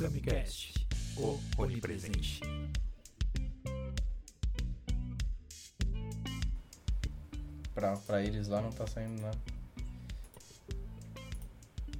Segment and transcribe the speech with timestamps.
[0.00, 0.72] Camicast,
[1.18, 2.40] o onipresente.
[7.74, 9.36] Pra, pra eles lá não tá saindo nada.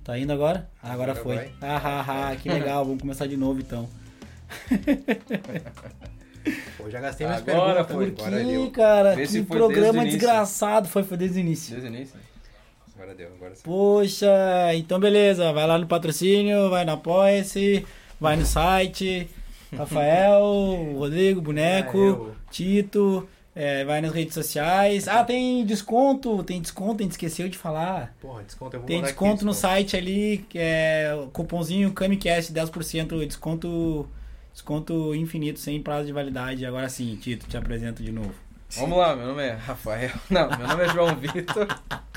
[0.03, 0.71] Tá indo agora?
[0.83, 1.37] Ah, agora Agora foi.
[1.37, 1.55] vai.
[1.61, 2.87] Ah, ah, ah, que legal.
[2.87, 3.87] Vamos começar de novo então.
[6.79, 7.95] Pô, já gastei minhas Agora perguntas.
[7.95, 8.71] foi, Por agora que, deu.
[8.71, 9.15] cara?
[9.15, 10.89] Que programa desde desgraçado.
[10.89, 11.73] Foi, foi desde o início.
[11.73, 12.19] Desde o início?
[13.21, 13.63] Deu, agora sim.
[13.63, 14.27] Poxa,
[14.75, 15.53] então beleza.
[15.53, 17.85] Vai lá no patrocínio, vai no Apoia-se,
[18.19, 19.29] vai no site.
[19.77, 22.35] Rafael, Rodrigo, Boneco, Ah, eu.
[22.51, 25.07] Tito, é, vai nas redes sociais.
[25.07, 28.15] Ah, tem desconto, tem desconto, a gente esqueceu de falar.
[28.21, 29.73] Porra, desconto eu vou Tem desconto aqui, no desconto.
[29.75, 34.09] site ali, que é cupomzinho Camicast 10%, desconto
[34.53, 36.65] desconto infinito, sem prazo de validade.
[36.67, 38.35] Agora sim, Tito, te apresento de novo.
[38.77, 40.11] Vamos lá, meu nome é Rafael.
[40.31, 41.69] Não, meu nome é João Vitor.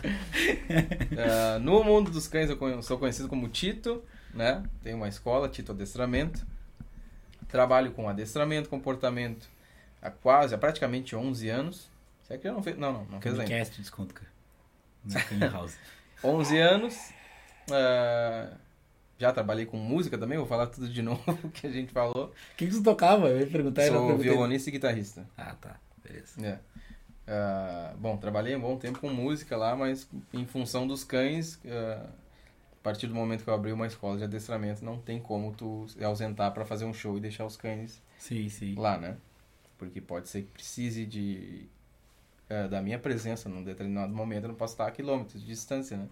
[1.17, 4.03] Ah, no mundo dos cães eu sou conhecido como Tito,
[4.33, 4.63] né?
[4.81, 6.45] Tenho uma escola, Tito Adestramento.
[7.47, 9.47] Trabalho com adestramento, comportamento
[10.01, 11.89] há quase, há praticamente 11 anos.
[12.27, 12.77] Será que já não fez?
[12.77, 13.45] Não, não, não fez ainda.
[13.49, 14.31] Camicast desconto, cara.
[15.37, 15.77] Na House.
[16.23, 16.95] 11 anos.
[17.71, 18.51] ah,
[19.19, 22.25] já trabalhei com música também, vou falar tudo de novo que a gente falou.
[22.25, 23.27] O que, que você tocava?
[23.29, 23.83] Eu ia perguntar.
[23.83, 24.31] eu Sou perguntei.
[24.31, 25.25] violonista e guitarrista.
[25.37, 25.77] Ah, tá.
[26.03, 26.45] Beleza.
[26.45, 26.59] É.
[27.27, 32.05] Ah, bom, trabalhei um bom tempo com música lá, mas em função dos cães, ah,
[32.73, 35.87] a partir do momento que eu abri uma escola de adestramento, não tem como tu
[35.87, 38.75] se ausentar para fazer um show e deixar os cães Sim, sim.
[38.75, 39.17] lá, né?
[39.77, 41.67] Porque pode ser que precise de
[42.49, 45.97] ah, da minha presença num determinado momento, eu não posso estar a quilômetros de distância,
[45.97, 46.07] né?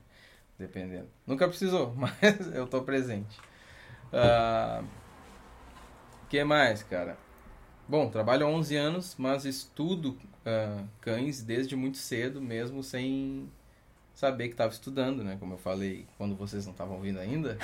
[0.57, 1.07] Dependendo.
[1.25, 3.37] Nunca precisou, mas eu tô presente.
[4.13, 4.83] Ah,
[6.29, 7.17] que mais, cara?
[7.87, 13.49] Bom, trabalho há 11 anos, mas estudo ah, cães desde muito cedo, mesmo sem
[14.13, 15.37] saber que estava estudando, né?
[15.39, 17.57] Como eu falei quando vocês não estavam ouvindo ainda.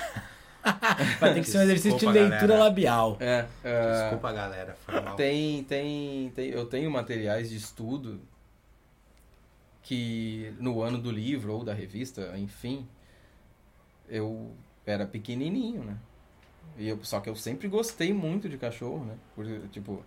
[1.20, 2.64] Vai ter que ser um exercício de Desculpa, leitura galera.
[2.64, 3.18] labial.
[3.20, 4.76] É, ah, Desculpa, galera.
[4.86, 5.16] Foi mal.
[5.16, 8.20] Tem, tem, tem, eu tenho materiais de estudo
[9.82, 12.86] que no ano do livro ou da revista, enfim,
[14.10, 14.52] eu
[14.86, 15.98] era pequenininho, né?
[16.78, 19.16] E eu, só que eu sempre gostei muito de cachorro, né?
[19.34, 20.04] Por, tipo,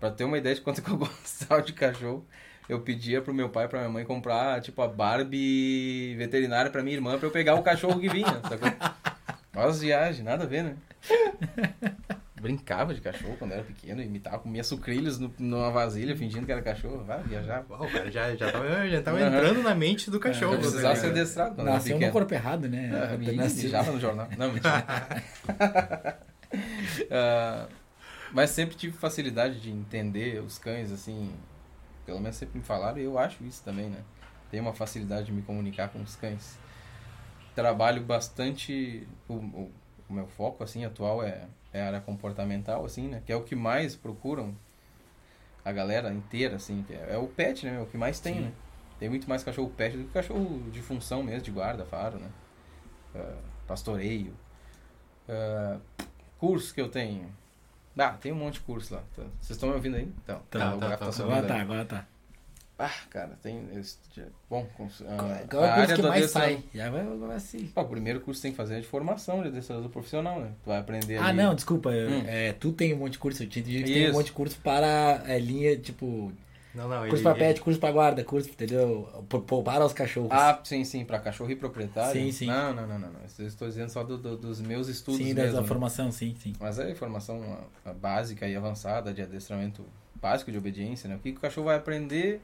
[0.00, 2.26] pra ter uma ideia de quanto que eu gostava de cachorro,
[2.68, 6.82] eu pedia pro meu pai e pra minha mãe comprar, tipo, a Barbie veterinária pra
[6.82, 8.68] minha irmã pra eu pegar o cachorro que vinha, sacou?
[9.56, 10.76] Olha as viagens, nada a ver, né?
[12.40, 16.60] Brincava de cachorro quando era pequeno, imitava, comia sucrilhos no, numa vasilha fingindo que era
[16.60, 17.02] cachorro.
[17.02, 17.64] Vai viajar.
[17.70, 19.28] Uau, o cara já, já tava, já tava Aham.
[19.28, 20.52] entrando na mente do cachorro.
[20.54, 22.90] Eu precisava ser adestrado Nasceu no corpo errado, né?
[22.92, 23.64] Ah, nasceu.
[23.64, 24.28] mijava no jornal.
[24.36, 24.84] Não, mentira.
[27.10, 27.66] Ah,
[28.34, 31.32] mas sempre tive facilidade de entender os cães, assim.
[32.04, 34.02] Pelo menos sempre me falaram e eu acho isso também, né?
[34.50, 36.58] Tenho uma facilidade de me comunicar com os cães.
[37.54, 39.06] Trabalho bastante.
[39.28, 39.72] O, o,
[40.08, 43.22] o meu foco, assim, atual é, é a área comportamental, assim, né?
[43.24, 44.52] Que é o que mais procuram
[45.64, 46.84] a galera inteira, assim.
[46.90, 47.76] É, é o pet, né?
[47.76, 48.40] É o que mais tem, Sim.
[48.40, 48.52] né?
[48.98, 52.28] Tem muito mais cachorro pet do que cachorro de função mesmo, de guarda, faro, né?
[53.14, 54.34] Ah, pastoreio.
[55.28, 55.78] Ah,
[56.36, 57.32] curso que eu tenho.
[57.96, 59.02] Ah, tem um monte de curso lá.
[59.16, 59.22] Tá.
[59.40, 60.08] Vocês estão me ouvindo aí?
[60.24, 61.12] Então, Tá, o tá, tá, tá tá.
[61.12, 62.06] subindo Agora tá, agora tá.
[62.76, 63.68] Ah, cara, tem.
[64.50, 64.66] Bom,
[65.06, 66.64] ah, Qual é a o curso área que do mais sai?
[66.74, 67.70] Já vai, vai assim.
[67.76, 70.50] Ah, o primeiro curso que tem que fazer é de formação de adestrador profissional, né?
[70.64, 71.90] Tu vai aprender Ah, ali- não, desculpa.
[71.90, 72.24] Hum.
[72.26, 73.44] É, tu tem um monte de curso.
[73.44, 76.32] Eu tinha que tem um monte de curso para é, linha, tipo,
[76.74, 79.08] Não, não, curso ele, para pet, curso para guarda, curso, entendeu?
[79.28, 80.30] P- p- Para os cachorros.
[80.32, 82.20] Ah, sim, sim, pra cachorro e proprietário?
[82.20, 82.46] Sim, sim.
[82.46, 83.10] Não, não, não, não.
[83.12, 83.20] não.
[83.38, 85.52] Eu estou dizendo só do- do- dos meus estudos sim, mesmo.
[85.52, 85.68] da né?
[85.68, 86.52] formação, sim, sim.
[86.58, 87.40] Mas é informação
[87.84, 89.84] ah, básica e avançada de adestramento
[90.20, 91.14] básico de obediência, né?
[91.14, 92.40] O que, o cachorro vai aprender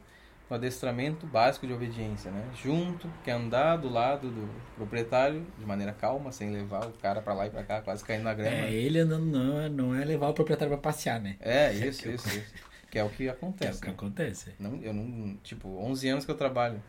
[0.48, 2.44] no adestramento básico de obediência, né?
[2.62, 7.20] Junto, que é andar do lado do proprietário de maneira calma, sem levar o cara
[7.20, 8.66] pra lá e pra cá, quase caindo na grama.
[8.66, 11.36] É, ele não, não, é- não é levar o proprietário para passear, né?
[11.40, 12.69] É, isso, isso, isso.
[12.90, 13.80] Que é o que Que é o acontece.
[13.80, 13.92] que né?
[13.92, 14.54] acontece.
[14.58, 16.82] Não, eu não, tipo, 11 anos que eu trabalho.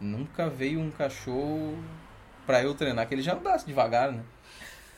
[0.00, 1.78] Nunca veio um cachorro
[2.44, 4.22] pra eu treinar, que ele já andasse devagar, né?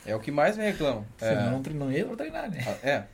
[0.05, 1.05] É o que mais me reclamam.
[1.21, 2.63] É, Senão não, tre- não ia treinar, né?
[2.65, 3.07] ah, é.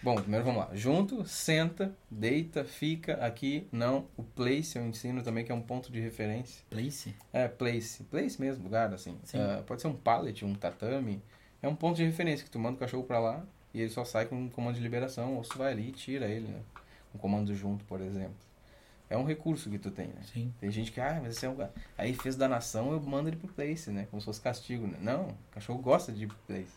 [0.00, 0.70] Bom, primeiro vamos lá.
[0.74, 3.66] Junto, senta, deita, fica aqui.
[3.72, 6.64] Não, o place eu ensino também, que é um ponto de referência.
[6.70, 7.16] Place?
[7.32, 8.04] É, place.
[8.04, 9.18] Place mesmo, lugar, assim.
[9.24, 9.38] Sim.
[9.40, 11.20] Ah, pode ser um pallet, um tatame.
[11.60, 13.44] É um ponto de referência que tu manda o cachorro pra lá
[13.74, 16.26] e ele só sai com um comando de liberação, ou tu vai ali e tira
[16.26, 16.60] ele, né?
[17.14, 18.34] Um comando junto, por exemplo.
[19.10, 20.20] É um recurso que tu tem, né?
[20.32, 20.52] Sim.
[20.60, 21.56] Tem gente que, ah, mas esse é um.
[21.96, 24.06] Aí fez danação, eu mando ele pro place, né?
[24.10, 24.98] Como se fosse castigo, né?
[25.00, 26.76] Não, o cachorro gosta de ir pro place.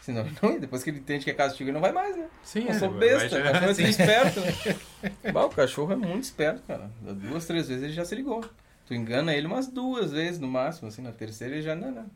[0.00, 0.60] Senão ele não ia.
[0.60, 2.28] Depois que ele entende que é castigo, ele não vai mais, né?
[2.44, 3.82] Sim, Eu é, sou vai- besta, o vai- cachorro é sim.
[3.82, 4.40] tão esperto.
[4.40, 5.32] né?
[5.32, 6.88] Bah, o cachorro é muito esperto, cara.
[7.02, 8.44] Duas, três vezes ele já se ligou.
[8.86, 12.06] Tu engana ele umas duas vezes no máximo, assim, na terceira ele já não, não.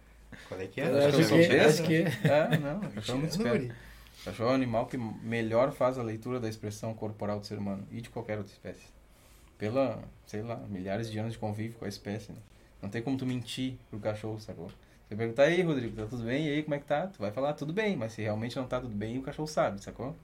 [0.47, 1.07] Qual é que Eu é?
[1.07, 1.83] acho eu sou que- besta.
[1.83, 3.75] acho que- É, não, o cachorro é muito esperto.
[4.25, 7.87] Cachorro é o animal que melhor faz a leitura da expressão corporal do ser humano
[7.91, 8.87] e de qualquer outra espécie.
[9.59, 12.33] Pela, sei lá, milhares de anos de convívio com a espécie.
[12.33, 12.39] Né?
[12.83, 14.71] Não tem como tu mentir pro cachorro, sacou?
[15.09, 16.47] Você perguntar, aí, Rodrigo, tá tudo bem?
[16.47, 17.07] E aí, como é que tá?
[17.09, 19.83] Tu vai falar, tudo bem, mas se realmente não tá tudo bem, o cachorro sabe,
[19.83, 20.15] sacou?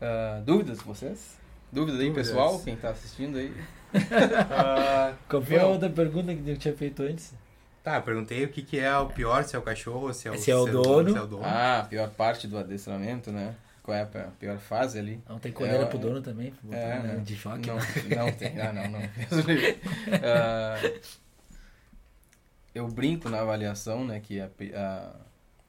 [0.00, 1.38] Ah, dúvidas de vocês?
[1.70, 2.28] Dúvida aí, Dúvidas.
[2.28, 2.60] pessoal?
[2.60, 3.52] Quem tá assistindo aí?
[4.50, 7.34] Ah, Qual foi a outra pergunta que eu tinha feito antes?
[7.82, 10.30] Tá, eu perguntei o que, que é o pior, se é o cachorro, se é
[10.30, 10.88] o, Se é o dono.
[10.92, 11.44] humano, se é o dono.
[11.44, 13.54] Ah, a pior parte do adestramento, né?
[13.82, 14.06] Qual é a
[14.38, 15.20] pior fase ali?
[15.28, 16.54] Não tem coleira É, pro dono também?
[16.62, 17.22] botar, É, né?
[17.24, 17.66] De choque.
[17.68, 18.60] Não, não tem.
[18.60, 19.00] Ah, não, não.
[20.22, 20.78] Ah,
[22.74, 25.14] eu brinco na avaliação, né, que a, a-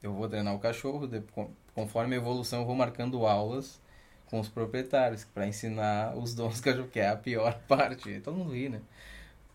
[0.02, 3.82] eu vou treinar o cachorro, de- con- conforme a evolução eu vou marcando aulas
[4.28, 8.20] com os proprietários para ensinar os donos do cachorro, que é a pior parte.
[8.22, 8.82] Todo mundo ri, né?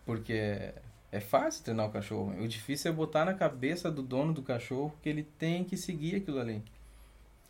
[0.06, 0.72] Porque
[1.10, 2.34] é fácil treinar o cachorro.
[2.42, 6.16] O difícil é botar na cabeça do dono do cachorro que ele tem que seguir
[6.16, 6.62] aquilo ali.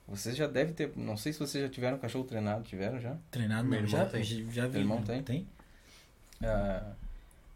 [0.07, 3.17] Vocês já devem ter, não sei se vocês já tiveram cachorro treinado, tiveram já?
[3.31, 4.25] Treinado Meu não, irmão já, tem.
[4.25, 4.73] já, vi.
[4.73, 5.05] Teu irmão né?
[5.07, 5.23] tem?
[5.23, 5.47] Tem?
[6.43, 6.93] Ah,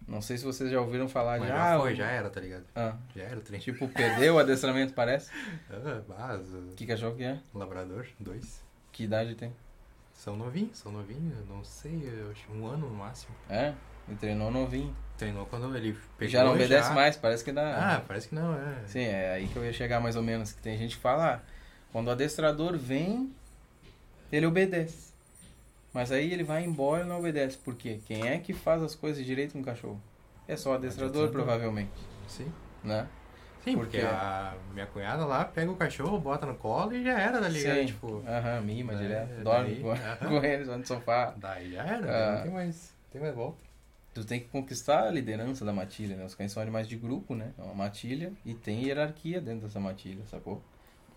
[0.06, 2.40] não sei se vocês já ouviram falar Mas de já ah, foi, já era, tá
[2.40, 2.64] ligado?
[2.74, 3.60] ah, Já era o trem.
[3.60, 5.30] tipo, perdeu o adestramento, parece.
[5.70, 7.38] Ah, mas, Que cachorro que é?
[7.54, 8.62] labrador, dois.
[8.90, 9.52] Que idade tem?
[10.12, 13.34] São novinhos, são novinhos, não sei, eu acho um ano no máximo.
[13.48, 13.72] É?
[14.06, 14.94] Ele treinou novinho.
[15.22, 17.96] Treinou quando ele pegou já não obedece já- mais, parece que dá.
[17.96, 18.74] Ah, parece que não, é.
[18.86, 20.52] Sim, é aí que eu ia chegar mais ou menos.
[20.52, 21.40] Que tem gente que fala, ah,
[21.92, 23.32] quando o adestrador vem,
[24.30, 25.12] ele obedece.
[25.92, 27.56] Mas aí ele vai embora e não obedece.
[27.58, 28.00] Por quê?
[28.06, 30.00] Quem é que faz as coisas direito no cachorro?
[30.48, 31.32] É só o adestrador, adestrador.
[31.46, 31.92] provavelmente.
[32.26, 32.50] Sim.
[32.82, 33.06] Né?
[33.62, 37.16] Sim, porque Porque- a minha cunhada lá pega o cachorro, bota no colo e já
[37.20, 37.76] era, ligado?
[37.78, 37.86] Sim.
[37.86, 39.44] Tipo, Aham, mima É, direto.
[39.44, 39.94] Dorme daí, com,
[40.28, 41.32] com eles, dorme no sofá.
[41.36, 42.34] daí já era, Ah.
[42.36, 43.58] não tem mais, tem mais volta.
[44.14, 46.24] Tu tem que conquistar a liderança da matilha, né?
[46.24, 47.52] Os cães são animais de grupo, né?
[47.58, 50.62] É uma matilha e tem hierarquia dentro dessa matilha, sacou?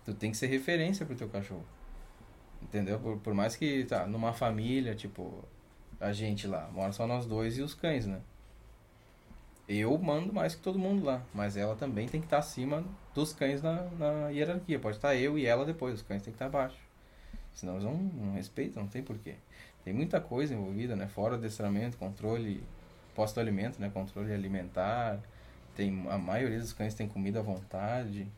[0.04, 1.64] Tu tem que ser referência pro teu cachorro.
[2.62, 2.98] Entendeu?
[2.98, 5.44] Por, por mais que, tá, numa família, tipo,
[6.00, 8.20] a gente lá, mora só nós dois e os cães, né?
[9.68, 13.32] Eu mando mais que todo mundo lá, mas ela também tem que estar acima dos
[13.32, 14.78] cães na, na hierarquia.
[14.78, 16.78] Pode estar eu e ela depois, os cães têm que estar abaixo.
[17.52, 19.34] Senão eles não, não respeitam, não tem porquê.
[19.84, 21.08] Tem muita coisa envolvida, né?
[21.08, 22.62] Fora adestramento, controle
[23.16, 23.90] pós-alimento, né?
[23.92, 25.18] Controle alimentar.
[25.74, 28.28] Tem, a maioria dos cães tem comida à vontade.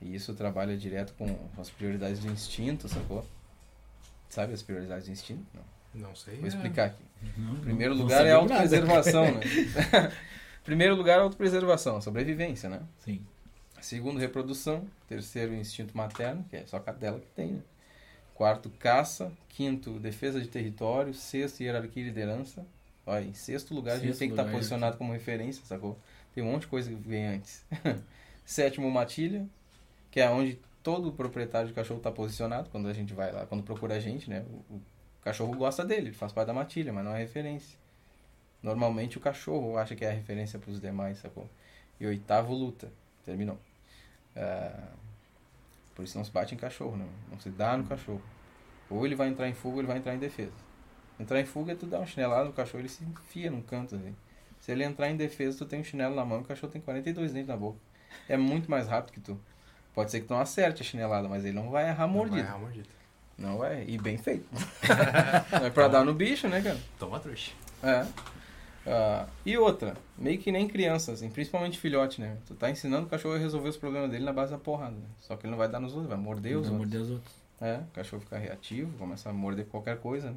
[0.00, 3.24] E isso trabalha direto com as prioridades do instinto, sacou?
[4.28, 5.46] Sabe as prioridades do instinto?
[5.54, 5.62] Não.
[5.94, 6.36] Não sei.
[6.36, 6.48] Vou é.
[6.48, 7.04] explicar aqui.
[7.36, 8.54] Não, Primeiro não lugar é sabia nada.
[8.54, 9.40] autopreservação, né?
[10.64, 12.80] Primeiro lugar, autopreservação, sobrevivência, né?
[12.98, 13.24] Sim.
[13.80, 14.86] Segundo, reprodução.
[15.08, 17.60] Terceiro, instinto materno, que é só a cadela que tem, né?
[18.34, 19.30] Quarto, caça.
[19.48, 21.12] Quinto, defesa de território.
[21.12, 22.64] Sexto, hierarquia e liderança.
[23.06, 25.98] Olha, em sexto lugar, a gente Sexto tem que estar lugar, posicionado como referência, sacou?
[26.34, 27.64] Tem um monte de coisa que vem antes.
[28.44, 29.46] Sétimo, matilha,
[30.10, 33.62] que é onde todo proprietário de cachorro está posicionado quando a gente vai lá, quando
[33.62, 34.44] procura a gente, né?
[34.70, 34.82] O, o
[35.22, 37.78] cachorro gosta dele, ele faz parte da matilha, mas não é referência.
[38.62, 41.48] Normalmente o cachorro acha que é a referência para os demais, sacou?
[41.98, 42.90] E oitavo, luta.
[43.24, 43.58] Terminou.
[44.36, 44.88] Ah,
[45.94, 47.08] por isso não se bate em cachorro, não.
[47.30, 48.22] Não se dá no cachorro.
[48.88, 50.52] Ou ele vai entrar em fuga ou ele vai entrar em defesa.
[51.22, 53.94] Entrar em fuga é tu dar uma chinelada no cachorro, ele se enfia num canto
[53.94, 54.14] assim.
[54.60, 56.82] Se ele entrar em defesa, tu tem um chinelo na mão e o cachorro tem
[56.82, 57.78] 42 dentes na boca.
[58.28, 59.40] É muito mais rápido que tu.
[59.94, 62.16] Pode ser que tu não acerte a chinelada, mas ele não vai errar Não vai
[62.16, 62.40] mordido.
[62.40, 62.88] errar mordida.
[63.38, 63.84] Não vai.
[63.86, 64.46] E bem feito.
[65.52, 66.78] não é pra dar no bicho, né, cara?
[66.98, 67.52] Toma trouxa.
[67.82, 68.06] É.
[68.86, 72.36] Ah, e outra, meio que nem criança, assim, principalmente filhote, né?
[72.46, 74.92] Tu tá ensinando o cachorro a resolver os problemas dele na base da porrada.
[74.96, 75.06] Né?
[75.20, 76.90] Só que ele não vai dar nos outros, vai morder os amor outros.
[76.90, 77.34] de Deus, outros.
[77.60, 80.36] É, o cachorro fica reativo, começa a morder qualquer coisa, né?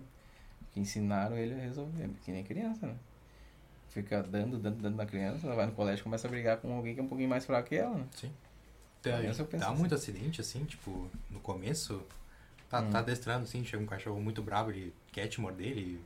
[0.75, 2.95] Que ensinaram ele a resolver, que nem criança, né?
[3.91, 6.75] Fica dando, dando, dando na criança, ela vai no colégio e começa a brigar com
[6.75, 8.05] alguém que é um pouquinho mais fraco que ela, né?
[8.13, 8.29] Sim.
[9.01, 9.77] Penso Dá assim.
[9.79, 12.03] muito acidente, assim, tipo, no começo,
[12.69, 12.89] tá, Hum.
[12.89, 16.01] tá adestrando, assim, chega um cachorro muito bravo, ele quer te morder, ele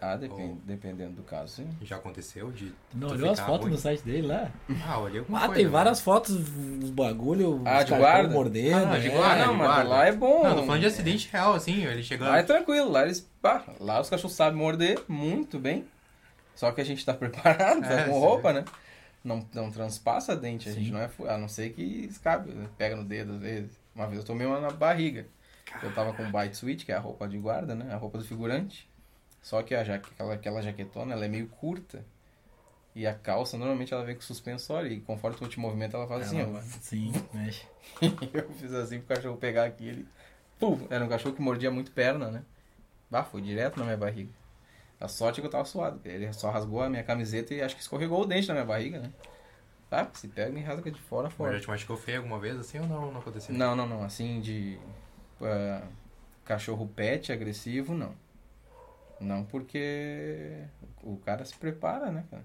[0.00, 0.66] Ah, depende, Oh.
[0.66, 1.68] dependendo do caso, sim.
[1.82, 2.72] já aconteceu de...
[2.94, 3.72] Não olhou as fotos ruim.
[3.72, 4.48] no site dele lá?
[4.86, 5.48] Ah, olhei Ah, coisa.
[5.54, 5.70] tem né?
[5.70, 8.32] várias fotos, os bagulho, Ah, os de guarda?
[8.32, 8.86] mordendo.
[8.92, 9.10] Ah, de é.
[9.10, 9.42] guarda.
[9.42, 9.88] Ah, não, de mas guarda.
[9.90, 10.44] lá é bom.
[10.44, 12.28] Não, tô falando de acidente real, assim, ele chegando...
[12.28, 13.28] Lá é tranquilo, lá eles.
[13.42, 15.84] pá, lá os cachorros sabem morder muito bem.
[16.54, 18.18] Só que a gente tá preparado, tá É, com sim.
[18.20, 18.64] roupa, né?
[19.24, 21.10] Não, não transpassa dente, a gente não é.
[21.28, 22.68] A não ser que escape, né?
[22.78, 23.70] pega no dedo às vezes.
[23.94, 25.26] Uma vez eu tomei uma na barriga.
[25.82, 27.92] Eu tava com bite suite, que é a roupa de guarda, né?
[27.92, 28.88] A roupa do figurante.
[29.42, 32.04] Só que a jaque, aquela, aquela jaquetona, ela é meio curta.
[32.94, 34.90] E a calça, normalmente ela vem com suspensório.
[34.90, 36.62] E conforme tu te movimenta, ela faz assim, Ela- ó.
[36.80, 37.66] Sim, mexe.
[38.34, 40.08] eu fiz assim pro cachorro pegar aqui, ele.
[40.58, 40.86] Pum!
[40.90, 42.42] Era um cachorro que mordia muito perna, né?
[43.10, 44.30] Bah, foi direto na minha barriga.
[45.00, 46.00] A sorte é que eu tava suado.
[46.04, 48.98] Ele só rasgou a minha camiseta e acho que escorregou o dente na minha barriga,
[49.00, 49.10] né?
[49.90, 51.52] Ah, se pega, me rasga de fora a Mas fora.
[51.54, 53.10] já te machucou feio alguma vez assim ou não?
[53.10, 53.54] Não aconteceu?
[53.54, 54.04] Não, não, não.
[54.04, 54.78] Assim, de
[55.42, 55.82] ah,
[56.44, 58.14] cachorro pet agressivo, não.
[59.20, 60.64] Não porque
[61.02, 62.44] o cara se prepara, né, cara?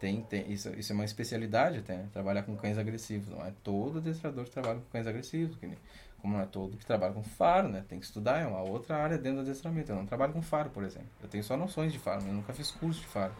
[0.00, 2.08] Tem, tem, isso, isso é uma especialidade até, né?
[2.12, 3.28] Trabalhar com cães agressivos.
[3.30, 5.56] Não é todo adestrador que trabalha com cães agressivos.
[5.56, 5.78] que nem-
[6.20, 7.84] como não é todo que trabalha com faro, né?
[7.88, 9.92] Tem que estudar, é uma outra área dentro do adestramento.
[9.92, 11.08] Eu não trabalho com faro, por exemplo.
[11.22, 13.34] Eu tenho só noções de faro, eu nunca fiz curso de faro.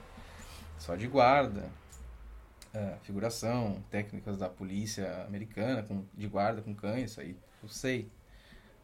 [0.79, 1.71] Só de guarda,
[2.75, 8.11] ah, figuração, técnicas da polícia americana com, de guarda com cães, isso aí eu sei.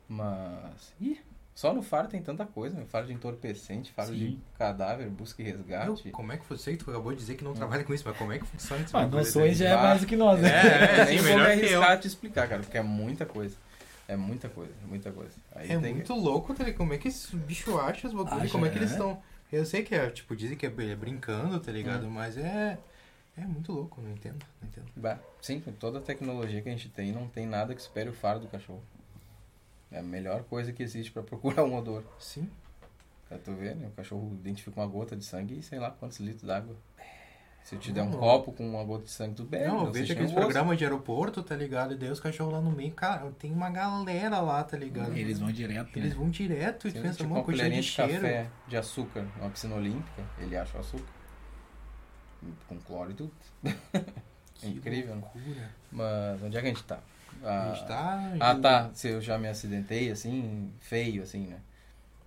[0.09, 0.95] Mas.
[1.01, 1.21] Ih,
[1.61, 2.87] só no faro tem tanta coisa, né?
[2.89, 4.41] Faro de entorpecente, faro de Sim.
[4.59, 6.03] cadáver, busca e resgate.
[6.05, 8.17] Meu, como é que você, tu acabou de dizer que não trabalha com isso, mas
[8.17, 8.97] como é que funciona isso?
[8.97, 10.49] Ah, noções já é mais do que nós, né?
[10.49, 11.79] É, é, Nem vou me melhor que eu.
[11.83, 13.55] arriscar te explicar, cara, porque é muita coisa.
[14.09, 15.35] É muita coisa, é muita coisa.
[15.55, 16.79] Aí É tem muito louco, tá ligado?
[16.79, 18.43] Como é que esse bicho acha os bagulhos?
[18.45, 18.95] Acha, Como é que eles é.
[18.95, 19.23] estão.
[19.53, 22.09] Eu sei que é, tipo, dizem que é br- brincando, tá ligado?
[22.11, 22.79] Mas é.
[23.37, 24.87] É muito louco, não entendo, não entendo.
[24.97, 28.09] Bah, sim, com toda a tecnologia que a gente tem, não tem nada que espere
[28.09, 28.83] o faro do cachorro.
[29.93, 32.03] É a melhor coisa que existe pra procurar um odor.
[32.19, 32.49] Sim.
[33.29, 33.87] Pra tu ver, né?
[33.89, 36.75] O cachorro identifica uma gota de sangue e sei lá quantos litros d'água.
[37.63, 39.67] Se eu te der um copo com uma gota de sangue, tu bebe.
[39.67, 41.93] não, eu vejo aqueles programas de aeroporto, tá ligado?
[41.93, 45.15] E daí os cachorros lá no meio, cara, tem uma galera lá, tá ligado?
[45.15, 46.17] Eles vão direto, Eles né?
[46.19, 48.13] vão direto e tu Tem, pensa, tipo uma colherinha de de cheiro.
[48.15, 51.13] café de açúcar, uma piscina olímpica, ele acha o açúcar.
[52.67, 53.33] Com cloro e tudo.
[54.55, 55.23] Que Incrível, né?
[55.23, 55.71] loucura.
[55.91, 56.99] Mas onde é que a gente tá?
[57.45, 58.33] A tá.
[58.41, 58.91] Ah, tá.
[58.95, 61.61] Se eu já me acidentei, assim, feio, assim, né?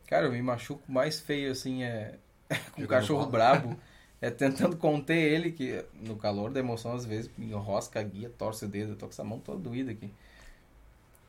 [0.08, 2.15] Cara, eu me machuco mais feio, assim, é
[2.75, 3.77] com um cachorro brabo.
[4.22, 8.29] É tentando conter ele, que no calor da emoção, às vezes, me enrosca a guia,
[8.29, 8.93] torce o dedo.
[8.93, 10.10] Eu tô com essa mão toda doída aqui.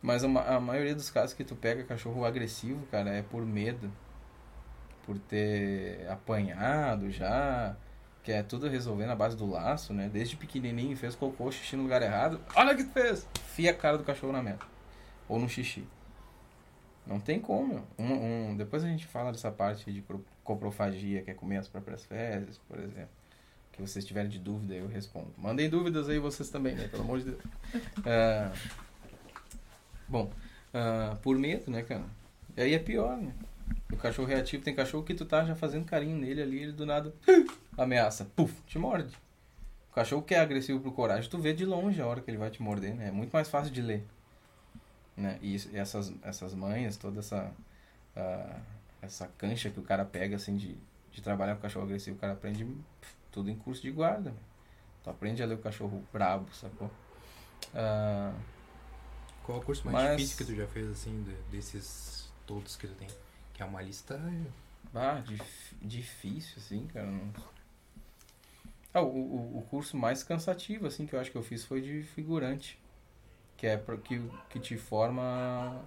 [0.01, 3.91] Mas a, a maioria dos casos que tu pega cachorro agressivo, cara, é por medo.
[5.05, 7.77] Por ter apanhado já.
[8.25, 10.09] Que é tudo resolver na base do laço, né?
[10.13, 12.41] Desde pequenininho, fez cocô, xixi no lugar errado.
[12.57, 13.27] Olha o que fez!
[13.55, 14.65] Fia a cara do cachorro na meta.
[15.29, 15.87] Ou no xixi.
[17.07, 17.85] Não tem como.
[17.99, 20.03] Um, um- depois a gente fala dessa parte de
[20.43, 23.11] coprofagia, que é comer as próprias fezes, por exemplo.
[23.73, 25.29] Que vocês tiverem de dúvida, eu respondo.
[25.37, 26.89] Mandem dúvidas aí vocês também, né?
[26.89, 27.43] Pelo amor de Deus.
[28.07, 28.53] Ah,
[30.09, 30.31] bom,
[30.73, 32.05] ah, por medo, né, cara?
[32.57, 33.33] E aí é pior, né?
[33.93, 36.85] O cachorro reativo tem cachorro que tu tá já fazendo carinho nele ali, ele do
[36.85, 37.15] nada
[37.79, 39.15] ameaça, puf, te morde.
[39.91, 42.37] O cachorro que é agressivo pro coragem, tu vê de longe a hora que ele
[42.39, 43.09] vai te morder, né?
[43.09, 44.05] É muito mais fácil de ler.
[45.17, 45.39] Né?
[45.41, 47.53] E isso- essas, essas manhas, toda essa
[48.17, 48.57] ah,
[49.01, 50.77] essa cancha que o cara pega assim de,
[51.13, 54.31] de trabalhar com cachorro agressivo, o cara aprende pff, tudo em curso de guarda.
[54.31, 54.41] meu.
[55.05, 56.91] Tu aprende a ler o cachorro brabo, sacou?
[57.75, 58.33] Ah,
[59.45, 62.75] Qual é o curso mais Mas- difícil que tu já fez, assim, de- desses todos
[62.77, 63.09] que tu tem?
[63.55, 64.21] Que é uma lista.
[64.95, 67.09] Ah, dif- difícil, assim, cara.
[68.93, 72.03] Ah, o, o, curso mais cansativo, assim, que eu acho que eu fiz foi de
[72.03, 72.79] figurante.
[73.57, 74.21] Que é pra, que,
[74.51, 75.83] que te forma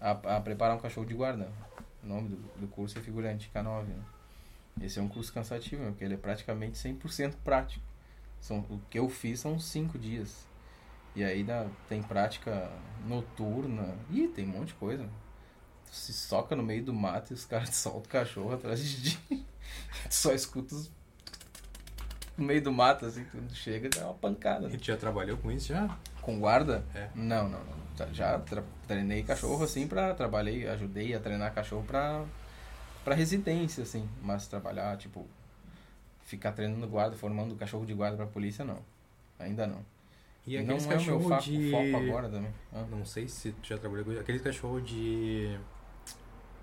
[0.00, 1.50] a, a preparar um cachorro de guarda.
[2.02, 4.04] O nome do, do curso é figurante, K9, né?
[4.80, 7.84] Esse é um curso cansativo, porque ele é praticamente 100% prático.
[8.40, 10.46] São, o que eu fiz são cinco dias.
[11.14, 12.70] E aí dá, tem prática
[13.06, 13.96] noturna.
[14.10, 15.08] Ih, tem um monte de coisa.
[15.92, 19.20] Se soca no meio do mato e os caras soltam o cachorro atrás de ti.
[19.28, 20.90] Tu só escuta os...
[22.36, 24.68] no meio do mato, assim, quando chega, dá uma pancada.
[24.68, 24.76] né?
[24.78, 25.96] Tu já trabalhou com isso já?
[26.22, 26.82] Com guarda?
[26.94, 27.08] É.
[27.14, 27.82] Não, não, não.
[27.96, 28.40] Tá- Já
[28.88, 30.14] treinei cachorro, assim, pra...
[30.14, 32.24] Trabalhei, ajudei a treinar cachorro pra...
[33.04, 34.08] Pra residência, assim.
[34.22, 35.26] Mas trabalhar, tipo...
[36.24, 38.78] Ficar treinando guarda, formando cachorro de guarda pra polícia, não.
[39.38, 39.84] Ainda não.
[40.46, 41.70] E não aqueles é o meu de.
[41.70, 42.50] foco agora também.
[42.72, 42.84] Ah.
[42.90, 44.20] Não sei se tu já trabalhou com isso.
[44.20, 45.56] Aqueles cachorros de.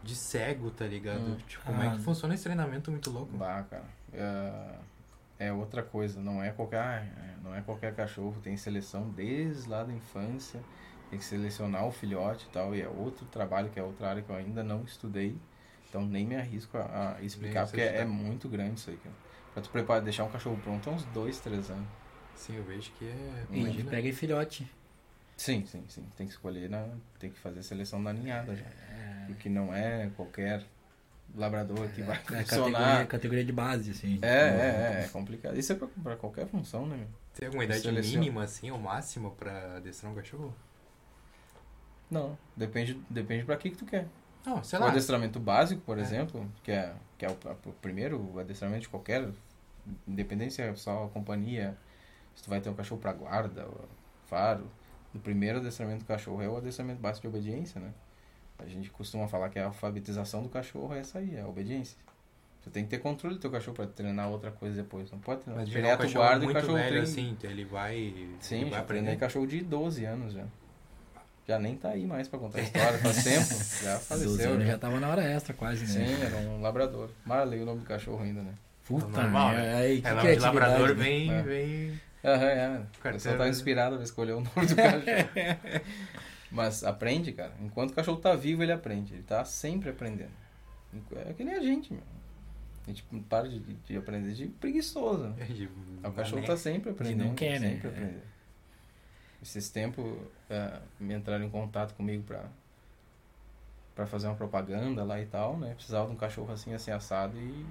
[0.03, 1.19] De cego, tá ligado?
[1.21, 1.37] Hum.
[1.47, 1.91] Tipo, como é Ah.
[1.91, 3.35] que funciona esse treinamento muito louco?
[3.37, 3.83] Bah, cara.
[4.13, 4.75] É,
[5.47, 9.69] é outra coisa, não é qualquer, ah, é, não é qualquer cachorro, tem seleção desde
[9.69, 10.61] lá da infância,
[11.09, 14.21] tem que selecionar o filhote e tal, e é outro trabalho que é outra área
[14.21, 15.35] que eu ainda não estudei,
[15.89, 19.15] então nem me arrisco a, a explicar, porque é, é muito grande isso aí, cara.
[19.53, 21.87] Pra tu preparar, deixar um cachorro pronto é uns dois, três anos.
[22.35, 23.45] Sim, eu vejo que é.
[23.51, 23.91] E Imagina.
[23.91, 24.69] pega em filhote.
[25.39, 26.03] Sim, sim, sim.
[26.17, 26.85] Tem que escolher, na,
[27.17, 28.65] tem que fazer seleção na ninhada já.
[29.25, 30.65] Porque não é qualquer
[31.33, 33.07] labrador que vai É categoria, funcionar.
[33.07, 34.19] categoria de base, assim.
[34.21, 35.57] É, é, é, é complicado.
[35.57, 37.07] Isso é pra, pra qualquer função, né, meu?
[37.35, 38.19] Tem alguma idade Seleciona.
[38.19, 40.53] mínima, assim, ou máxima pra adestrar um cachorro?
[42.11, 44.07] Não, depende, depende pra que que tu quer.
[44.45, 44.89] Não, sei o lá.
[44.89, 46.01] adestramento básico, por É.
[46.01, 47.37] exemplo, que é, que é o,
[47.69, 49.29] o primeiro o adestramento de qualquer,
[50.07, 51.77] independente se é só a companhia,
[52.35, 53.87] se tu vai ter um cachorro pra guarda, ou
[54.25, 54.69] faro,
[55.13, 57.91] o primeiro adestramento do cachorro é o adestramento básico de obediência, né?
[58.59, 61.97] A gente costuma falar que a alfabetização do cachorro é essa aí, é a obediência.
[62.61, 65.09] Tu tem que ter controle do teu cachorro pra treinar outra coisa depois.
[65.09, 65.61] Não pode treinar.
[65.65, 67.03] Mas é um Direto cachorro guarda e o muito cachorro velho treina.
[67.07, 68.27] assim, então ele vai.
[68.41, 69.15] Sim, ele vai aprender.
[69.17, 70.43] cachorro de 12 anos já.
[71.47, 73.45] Já nem tá aí mais pra contar a história, faz tempo.
[73.83, 74.51] Já 12 faleceu.
[74.51, 74.71] anos Já.
[74.73, 76.05] já tava na hora extra, quase, né?
[76.05, 77.09] Sim, era um labrador.
[77.25, 78.53] Marley o nome do cachorro ainda, né?
[78.85, 79.75] Puta, Normal, merda, né?
[79.77, 80.93] aí, que É nome de labrador, né?
[80.95, 81.31] vem.
[81.31, 81.41] É.
[81.41, 82.01] vem...
[82.23, 82.65] Aham, é.
[82.65, 85.03] A Carteira, pessoa tá inspirada pra escolher o nome do cachorro.
[86.51, 87.53] Mas aprende, cara.
[87.61, 89.13] Enquanto o cachorro tá vivo, ele aprende.
[89.13, 90.31] Ele tá sempre aprendendo.
[91.27, 92.03] É que nem a gente, meu.
[92.85, 95.27] A gente para de, de aprender de preguiçoso.
[95.29, 95.35] Né?
[96.03, 97.27] O cachorro tá sempre aprendendo.
[97.27, 97.73] não quer, né?
[97.73, 98.23] sempre aprendendo.
[99.41, 100.17] Esses tempos
[100.49, 102.45] eh, me entraram em contato comigo pra,
[103.95, 105.73] pra fazer uma propaganda lá e tal, né?
[105.75, 107.65] Precisava de um cachorro assim, assim, assado e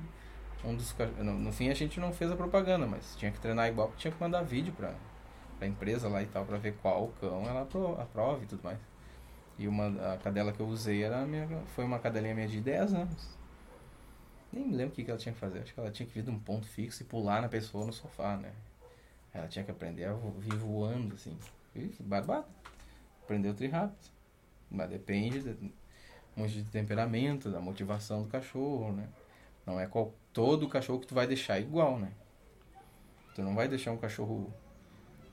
[0.65, 3.69] um dos no, no fim a gente não fez a propaganda, mas tinha que treinar
[3.69, 4.95] igual tinha que mandar vídeo pra,
[5.59, 8.79] pra empresa lá e tal, pra ver qual cão ela apro- aprova e tudo mais.
[9.59, 12.61] E uma, a cadela que eu usei era a minha, foi uma cadelinha minha de
[12.61, 13.37] 10 anos.
[14.53, 15.61] Nem me lembro o que, que ela tinha que fazer.
[15.61, 17.93] Acho que ela tinha que vir de um ponto fixo e pular na pessoa no
[17.93, 18.53] sofá, né?
[19.33, 21.37] Ela tinha que aprender a vir voando, assim.
[21.75, 22.47] E barbado.
[23.23, 24.11] Aprendeu tri rápido.
[24.71, 25.73] Mas depende de,
[26.37, 29.09] muito de temperamento, da motivação do cachorro, né?
[29.67, 32.13] Não é qual, todo cachorro que tu vai deixar igual, né?
[33.35, 34.55] Tu não vai deixar um cachorro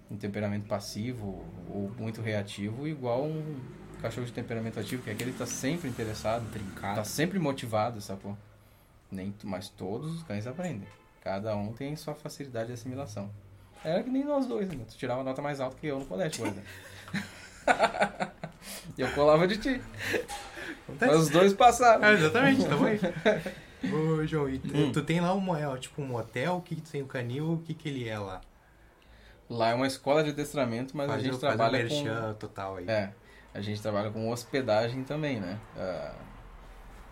[0.10, 3.60] em temperamento passivo ou muito reativo igual um
[4.02, 6.96] cachorro de temperamento ativo, que é aquele que tá sempre interessado, Trincado.
[6.96, 8.36] tá sempre motivado, sacou?
[9.12, 10.88] Nem, tu- mas todos os cães aprendem.
[11.22, 13.30] Cada um tem sua facilidade de assimilação.
[13.84, 14.86] Era que nem nós dois, né?
[14.90, 16.70] Tu tirava nota mais alta que eu no colégio, por exemplo.
[18.98, 19.80] e eu colava de ti.
[21.00, 22.04] Mas os dois passaram.
[22.04, 23.00] Ah, exatamente, tamo aí.
[23.94, 24.92] Ô, João, e tu, Hum.
[24.92, 27.54] tu tem lá um, é, tipo um motel, o que, que tu tem o canil,
[27.54, 28.42] o que, que ele é lá?
[29.50, 32.34] Lá é uma escola de adestramento, mas Faz a gente o- faz o trabalha com...
[32.40, 32.90] total aí.
[32.90, 33.12] É,
[33.54, 35.60] a gente trabalha com hospedagem também, né?
[35.78, 36.14] Ah,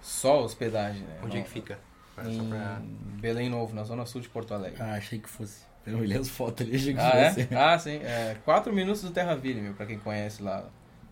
[0.01, 1.20] só hospedagem, né?
[1.24, 1.77] Onde é que fica?
[2.25, 2.82] Em pra...
[3.20, 4.82] Belém Novo, na zona sul de Porto Alegre.
[4.82, 5.63] Ah, achei que fosse.
[5.86, 7.48] Eu olhei as fotos ali, achei que Ah, fosse.
[7.51, 7.56] é?
[7.56, 7.98] Ah, sim.
[7.98, 10.66] É, quatro minutos do Terraville, meu, pra quem conhece lá.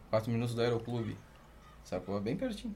[0.10, 1.18] Quatro minutos do Aeroclube.
[1.84, 2.18] Sacou?
[2.18, 2.74] É bem pertinho.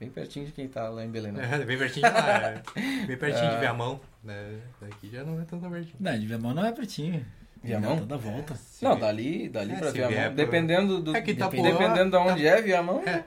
[0.00, 1.32] Bem pertinho de quem tá lá em Belém.
[1.32, 1.44] Novo.
[1.44, 2.62] É, bem pertinho de lá, é.
[3.06, 3.60] Bem pertinho de Ah.
[3.60, 4.00] Viamão.
[4.22, 4.60] Né?
[4.80, 5.96] Daqui já não é tão pertinho.
[5.98, 7.26] Não, de Viamão não é pertinho.
[7.62, 7.94] Viamão?
[7.94, 8.54] Dá toda a volta.
[8.54, 10.26] Se Não, dali, dali É, pra vier Viamão.
[10.28, 11.16] pro- Dependendo do.
[11.16, 13.02] É que Itapuã- dependendo de onde é Viamão.
[13.04, 13.24] É.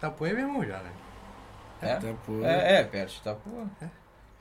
[0.00, 0.90] Tapuã é Viamão já, né?
[1.82, 1.94] É.
[1.96, 2.44] Tá, pô.
[2.44, 3.70] É, é, perto de Itapuã.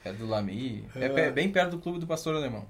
[0.03, 0.87] É do Lami.
[0.95, 2.65] É, pe- bem perto do clube do pastor alemão.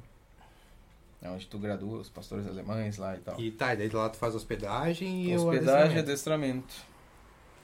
[1.21, 3.39] É onde tu gradua os pastores alemães lá e tal.
[3.39, 6.73] E tá, e daí lá tu faz hospedagem e Hospedagem e adestramento.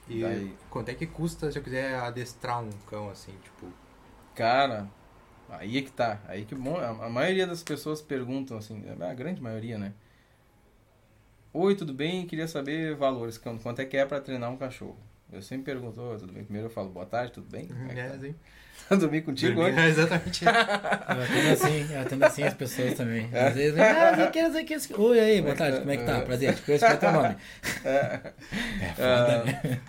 [0.09, 3.67] E daí- quanto é que custa se eu quiser adestrar um cão assim, tipo...
[4.35, 4.87] Cara,
[5.49, 6.19] aí é que tá.
[6.27, 6.77] Aí que bom.
[6.77, 9.93] A, maioria das pessoas perguntam assim, a grande maioria, né?
[11.53, 12.27] Oi, tudo bem?
[12.27, 14.97] Queria saber valores, quanto é que é pra treinar um cachorro.
[15.31, 16.43] Eu sempre pergunto, oi, tudo bem?
[16.43, 17.69] Primeiro eu falo, boa tarde, tudo bem?
[17.89, 18.17] É É, tá?
[18.89, 18.99] assim.
[18.99, 19.77] Dormi contigo hoje?
[19.79, 20.45] É, exatamente.
[20.45, 23.29] Eu atendo assim, eu atendo assim as pessoas também.
[23.31, 23.47] É.
[23.47, 25.01] Às vezes, ah, não sei que, não sei o que.
[25.01, 26.21] Oi, aí, boa tarde, como é que tá?
[26.21, 27.35] Prazer, te conheço, qual é o teu nome?
[27.85, 29.81] É foda, né?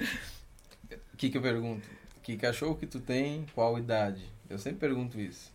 [1.13, 1.89] O que que eu pergunto?
[2.23, 4.25] Que cachorro que tu tem, qual idade?
[4.51, 5.53] Eu sempre pergunto isso.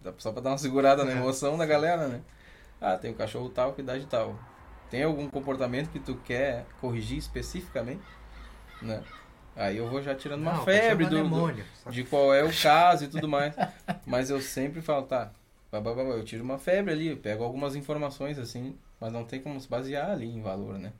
[0.00, 1.16] Dá Só pra dar uma segurada na É.
[1.16, 2.20] emoção da galera, né?
[2.80, 4.38] Ah, tem um cachorro tal, com idade tal.
[4.90, 8.02] Tem algum comportamento que tu quer corrigir especificamente?
[8.80, 9.00] Né?
[9.56, 11.96] Aí eu vou já tirando uma Não, febre cachorro é do, do- demônio, sabe?
[11.96, 13.54] de qual é o caso e tudo mais.
[14.06, 15.30] Mas eu sempre falo, tá,
[15.70, 19.68] eu tiro uma febre ali, eu pego algumas informações assim, mas não tem como se
[19.68, 20.92] basear ali em valor, né?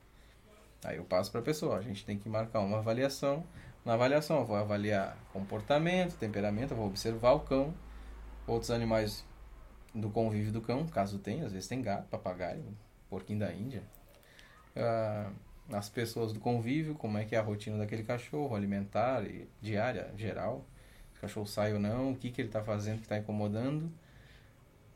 [0.83, 3.43] Aí eu passo pra pessoa, a gente tem que marcar uma avaliação.
[3.85, 7.73] Na avaliação eu vou avaliar comportamento, temperamento, eu vou observar o cão,
[8.47, 9.25] outros animais
[9.93, 12.63] do convívio do cão, caso tenha, às vezes tem gato, papagaio,
[13.09, 13.83] porquinho da Índia.
[14.75, 15.29] Ah,
[15.71, 20.11] as pessoas do convívio, como é que é a rotina daquele cachorro, alimentar e diária,
[20.17, 20.65] geral.
[21.13, 23.89] Se o cachorro sai ou não, o que, que ele está fazendo que está incomodando.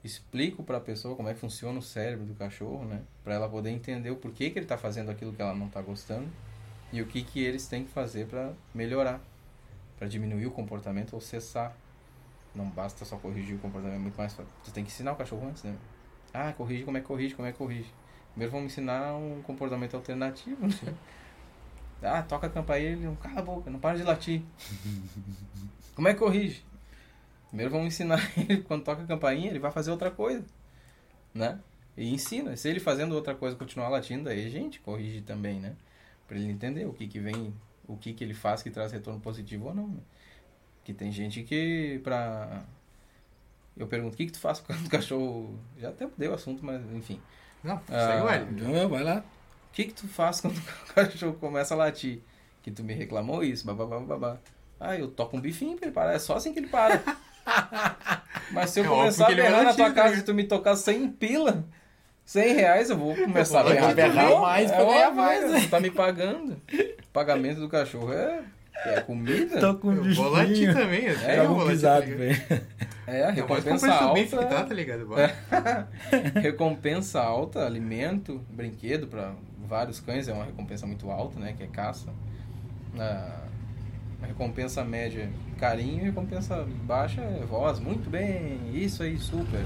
[0.04, 3.02] Explico para a pessoa como é que funciona o cérebro do cachorro, né?
[3.24, 5.82] Para ela poder entender o porquê que ele está fazendo aquilo que ela não está
[5.82, 6.30] gostando
[6.92, 9.20] e o que, que eles têm que fazer para melhorar,
[9.98, 11.76] para diminuir o comportamento ou cessar.
[12.56, 14.34] Não basta só corrigir o comportamento, é muito mais.
[14.34, 15.76] Tu tem que ensinar o cachorro antes, né?
[16.34, 17.92] Ah, corrige como é que corrige, como é que corrige.
[18.38, 20.94] Primeiro vamos ensinar um comportamento alternativo, né?
[22.04, 24.44] Ah, toca a campainha, ele não cala a boca, não para de latir.
[25.96, 26.64] Como é que corrige?
[27.48, 30.46] Primeiro vamos ensinar ele, quando toca a campainha, ele vai fazer outra coisa,
[31.34, 31.60] né?
[31.98, 32.56] E ensina.
[32.56, 35.76] Se ele fazendo outra coisa continuar latindo, aí a gente corrige também, né?
[36.28, 37.52] Pra ele entender o que que vem,
[37.88, 40.02] o que que ele faz que traz retorno positivo ou não, né?
[40.84, 42.64] Que tem gente que pra...
[43.76, 45.60] Eu pergunto, o que que tu faz quando o cachorro...
[45.80, 47.20] Já até deu o assunto, mas enfim.
[47.68, 48.72] Não, Ah, segue o.
[48.72, 49.18] Não, vai lá.
[49.20, 50.58] O que que tu faz quando
[50.90, 52.20] o cachorro começa a latir?
[52.64, 54.38] Que tu me reclamou isso, babá, babá.
[54.80, 56.14] Ah, eu toco um bifinho pra ele parar.
[56.14, 57.02] É só assim que ele para.
[58.52, 60.24] Mas se eu É começar a vai berrar na tua casa ligado?
[60.24, 61.66] e tu me tocar 100 pila,
[62.26, 63.96] 100 reais, eu vou começar vou a berrar.
[63.96, 65.62] berrar mais é pra ganhar mais, cara, né?
[65.62, 66.62] Tu tá me pagando.
[66.74, 68.44] O pagamento do cachorro é,
[68.86, 69.60] é comida.
[69.60, 72.42] Tô com Eu vou latir também, É, vou um pisado, velho.
[73.06, 74.38] É, a recompensa alta.
[74.46, 75.06] tá, tá ligado?
[75.08, 75.34] Bora.
[76.42, 79.34] recompensa alta, alimento, brinquedo para
[79.68, 81.54] vários cães é uma recompensa muito alta, né?
[81.58, 82.10] Que é caça.
[83.00, 83.44] A,
[84.24, 87.80] a recompensa média é carinho, recompensa baixa é voz.
[87.80, 89.64] Muito bem, isso aí, super.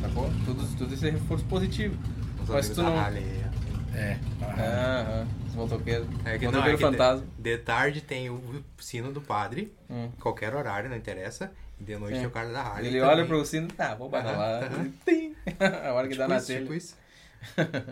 [0.00, 0.30] Sacou?
[0.44, 1.96] Tudo, tudo isso é reforço positivo.
[2.42, 3.50] Os Mas tu não- é.
[3.94, 4.16] É.
[4.42, 6.06] Aham, motoqueiros.
[6.24, 7.26] É que não, motoqueiro é que de- fantasma.
[7.38, 10.10] De, tarde tem o sino do padre, Hum.
[10.20, 11.52] qualquer horário, não interessa.
[11.80, 12.18] E de noite É.
[12.18, 12.88] tem o cara da Harley.
[12.90, 13.14] Ele também.
[13.16, 14.68] olha pro sino, tá, vou parar Aham, lá.
[15.06, 15.34] Tim.
[15.88, 16.60] A hora que dá Tipo na isso, telha.
[16.60, 16.96] tipo isso.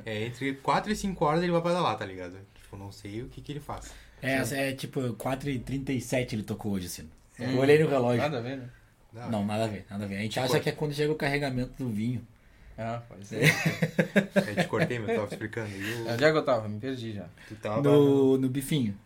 [0.04, 2.36] É, entre 4 e 5 horas ele vai pedalar, tá ligado?
[2.54, 3.92] Tipo, não sei o que que ele faz.
[4.20, 7.02] É, é tipo 4h37 ele tocou hoje, assim.
[7.40, 7.52] Hum.
[7.54, 8.20] Eu olhei no relógio.
[8.20, 8.68] Nada a ver, né?
[9.30, 10.16] Não, nada a ver, nada a ver.
[10.16, 12.20] A gente Tipo, acha que é quando chega o carregamento do vinho.
[12.78, 13.42] Ah, pode ser.
[13.42, 15.70] Eu te cortei, mas eu tava explicando.
[15.70, 16.68] E o- Onde é que eu tava?
[16.68, 17.26] Me perdi já.
[17.48, 17.82] tu tava...
[17.82, 18.96] No, no bifinho.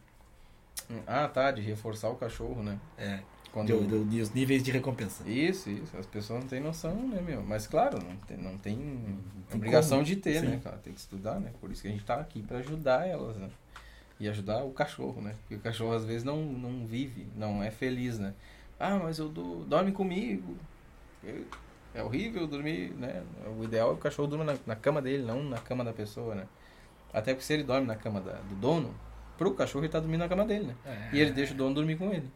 [1.06, 2.78] Ah, tá, de reforçar o cachorro, né?
[2.98, 3.20] É.
[3.50, 3.68] Quando...
[3.86, 5.26] Do, do- os níveis de recompensa.
[5.28, 5.96] Isso, isso.
[5.96, 7.42] As pessoas não têm noção, né, meu?
[7.42, 10.06] Mas claro, não tem, não tem Tem obrigação como.
[10.06, 10.46] de ter, Sim.
[10.48, 10.76] né, cara?
[10.78, 11.50] Tem que estudar, né?
[11.60, 13.48] Por isso que a gente tá aqui pra ajudar elas, né?
[14.20, 15.34] E ajudar o cachorro, né?
[15.40, 18.34] Porque o cachorro às vezes não, não vive, não é feliz, né?
[18.78, 20.56] Ah, mas eu dou, dorme comigo.
[21.24, 21.44] Eu-
[21.94, 23.22] é horrível dormir, né?
[23.58, 25.92] O ideal é que o cachorro durma na, na cama dele, não na cama da
[25.92, 26.46] pessoa, né?
[27.12, 28.94] Até porque se ele dorme na cama da- do dono,
[29.36, 30.74] pro cachorro ele tá dormindo na cama dele, né?
[30.86, 31.16] É.
[31.16, 32.30] E ele deixa o dono dormir com ele.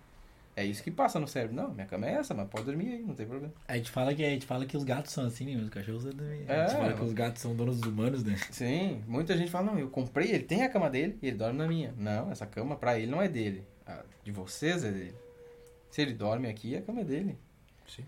[0.58, 1.54] É isso que passa no cérebro.
[1.54, 3.52] Não, minha cama é essa, mas pode dormir aí, não tem problema.
[3.68, 5.62] A gente fala que, a gente fala que os gatos são assim, né?
[5.62, 6.06] Os cachorros.
[6.06, 6.10] É.
[6.10, 8.36] A gente fala que os gatos são donos dos humanos, né?
[8.50, 11.58] Sim, muita gente fala, não, eu comprei, ele tem a cama dele e ele dorme
[11.58, 11.92] na minha.
[11.98, 13.64] Não, essa cama pra ele não é dele.
[13.86, 15.14] A de vocês é dele.
[15.90, 17.38] Se ele dorme aqui, a cama é dele.
[17.86, 18.04] Sim.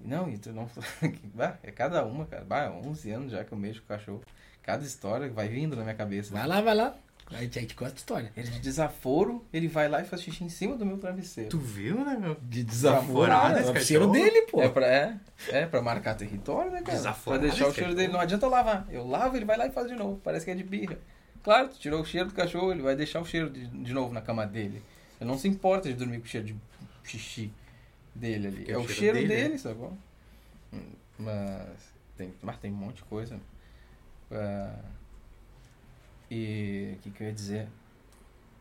[0.00, 0.68] Não, e tu não.
[1.34, 2.44] Bah, é cada uma, cara.
[2.44, 4.22] Bah, 11 anos já que eu mexo com cachorro.
[4.62, 6.32] Cada história vai vindo na minha cabeça.
[6.32, 6.94] Vai lá, vai lá.
[7.30, 8.32] A gente, a gente gosta de história.
[8.34, 11.50] Ele de desaforo, ele vai lá e faz xixi em cima do meu travesseiro.
[11.50, 12.36] Tu viu, né, meu?
[12.40, 14.12] De Desaforado É o cheiro cachorro.
[14.12, 14.62] dele, pô.
[14.62, 15.16] É pra, é,
[15.48, 16.96] é pra marcar território, né, cara?
[16.96, 18.12] Desaforado pra deixar o cheiro dele.
[18.12, 18.86] Não adianta eu lavar.
[18.90, 20.18] Eu lavo, ele vai lá e faz de novo.
[20.24, 20.98] Parece que é de birra.
[21.42, 24.12] Claro, tu tirou o cheiro do cachorro, ele vai deixar o cheiro de, de novo
[24.14, 24.82] na cama dele.
[25.20, 26.56] Ele não se importa de dormir com o cheiro de
[27.04, 27.50] xixi
[28.18, 28.64] dele ali.
[28.68, 29.58] É é o o cheiro, dele, dele, né?
[29.58, 29.96] sacou?
[30.72, 33.38] Hum, Mas tem, mas tem um monte de coisa.
[34.30, 34.78] Ah,
[36.30, 37.68] e o que, que eu ia dizer?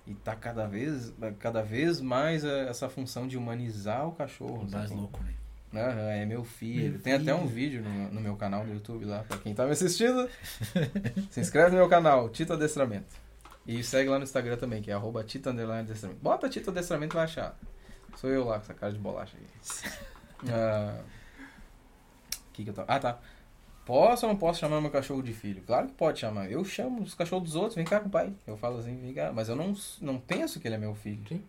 [0.05, 4.65] E tá cada vez, cada vez mais eh, essa função de humanizar o cachorro.
[4.71, 4.97] Mais sacou?
[4.97, 5.33] louco, né?
[5.73, 6.91] Aham, é meu filho.
[6.93, 9.65] Meu Tem até um vídeo no, no meu canal no YouTube lá, pra quem tá
[9.65, 10.29] me assistindo.
[11.29, 13.13] se inscreve no meu canal, Tito Adestramento.
[13.67, 16.21] E segue lá no Instagram também, que é arroba Tito Adestramento.
[16.21, 17.59] Bota Tito Adestramento e vai achar.
[18.17, 19.97] Sou eu lá com essa cara de bolacha aí.
[20.51, 21.01] Ah,
[22.53, 22.93] que que eu tava...
[22.93, 23.19] Ah, tá.
[23.83, 25.63] Posso ou não posso chamar meu cachorro de filho?
[25.65, 26.51] Claro que pode chamar.
[26.51, 28.31] Eu chamo os cachorros dos outros, vem cá com o pai.
[28.45, 29.31] Eu falo assim, vem cá.
[29.33, 31.23] Mas eu não, não penso que ele é meu filho.
[31.27, 31.43] Sim.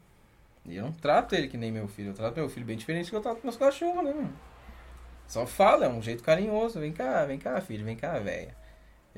[0.64, 2.10] E eu não trato ele que nem meu filho.
[2.10, 4.32] Eu trato meu filho bem diferente do que eu trato meus cachorros, né, mano?
[5.26, 6.80] Só fala, é um jeito carinhoso.
[6.80, 8.56] Vem cá, vem cá, filho, vem cá, velha.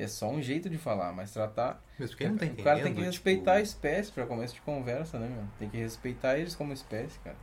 [0.02, 1.82] É só um jeito de falar, mas tratar.
[1.98, 2.60] Ele não tá entendendo.
[2.60, 5.44] o cara tem que respeitar a tipo, espécie pra começo de conversa, né, meu?
[5.58, 7.36] Tem que respeitar eles como espécie, cara.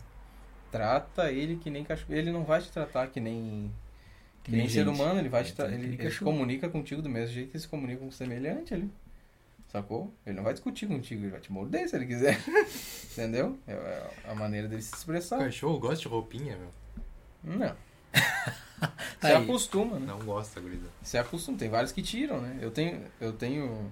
[0.71, 2.13] Trata ele que nem cachorro.
[2.13, 3.71] Ele não vai te tratar que nem.
[4.43, 4.89] Que nem ser gente.
[4.95, 7.49] humano, ele vai te Ele tra- ele, nem ele se comunica contigo do mesmo jeito
[7.51, 8.89] que ele se comunica com o semelhante ali.
[9.71, 10.13] Sacou?
[10.25, 12.39] Ele não vai discutir contigo, ele vai te morder se ele quiser.
[13.11, 13.57] Entendeu?
[13.67, 15.39] É é a maneira dele se O expressar.
[15.39, 17.57] cachorro gosta de roupinha, meu.
[17.57, 17.75] Não.
[19.19, 19.43] Tá Se aí.
[19.43, 20.05] acostuma, né?
[20.05, 20.87] Não gosta, gurida.
[21.01, 21.57] Se acostuma.
[21.57, 22.59] Tem vários que tiram, né?
[22.61, 23.91] Eu tenho, eu tenho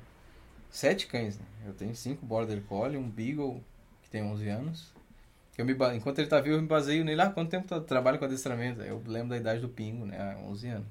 [0.70, 1.46] sete cães, né?
[1.66, 3.64] Eu tenho cinco Border Collie, um Beagle,
[4.04, 4.94] que tem 11 anos.
[5.54, 7.22] Que eu me, enquanto ele tá vivo, eu me baseio nele.
[7.22, 8.82] Ah, quanto tempo tu trabalha com adestramento?
[8.82, 10.18] Eu lembro da idade do Pingo, né?
[10.20, 10.88] Ah, 11 anos.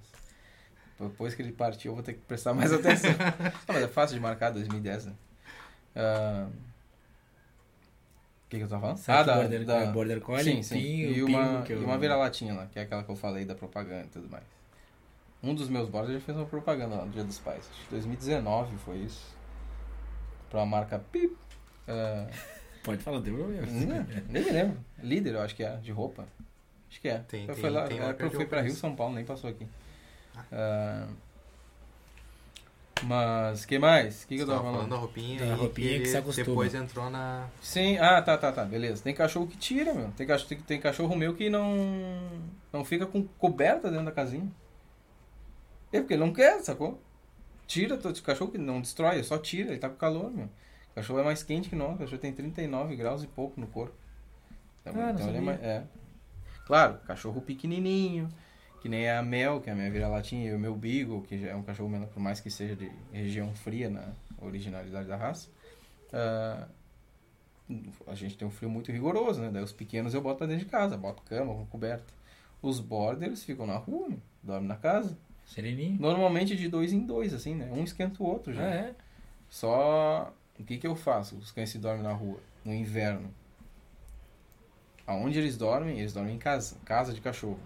[0.98, 3.10] Depois que ele partiu, eu vou ter que prestar mais atenção.
[3.68, 5.12] ah, mas é fácil de marcar, 2010, né?
[5.94, 6.48] Ah,
[8.58, 8.96] Que, eu tava falando?
[8.98, 10.80] Sabe ah, da, border, da, border Collie, Sim, sim.
[10.80, 13.54] pinho, e uma, eu- e uma vira-latinha lá, que é aquela que eu falei da
[13.54, 14.44] propaganda e tudo mais.
[15.42, 17.68] Um dos meus bordos já fez uma propaganda lá no Dia dos Pais.
[17.70, 19.34] Acho que 2019 foi isso.
[20.50, 21.36] Pra uma marca Pip.
[21.86, 22.26] Ah,
[22.82, 23.66] Pode falar, deu problema.
[23.66, 24.78] não, nem me lembro.
[25.02, 26.26] Líder, eu acho que é, de roupa.
[26.90, 27.18] Acho que é.
[27.18, 28.72] Tem- eu tem- fui lá, tem é, eu fui pra Rio.
[28.74, 29.66] São Paulo, nem passou aqui.
[30.52, 31.06] Ah,
[33.02, 34.22] mas, que mais?
[34.24, 34.74] O que, que eu tava falando?
[34.76, 36.46] falando da roupinha Da roupinha que ele se acostuma.
[36.46, 37.48] depois entrou na...
[37.60, 39.02] Sim, ah, tá, tá, tá, beleza.
[39.02, 40.10] Tem cachorro que tira, meu.
[40.12, 41.74] Tem cachorro, tem, tem cachorro meu que não
[42.72, 44.50] não fica com coberta dentro da casinha.
[45.92, 47.00] É porque ele não quer, sacou?
[47.66, 50.46] Tira todo esse cachorro que não destrói, só tira, ele tá com calor, meu.
[50.46, 53.66] O cachorro é mais quente que nós, o cachorro tem 39 graus e pouco no
[53.66, 53.94] corpo.
[54.80, 55.84] Então, Ah, não então ele é, mais- é.
[56.66, 58.28] Claro, cachorro pequenininho,
[58.84, 61.48] que nem a Mel, que é a minha vira-latinha, e o meu Beagle, que já
[61.48, 65.48] é um cachorro menor, por mais que seja de região fria na originalidade da raça.
[66.12, 66.68] ah,
[68.06, 69.48] a gente tem um frio muito rigoroso, né?
[69.50, 72.12] Daí os pequenos eu boto pra dentro de casa, boto cama, com coberta.
[72.60, 74.18] Os borders ficam na rua, né?
[74.42, 75.16] dormem na casa.
[75.46, 75.98] Sereninho.
[75.98, 77.72] Normalmente de dois em dois, assim, né?
[77.72, 78.66] Um esquenta o outro já.
[78.66, 78.94] Ah, é?
[79.48, 81.36] Só o que que eu faço?
[81.36, 83.32] Os cães se dormem na rua, no inverno.
[85.06, 86.00] Aonde eles dormem?
[86.00, 87.58] Eles dormem em casa, casa de cachorro.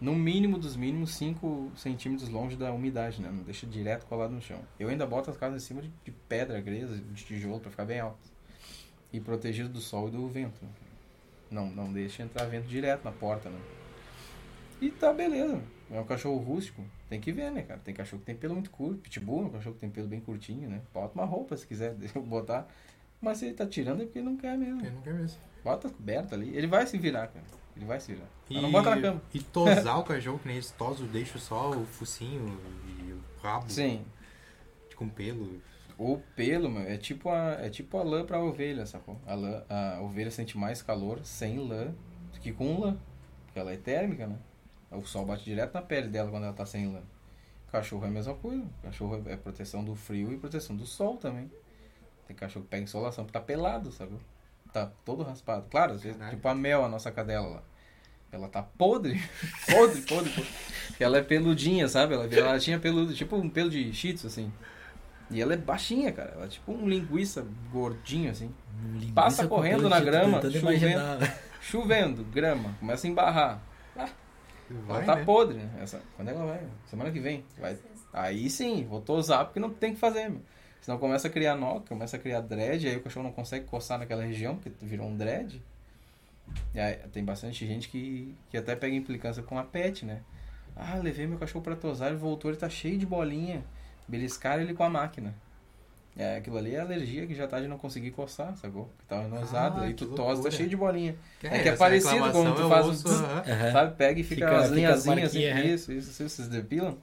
[0.00, 3.28] No mínimo dos mínimos 5 centímetros longe da umidade, né?
[3.30, 4.60] Não deixa direto colado no chão.
[4.78, 7.84] Eu ainda boto as casas em cima de, de pedra, gresa, de tijolo pra ficar
[7.84, 8.18] bem alto.
[9.12, 10.60] E protegido do sol e do vento.
[11.50, 13.58] Não, não deixa entrar vento direto na porta, né?
[14.80, 15.60] E tá beleza.
[15.90, 16.84] É um cachorro rústico.
[17.08, 17.80] Tem que ver, né, cara?
[17.80, 19.00] Tem cachorro que tem pelo muito curto.
[19.00, 20.82] Pitbull é um cachorro que tem pelo bem curtinho, né?
[20.92, 22.68] Bota uma roupa se quiser botar.
[23.20, 24.84] Mas se ele tá tirando é porque ele não quer mesmo.
[24.84, 25.40] Eu não quero mesmo.
[25.64, 26.54] Bota coberta ali.
[26.56, 27.44] Ele vai se virar, cara.
[27.78, 28.18] Ele vai se
[28.50, 29.22] E, não bota na cama.
[29.32, 33.70] e tosar o cachorro, que nem eles tosam, deixa só o focinho e o rabo
[33.70, 34.04] Sim.
[34.96, 35.62] com pelo.
[35.96, 39.16] O pelo, meu, é tipo a, é tipo a lã pra ovelha, sacou?
[39.26, 41.94] A, lã, a ovelha sente mais calor sem lã
[42.32, 42.96] do que com lã.
[43.46, 44.38] Porque ela é térmica, né?
[44.90, 47.02] O sol bate direto na pele dela quando ela tá sem lã.
[47.70, 48.64] Cachorro é a mesma coisa.
[48.82, 51.50] Cachorro é proteção do frio e proteção do sol também.
[52.26, 54.16] Tem cachorro que pega insolação porque tá pelado, sabe?
[54.72, 55.66] Tá todo raspado.
[55.70, 57.62] Claro, às vezes, tipo a Mel, a nossa cadela lá.
[58.30, 59.20] Ela tá podre.
[59.70, 60.48] podre, podre, podre.
[61.00, 62.14] Ela é peludinha, sabe?
[62.14, 64.52] Ela, ela tinha peludo, tipo um pelo de shih tzu, assim.
[65.30, 66.32] E ela é baixinha, cara.
[66.34, 68.54] Ela é tipo um linguiça gordinho, assim.
[68.92, 70.58] Linguiça Passa correndo na grama, chovendo.
[70.58, 71.38] imaginar.
[71.60, 73.62] Chovendo, grama, começa a embarrar.
[74.70, 75.24] Vai, ela tá né?
[75.24, 75.70] podre, né?
[75.80, 76.60] Essa, quando ela vai?
[76.86, 77.44] Semana que vem.
[77.58, 77.76] Vai.
[78.12, 80.42] Aí sim, vou tosar porque não tem o que fazer, meu.
[80.80, 83.98] Senão começa a criar nó, começa a criar dread, aí o cachorro não consegue coçar
[83.98, 85.60] naquela região, porque virou um dread.
[86.74, 90.20] E aí, tem bastante gente que, que até pega implicância com a pet, né?
[90.74, 93.62] Ah, levei meu cachorro pra tosar, ele voltou, ele tá cheio de bolinha.
[94.06, 95.34] Beliscaram ele com a máquina.
[96.16, 98.90] É, aquilo ali é alergia que já tá de não conseguir coçar, sacou?
[98.98, 101.14] Que tava enosado, Ah, aí tu tosa, tá cheio de bolinha.
[101.42, 103.20] É que é essa parecido quando tu faz um ouço, zzz.
[103.20, 103.42] aham.
[103.46, 103.72] Aham.
[103.72, 103.96] Sabe?
[103.96, 105.20] Pega e fica, Fica- as fica linhazinhas assim.
[105.48, 105.66] marquinha, é.
[105.66, 106.96] Isso, isso, isso, vocês depilam?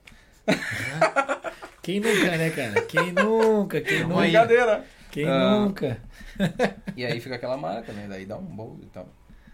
[1.85, 2.81] Quem nunca, né, cara?
[2.81, 3.79] Quem nunca?
[3.79, 4.21] Quem nunca?
[4.21, 4.85] Brincadeira!
[5.11, 5.51] Quem Ah.
[5.51, 6.01] nunca?
[6.97, 8.07] E aí fica aquela marca, né?
[8.09, 9.07] Daí dá um bolo e tal.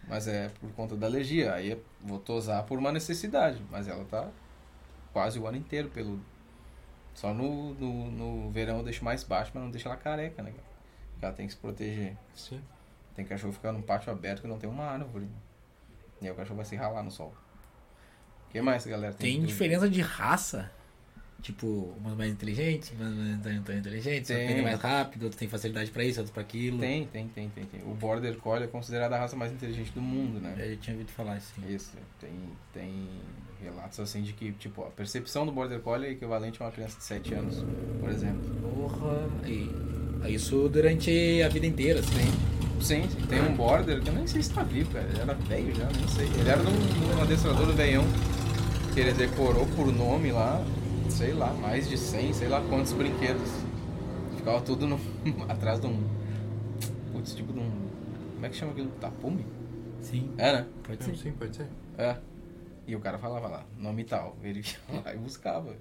[0.07, 1.53] Mas é por conta da alergia.
[1.53, 3.61] Aí eu vou tosar por uma necessidade.
[3.69, 4.29] Mas ela tá
[5.11, 6.23] quase o ano inteiro peludo.
[7.13, 10.53] Só no, no, no verão eu deixo mais baixo, mas não deixo ela careca, né?
[11.21, 12.15] ela tem que se proteger.
[12.33, 12.61] Sim.
[13.13, 15.27] Tem cachorro ficar num pátio aberto que não tem uma árvore.
[16.21, 17.35] E aí o cachorro vai se ralar no sol.
[18.47, 19.13] O que mais, galera?
[19.13, 19.47] Tem dúvida?
[19.47, 20.71] diferença de raça?
[21.41, 23.09] Tipo, umas mais inteligentes, umas
[23.43, 26.79] não tão inteligentes, aprendem mais rápido, outros têm facilidade pra isso, outros pra aquilo.
[26.79, 27.81] Tem, tem, tem, tem, tem.
[27.81, 30.53] O Border Collie é considerada a raça mais inteligente do mundo, né?
[30.57, 31.51] Eu já tinha ouvido falar isso.
[31.55, 31.73] sim.
[31.73, 32.29] Isso, tem,
[32.73, 33.07] tem
[33.63, 36.97] relatos assim de que, tipo, a percepção do Border Collie é equivalente a uma criança
[36.97, 37.63] de 7 anos,
[37.99, 38.49] por exemplo.
[38.61, 39.29] Porra.
[39.47, 42.51] E isso durante a vida inteira, assim.
[42.79, 45.05] Sim, sim, tem um Border que eu nem sei se tá vivo, cara.
[45.07, 46.25] Ele era velho já, nem sei.
[46.27, 48.03] Ele era de um, de um adestrador do veião,
[48.93, 50.63] que ele decorou por nome lá,
[51.11, 53.49] sei lá, mais de 100, sei lá quantos brinquedos.
[54.37, 54.99] Ficava tudo no,
[55.49, 56.03] atrás de um.
[57.11, 57.69] Putz, tipo de um.
[58.35, 58.89] Como é que chama aquilo?
[58.99, 59.45] Tapume?
[60.01, 60.65] Sim, É, né?
[60.83, 61.23] pode Sim, ser.
[61.23, 61.67] sim, pode ser.
[61.97, 62.15] É.
[62.87, 64.35] E o cara falava lá, nome tal.
[64.41, 65.75] Ele ia lá e buscava.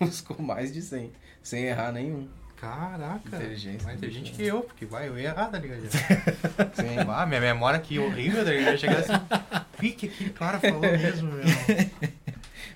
[0.00, 1.12] Buscou mais de 100,
[1.42, 2.26] sem errar nenhum.
[2.56, 3.36] Caraca.
[3.36, 5.82] Inteligência Mais inteligente que eu, porque vai, eu ia errar, tá ligado?
[6.72, 6.96] Sim.
[7.10, 8.66] Ah, minha memória aqui horrível, tá ligado?
[8.68, 9.12] Eu ia chegar assim,
[9.78, 11.44] pique aqui, cara falou mesmo, meu.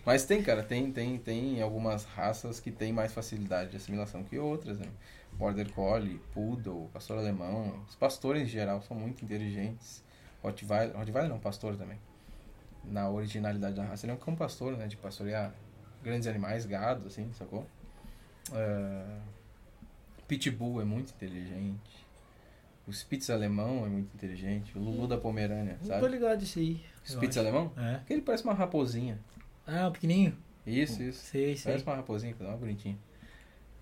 [0.09, 4.39] Mas tem, cara, tem, tem, tem algumas raças que tem mais facilidade de assimilação que
[4.39, 4.87] outras, né?
[5.35, 7.85] Border Collie, Poodle, Pastor Alemão.
[7.87, 10.03] Os pastores em geral são muito inteligentes.
[10.43, 11.99] Rottweiler, Rottweiler não, pastor também.
[12.85, 14.87] Na originalidade da raça, ele é um cão pastor, né?
[14.87, 15.53] De pastorear
[16.03, 17.67] grandes animais, gado, assim, sacou?
[18.55, 19.19] É,
[20.27, 22.07] Pitbull é muito inteligente.
[22.87, 24.75] O Spitz alemão é muito inteligente.
[24.75, 26.09] O Lulu da Pomerânia, Não tô sabe?
[26.09, 26.83] ligado disso aí.
[27.05, 27.71] Spitz alemão?
[27.77, 27.97] É.
[27.97, 29.19] Aquele parece uma raposinha.
[29.69, 30.37] Ah, o pequenininho.
[30.67, 31.23] Isso, isso.
[31.27, 31.73] Sei, sei.
[31.73, 32.99] Parece uma raposinha, mais bonitinha.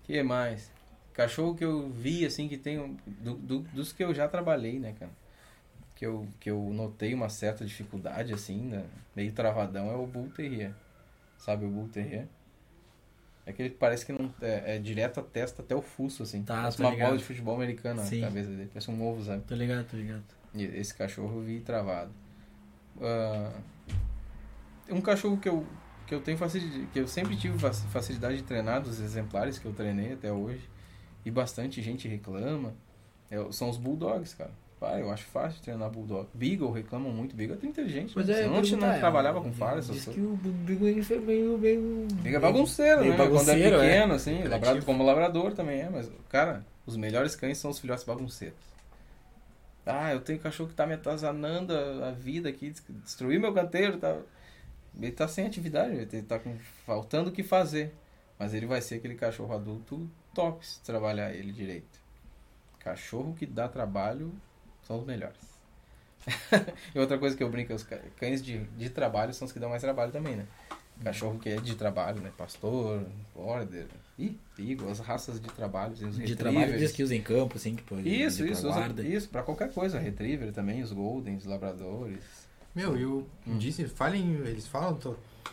[0.03, 0.71] que mais?
[1.13, 2.77] Cachorro que eu vi, assim, que tem...
[2.79, 5.11] um- do- do- dos que eu já trabalhei, né, cara?
[5.95, 8.85] Que eu, que eu notei uma certa dificuldade, assim, né?
[9.15, 10.73] meio travadão, é o Bull Terrier.
[11.39, 12.27] Sabe o Bull Terrier?
[13.45, 14.31] É que parece que não...
[14.41, 16.43] É, é direto a testa até o fuço, assim.
[16.43, 17.07] Tá, parece uma ligado.
[17.07, 18.21] bola de futebol americano Sim.
[18.23, 18.69] a cabeça dele.
[18.73, 19.43] Parece um ovo, sabe?
[19.47, 20.23] Tô ligado, tô ligado.
[20.53, 22.11] E Esse cachorro eu vi travado.
[23.01, 23.53] Ah,
[24.89, 25.65] um cachorro que eu,
[26.05, 29.65] que eu tenho facilidade, que eu sempre tive fac- facilidade de treinar dos exemplares que
[29.65, 30.67] eu treinei até hoje,
[31.25, 32.73] e bastante gente reclama,
[33.29, 34.51] é são os bulldogs, cara.
[34.79, 36.27] Pá, eu acho fácil treinar Bulldog.
[36.35, 37.35] Beagle reclamam muito.
[37.35, 38.13] Beagle é inteligente.
[38.13, 38.41] Pois né?
[38.41, 40.13] é, eu não, perguntar, trabalhava é, com falha, essas coisas.
[40.13, 42.07] que o Beagle foi meio, meio...
[42.13, 43.17] Beagle é bagunceiro, meio né?
[43.17, 43.79] Quando é bagunceiro, é.
[43.89, 44.31] pequeno, assim.
[44.35, 44.51] Criativo.
[44.53, 45.89] Labrado, como labrador também é.
[45.89, 48.55] Mas, cara, os melhores cães são os filhotes bagunceiros.
[49.83, 53.53] Ah, eu tenho cachorro que tá me atazanando a, a vida aqui, des- destruiu meu
[53.53, 54.15] canteiro, tá...
[54.99, 57.93] Ele tá sem atividade, ele tá com, faltando o que fazer.
[58.39, 61.99] Mas ele vai ser aquele cachorro adulto top se trabalhar ele direito.
[62.79, 64.31] Cachorro que dá trabalho
[64.83, 65.57] são os melhores.
[66.93, 67.85] e outra coisa que eu brinco, os
[68.17, 70.45] cães de, de trabalho são os que dão mais trabalho também, né?
[71.03, 72.31] Cachorro que é de trabalho, né?
[72.35, 73.05] Pastor,
[73.35, 73.85] border,
[74.17, 76.37] ih, beagle, as raças de trabalho, os De retrievers.
[76.37, 78.01] trabalho, diz que usa em campo, assim, que pode...
[78.01, 79.99] Isso, ir pra isso, usa, isso, pra qualquer coisa.
[79.99, 82.36] Retriever também, os Goldens, Labradores.
[82.77, 83.57] Meu, eu Hum.
[83.57, 84.99] disse, falem, eles falam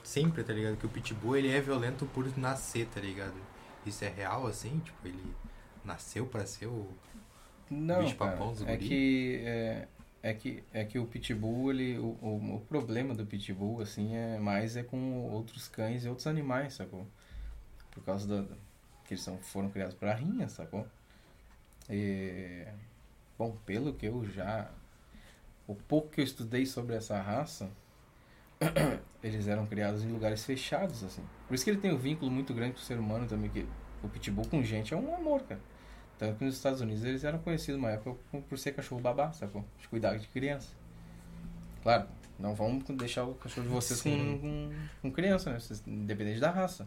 [0.02, 0.76] sempre, tá ligado?
[0.76, 3.32] Que o Pitbull ele é violento por nascer, tá ligado?
[3.86, 4.78] Isso é real, assim?
[4.80, 5.34] Tipo, ele
[5.82, 6.86] nasceu pra ser o.
[7.70, 9.88] Não, Bicho papão dos é que é,
[10.22, 14.38] é que é que o pitbull ele o, o, o problema do pitbull assim é
[14.38, 17.06] mais é com outros cães e outros animais, sacou?
[17.90, 18.54] Por causa da
[19.06, 20.86] que eles são, foram criados para rinha, sacou?
[21.88, 22.66] E
[23.38, 24.70] bom, pelo que eu já
[25.66, 27.70] o pouco que eu estudei sobre essa raça,
[29.22, 31.22] eles eram criados em lugares fechados assim.
[31.48, 33.66] Por isso que ele tem um vínculo muito grande com o ser humano também que
[34.02, 35.60] o pitbull com gente é um amor, cara.
[36.18, 38.16] Tanto que nos Estados Unidos eles eram conhecidos uma época
[38.48, 39.64] por- ser cachorro babá, sacou?
[39.80, 40.68] De cuidar de criança.
[41.82, 42.06] Claro,
[42.38, 44.70] não vamos deixar o cachorro de vocês com, com,
[45.02, 45.58] com criança, né?
[45.58, 46.86] Vocês- Independente da raça.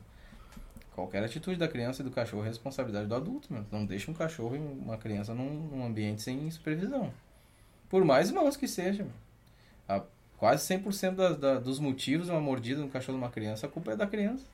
[0.96, 3.50] Qualquer atitude da criança e do cachorro é responsabilidade do adulto.
[3.72, 7.12] Não deixa um cachorro e uma criança num, num ambiente sem supervisão.
[7.90, 9.14] Por mais mãos que seja, meu.
[9.88, 10.04] A-
[10.38, 13.70] quase 100% da, da, dos motivos de uma mordida no cachorro de uma criança, a
[13.70, 14.46] culpa é da criança.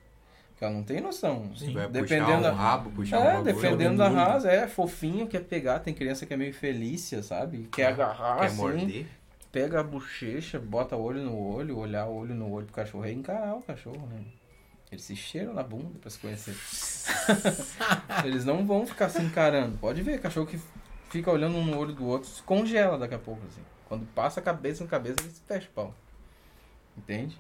[0.51, 1.49] Porque ela não tem noção.
[1.55, 3.43] Sim, vai Dependendo puxar um rabo, puxar um É, bagulho.
[3.55, 4.23] defendendo da orgulho.
[4.23, 7.67] raça, é fofinho, quer pegar, tem criança que é meio felícia, sabe?
[7.71, 9.07] Quer agarrar, Quer assim, morder?
[9.51, 13.05] pega a bochecha, bota o olho no olho, olhar o olho no olho pro cachorro
[13.07, 14.21] e encarar o cachorro, né?
[14.91, 16.53] Eles se cheiram na bunda pra se conhecer.
[18.23, 19.77] Eles não vão ficar se encarando.
[19.79, 20.59] Pode ver, cachorro que
[21.13, 23.61] fica olhando um no olho do outro se congela daqui a pouco, assim.
[23.87, 25.95] Quando passa a cabeça na cabeça, eles fecha o pau.
[26.97, 27.37] Entende?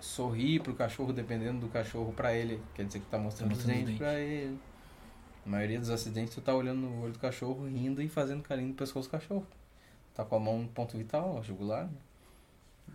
[0.00, 3.58] Sorrir pro cachorro, dependendo do cachorro pra ele, quer dizer que tá mostrando Tá os
[3.58, 4.58] mostrando os dentes pra ele.
[5.46, 8.70] A maioria dos acidentes tu tá olhando no olho do cachorro, rindo e fazendo carinho
[8.70, 9.46] no pescoço do cachorro.
[10.12, 11.98] Tá com a mão no ponto vital, jugular, né?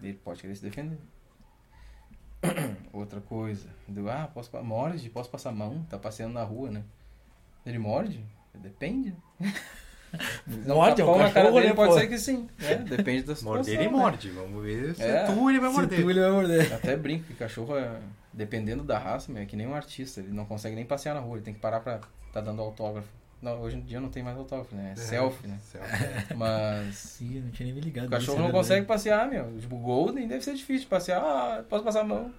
[0.04, 1.00] Ele pode querer se defender.
[2.92, 3.70] Outra coisa.
[4.12, 6.84] Ah, posso, morde, posso passar a mão, tá passeando na rua, né?
[7.66, 8.22] Ele morde?
[8.54, 9.16] Depende.
[10.66, 12.00] Morde, é um tapão na cara cachorro, dele, né, pode pô?
[12.00, 12.48] ser que sim.
[12.62, 13.56] É, depende da situação.
[13.58, 13.90] Morder ele né?
[13.90, 14.30] morde.
[14.30, 15.24] Vamos ver se É.
[15.26, 16.02] tu ele vai Se morder.
[16.02, 16.74] tu, ele vai morder.
[16.74, 17.98] Até brinco que cachorro é,
[18.34, 21.20] dependendo da raça, meu, é que nem um artista, ele não consegue nem passear na
[21.22, 22.00] rua, ele tem que parar pra
[22.34, 23.08] tá dando autógrafo.
[23.42, 24.94] Não, hoje em dia não tem mais autógrafo, né?
[24.94, 25.58] É selfie, né?
[25.62, 26.34] Selfie.
[26.36, 28.08] Mas Ih, não tinha nem me ligado.
[28.08, 28.88] o cachorro não é consegue verdade.
[28.88, 29.60] passear, meu.
[29.60, 31.22] Tipo, Golden deve ser difícil de passear.
[31.22, 32.32] Ah, posso passar a mão.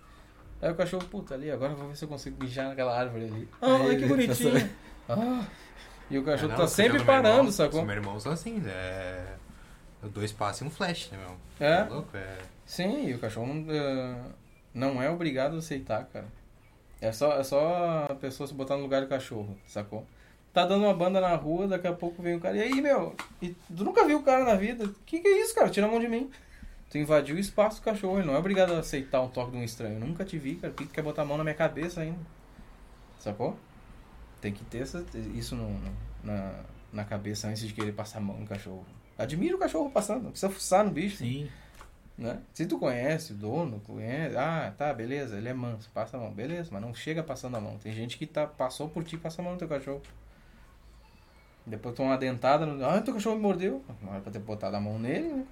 [0.60, 3.26] Aí o cachorro, puta, ali, agora eu vou ver se eu consigo mijar naquela árvore
[3.26, 3.48] ali.
[3.62, 4.68] Ah, olha que bonitinho.
[5.10, 5.42] Ah.
[6.10, 7.80] E o cachorro É, tá não, sempre do meu parando, irmão- sacou?
[7.80, 9.36] Os meus irmãos são assim, né?
[10.14, 11.36] Dois passos e um flash, né, meu?
[11.68, 11.82] É?
[11.84, 12.16] Tá louco?
[12.16, 12.38] É.
[12.64, 14.16] Sim, e o cachorro não, eh,
[14.72, 16.26] não é obrigado a aceitar, cara.
[17.00, 20.06] É só, é só a pessoa se botar no lugar do cachorro, sacou?
[20.52, 22.56] Tá dando uma banda na rua, daqui a pouco vem o cara.
[22.56, 23.14] E aí, meu?
[23.42, 24.88] E tu nunca viu o cara na vida?
[25.04, 25.68] Que que é isso, cara?
[25.68, 26.30] Tira a mão de mim.
[26.90, 29.58] Tu invadiu o espaço do cachorro, ele não é obrigado a aceitar um toque de
[29.58, 29.94] um estranho.
[30.00, 30.72] Eu nunca te vi, cara.
[30.72, 32.18] Por que tu quer botar a mão na minha cabeça ainda?
[33.18, 33.58] Sacou?
[34.40, 36.54] Tem que ter essa, isso no, no- na,
[36.92, 38.86] na cabeça antes de querer passar a mão no cachorro.
[39.16, 41.50] Admira o cachorro passando, não precisa fuçar no bicho Sim.
[42.16, 42.40] né?
[42.54, 46.32] Se tu conhece o dono, conhece, ah, tá, beleza, ele é manso, passa a mão,
[46.32, 47.78] beleza, mas não chega passando a mão.
[47.78, 50.02] Tem gente que tá, passou por ti e passa a mão no teu cachorro.
[51.66, 53.84] Depois toma uma dentada, no, ah, teu cachorro me mordeu.
[54.02, 55.46] Não era pra ter botado a mão nele, né?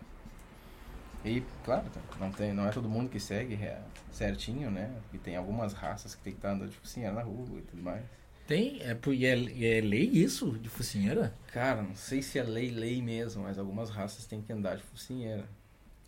[1.25, 4.91] E, claro, tá, não, tem, não é todo mundo que segue é, certinho, né?
[5.13, 7.83] E tem algumas raças que tem que estar andando de focinheira na rua e tudo
[7.83, 8.05] mais.
[8.47, 8.81] Tem?
[8.83, 9.33] É, por- e é,
[9.79, 10.53] é lei isso?
[10.59, 11.35] De focinheira?
[11.53, 14.83] Cara, não sei se é lei, lei mesmo, mas algumas raças têm que andar de
[14.85, 15.45] focinheira.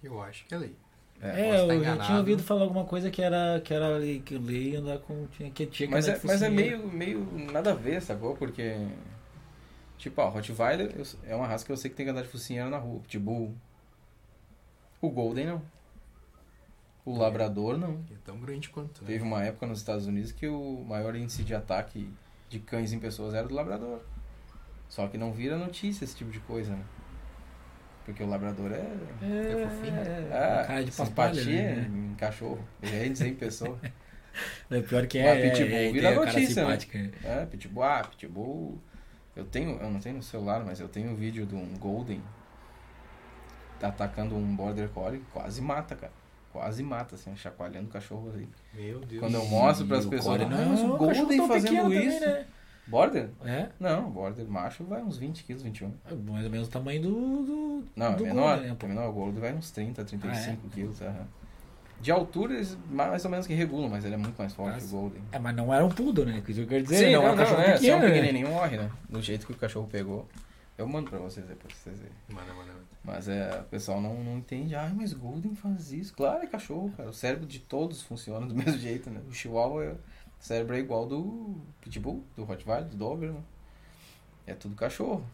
[0.02, 0.76] Eu acho que é lei.
[1.20, 4.38] É, posso eu já tinha ouvido falar alguma coisa que era, que era lei, que
[4.38, 5.26] lei andar com.
[5.26, 8.36] Tinha, que tinha que Mas é, mas é meio, meio nada a ver, sacou?
[8.36, 8.86] Porque,
[9.96, 12.28] tipo, ó, Rottweiler eu- é uma raça que eu sei que tem que andar de
[12.28, 13.00] focinheira na rua.
[13.00, 13.52] Pitbull.
[15.00, 15.62] O Golden não.
[17.04, 18.04] O Labrador não.
[18.12, 19.06] É tão grande quanto, né?
[19.08, 22.08] Teve uma época nos Estados Unidos que o maior índice de ataque
[22.48, 24.00] de cães em pessoas era do Labrador.
[24.88, 26.84] Só que não vira notícia esse tipo de coisa, né?
[28.04, 28.86] Porque o Labrador é.
[29.22, 30.00] É fofinho.
[30.32, 31.90] É, cara de simpatia né?
[31.92, 32.66] em cachorro.
[32.82, 33.78] Ele é em pessoa.
[34.70, 35.46] É pior que é.
[35.46, 36.78] é, Pitbull é, vira tem a cara notícia, né?
[37.24, 38.80] É, Pitbull, ah, Pitbull.
[39.34, 42.22] Eu tenho, eu não tenho no celular, mas eu tenho um vídeo de um Golden
[43.82, 46.12] atacando um border collie, quase mata, cara.
[46.52, 48.48] Quase mata, assim, chacoalhando o cachorro assim.
[48.74, 49.20] Meu Deus.
[49.20, 51.94] Quando eu mostro E o pessoas, Core "Nossa, o um cachorro Golden tão fazendo pequeno
[51.94, 52.18] isso.
[52.20, 52.46] também, né?
[52.86, 53.28] Border?
[53.44, 53.68] É?
[53.78, 55.92] Não, border macho vai uns 20 quilos, 21.
[56.10, 57.10] É mais ou menos o tamanho do.
[57.10, 58.54] do Não, do é menor.
[58.54, 59.08] Golden, né, é menor.
[59.10, 61.02] O Golden vai uns 30, 35 Ah, quilos.
[61.02, 61.26] aham.
[62.00, 64.86] De altura, eles mais ou menos que regulam, mas ele é muito mais forte Nossa.
[64.88, 65.22] que o Golden.
[65.32, 66.36] É, mas não era um poodle, né?
[66.38, 66.96] Isso que eu quero dizer.
[66.96, 68.14] Sim, não, não, era um não, cachorro é, se é pequeno, um né?
[68.14, 68.90] pequenininho morre, né?
[69.10, 70.26] Do jeito que o cachorro pegou.
[70.78, 72.14] Eu mando pra vocês depois, pra vocês verem.
[72.28, 72.84] Manda, manda, manda.
[73.04, 74.74] Mas é, o pessoal não, não entende.
[74.76, 76.14] Ah, mas Golden faz isso.
[76.14, 77.08] Claro, é cachorro, cara.
[77.10, 79.20] O cérebro de todos funciona do mesmo jeito, né?
[79.28, 79.98] O Chihuahua, é- o
[80.38, 83.44] cérebro é igual do Pitbull, do Rottweiler, do Doberman.
[84.46, 85.24] É tudo cachorro.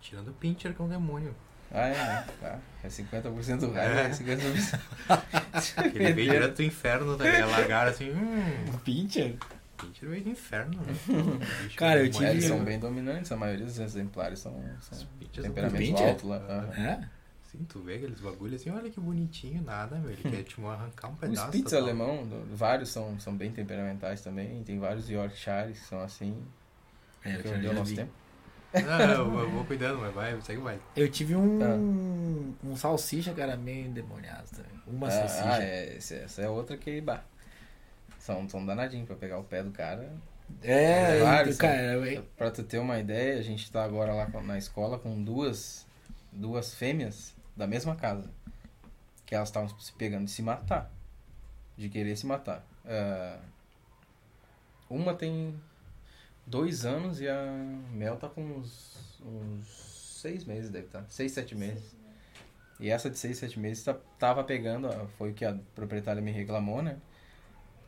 [0.00, 1.34] Tirando o Pincher, que é um demônio.
[1.72, 2.26] Ah, é, né?
[2.42, 4.06] Ah, é 50% do raio, É.
[4.06, 4.80] é 50%.
[5.94, 7.50] Ele veio direto do inferno, tá ligado?
[7.50, 9.36] Largaram assim, hum, Um pincher?
[9.80, 10.94] Pincher veio do inferno, né?
[11.64, 12.04] Bicho Cara, eu.
[12.04, 16.28] É, eles tive- são bem dominantes, a maioria dos exemplares são, são Os temperamento alto
[16.28, 16.36] lá.
[16.36, 16.72] aham.
[16.84, 17.08] É?
[17.50, 20.10] Sim, tu vê aqueles bagulhos assim, olha que bonitinho, nada, meu.
[20.10, 21.46] Ele quer tipo arrancar um Os pedaço.
[21.48, 24.62] Spitz da tua- alemão, do- vários são, são bem temperamentais também.
[24.62, 26.36] Tem vários Yorkshires que são assim.
[27.24, 27.96] É, eu já nosso vi.
[27.96, 28.12] tempo.
[28.72, 30.80] Não, eu, eu vou cuidando, mas vai, segue baile.
[30.94, 31.58] Eu tive um.
[31.58, 31.74] Tá.
[32.62, 34.70] Um salsicha era meio endemoniado também.
[34.86, 35.44] Uma Ah, salsicha.
[35.56, 37.24] ah, é, essa é outra que, bah,
[38.20, 40.12] são, são danadinhos pra pegar o pé do cara.
[40.62, 44.58] É, Vários, cara, eu- Pra tu ter uma ideia, a gente tá agora lá na
[44.58, 45.86] escola com duas,
[46.32, 48.28] duas fêmeas da mesma casa.
[49.26, 50.90] Que elas estavam se pegando de se matar.
[51.76, 52.64] De querer se matar.
[52.84, 53.38] Ah,
[54.88, 55.54] uma tem
[56.46, 57.42] dois anos e a
[57.92, 59.68] Mel tá com uns, uns
[60.20, 61.04] seis meses, deve estar.
[61.08, 61.94] Seis, sete meses.
[62.80, 66.32] E essa de seis, sete meses tá, tava pegando, foi o que a proprietária me
[66.32, 66.96] reclamou, né?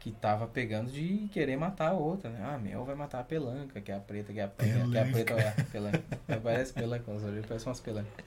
[0.03, 2.41] Que tava pegando de querer matar a outra, né?
[2.43, 4.65] Ah, a Mel vai matar a pelanca, que é a preta, que é a, que
[4.65, 6.03] é a preta, é a pelanca.
[6.43, 8.25] Parece pelanca, os olhos parecem umas pelancas.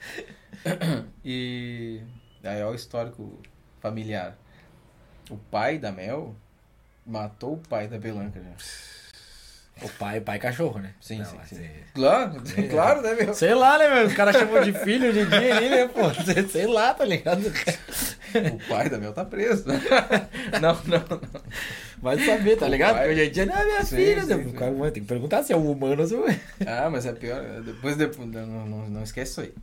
[1.22, 2.00] E
[2.42, 3.42] aí olha o histórico
[3.78, 4.38] familiar.
[5.30, 6.34] O pai da Mel
[7.04, 9.05] matou o pai da pelanca já.
[9.82, 10.94] O pai, pai cachorro, né?
[11.00, 11.62] Sim, Não, sim, sim.
[11.62, 13.34] é- Claro, claro, né, meu?
[13.34, 14.06] Sei lá, né, meu?
[14.06, 16.00] Os caras chamam de filho em dia ali, né, pô?
[16.50, 17.42] Sei lá, tá ligado?
[18.52, 19.64] O pai da Mel tá preso.
[20.60, 21.20] Não, não, não.
[22.00, 22.96] Vai saber, tá O ligado?
[22.96, 24.42] pai- hoje em dia não é minha Sim, filha, sim, né?
[24.44, 24.48] sim.
[24.50, 26.40] O cara ter que perguntar se é um humano ou se é.
[26.66, 27.42] Ah, mas é pior.
[27.62, 29.54] Depois, depois não, não, não esquece isso aí.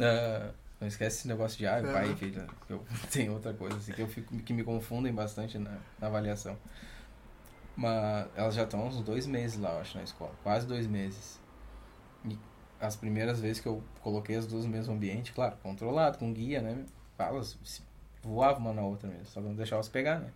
[0.00, 2.42] Ah, não esquece esse negócio de ah, pai e filho.
[2.68, 5.70] Eu, tem outra coisa assim que eu fico que me confundem bastante na,
[6.00, 6.56] na avaliação.
[7.76, 10.32] Mas elas já estão uns dois meses lá, eu acho, na escola.
[10.42, 11.40] Quase dois meses.
[12.24, 12.38] E
[12.80, 16.60] as primeiras vezes que eu coloquei as duas no mesmo ambiente, claro, controlado, com guia,
[16.62, 16.84] né?
[17.18, 17.58] Elas
[18.22, 20.30] voavam uma na outra mesmo, só não deixava elas pegar, né?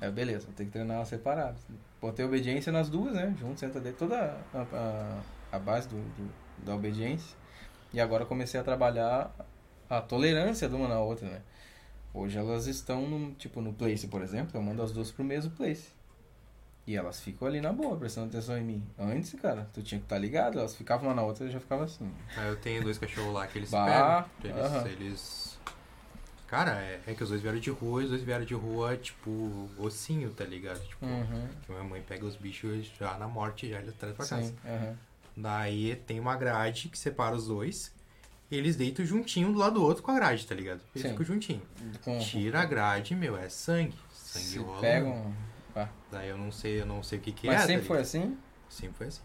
[0.00, 1.60] Aí, beleza, ter que treinar elas separadas.
[2.00, 3.34] Botei obediência nas duas, né?
[3.38, 4.16] Junto, senta dentro, toda
[4.52, 4.60] a,
[5.52, 7.36] a, a base do, do- da obediência.
[7.92, 9.32] E agora comecei a trabalhar
[9.88, 11.42] a tolerância de uma na outra, né?
[12.14, 15.50] Hoje elas estão no, tipo, no place, por exemplo, eu mando as duas pro mesmo
[15.52, 15.88] place.
[16.86, 18.82] E elas ficam ali na boa, prestando atenção em mim.
[18.98, 21.84] Antes, cara, tu tinha que estar ligado, elas ficavam uma na outra e já ficava
[21.84, 22.10] assim.
[22.36, 24.58] Aí eu tenho dois cachorros lá que eles Bah, pegam.
[24.58, 24.88] Eles, aham.
[24.88, 25.58] eles...
[26.46, 28.96] Cara, é, é que os dois vieram de rua e os dois vieram de rua,
[28.98, 30.78] tipo, ossinho, tá ligado?
[30.86, 31.48] Tipo, Uhum.
[31.64, 34.42] que minha mãe pega os bichos já na morte já eles traz pra casa.
[34.48, 34.94] Sim, aham.
[35.36, 37.92] Daí tem uma grade que separa os dois.
[38.50, 40.80] Eles deitam juntinho do lado do outro com a grade, tá ligado?
[40.94, 41.12] Eles Sim.
[41.12, 41.62] ficam juntinho.
[42.20, 43.96] Tira a grade, meu, é sangue.
[44.12, 44.80] Sangue se rola.
[44.80, 45.34] pegam.
[46.10, 47.66] Daí eu não sei, eu não sei o que que Mas é.
[47.66, 48.38] sempre tá foi assim?
[48.68, 49.22] Sempre foi assim.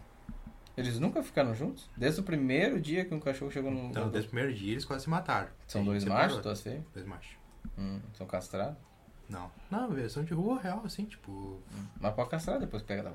[0.76, 1.88] Eles nunca ficaram juntos?
[1.96, 3.90] Desde o primeiro dia que um cachorro chegou no.
[3.90, 5.48] Então, desde o primeiro dia eles quase se mataram.
[5.66, 6.84] São dois machos, duas fêmeas?
[6.94, 7.34] Dois machos.
[7.78, 8.76] Hum, são castrados?
[9.28, 9.50] Não.
[9.70, 11.60] Não, versão de rua real, assim, tipo.
[12.00, 13.12] Mas pode castrar depois que pega da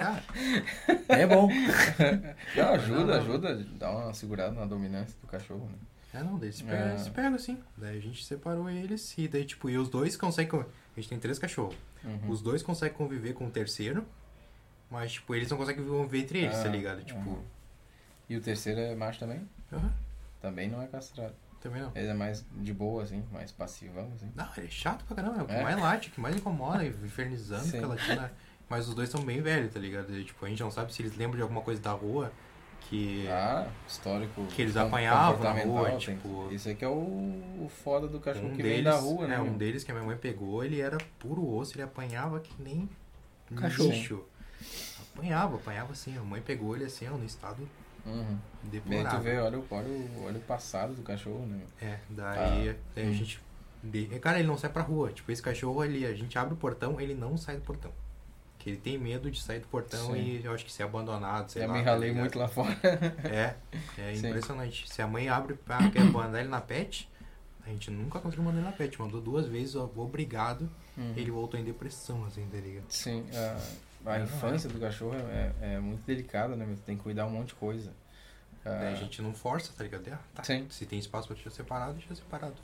[0.00, 0.22] Ah,
[1.08, 1.48] É bom.
[2.56, 3.14] Não, ajuda, Não, não.
[3.14, 3.64] ajuda.
[3.78, 5.78] Dá uma segurada na dominância do cachorro, né?
[6.14, 6.66] é não, daí se É.
[6.66, 7.62] pega, se pega assim.
[7.76, 10.50] Daí a gente separou eles e daí, tipo, e os dois conseguem.
[10.50, 10.64] con-
[10.96, 11.76] A gente tem três cachorros.
[12.04, 12.30] Uhum.
[12.30, 14.04] Os dois conseguem conviver com o terceiro,
[14.90, 17.02] mas, tipo, eles não conseguem conviver entre eles, Ah, tá ligado?
[17.04, 17.42] Tipo, uhum.
[18.28, 19.48] E o terceiro é macho também?
[19.72, 19.92] aham,
[20.40, 21.34] Também não é castrado.
[21.60, 21.90] também não.
[21.94, 24.30] Ele é mais de boa, assim, mais passivão, assim.
[24.34, 25.62] Não, ele é chato pra caramba, é o que É?
[25.62, 27.80] mais late, o que mais incomoda, infernizando, Sim.
[27.84, 28.30] latindo.
[28.68, 30.14] Mas os dois são bem velhos, tá ligado?
[30.14, 32.30] E, tipo, a gente não sabe se eles lembram de alguma coisa da rua
[32.82, 33.26] que.
[33.28, 34.46] Ah, histórico.
[34.46, 38.18] Que eles apanhavam na rua, tem- tipo- Isso aí que é o, o foda do
[38.20, 39.34] cachorro um que deles, vem da rua, né?
[39.36, 42.52] É, um deles que a minha mãe pegou, ele era puro osso, ele apanhava que
[42.62, 42.88] nem
[43.54, 43.90] Cachorro.
[43.90, 44.24] bicho.
[45.14, 46.16] Apanhava, apanhava assim.
[46.16, 47.68] A mãe pegou ele assim, ó, no estado
[48.06, 48.24] Uhum.
[48.24, 48.38] Bem,
[48.70, 49.20] tu deplorável.
[49.20, 51.60] vê, olha, o- olha, o, olha o passado do cachorro, né?
[51.80, 53.12] É, daí, Ah, daí a hum.
[53.12, 53.40] gente.
[53.84, 55.12] de- Cara, ele não sai pra rua.
[55.12, 57.92] Tipo, esse cachorro ali, a gente abre o portão, ele não sai do portão.
[58.58, 60.18] Que ele tem medo de sair do portão Sim.
[60.20, 61.74] e eu acho que ser abandonado, sei Já lá.
[61.74, 62.76] me tá ralei muito lá fora.
[63.24, 63.54] É,
[63.96, 64.26] é Sim.
[64.28, 64.88] impressionante.
[64.92, 67.08] Se a mãe abre pra quer mandar ele na pet,
[67.64, 69.00] A gente nunca conseguiu mandar ele na pet.
[69.00, 70.68] Mandou duas vezes, ó, obrigado.
[70.96, 71.12] Uhum.
[71.16, 72.86] Ele voltou em depressão, assim, tá ligado?
[72.88, 76.66] Sim, a, a Não, infância do cachorro é, é muito delicada, né?
[76.84, 77.92] Tem que cuidar um monte de coisa.
[78.64, 80.02] Ah, Daí a gente não força, tá ligado?
[80.12, 80.42] Ah, tá.
[80.42, 82.54] Se tem espaço pra deixar separado, deixa separado.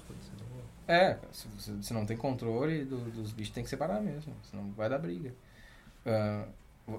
[0.88, 4.70] É, se, se- se não tem controle do- dos bichos, tem que separar mesmo, senão
[4.72, 5.32] vai dar briga.
[6.06, 6.46] Ah,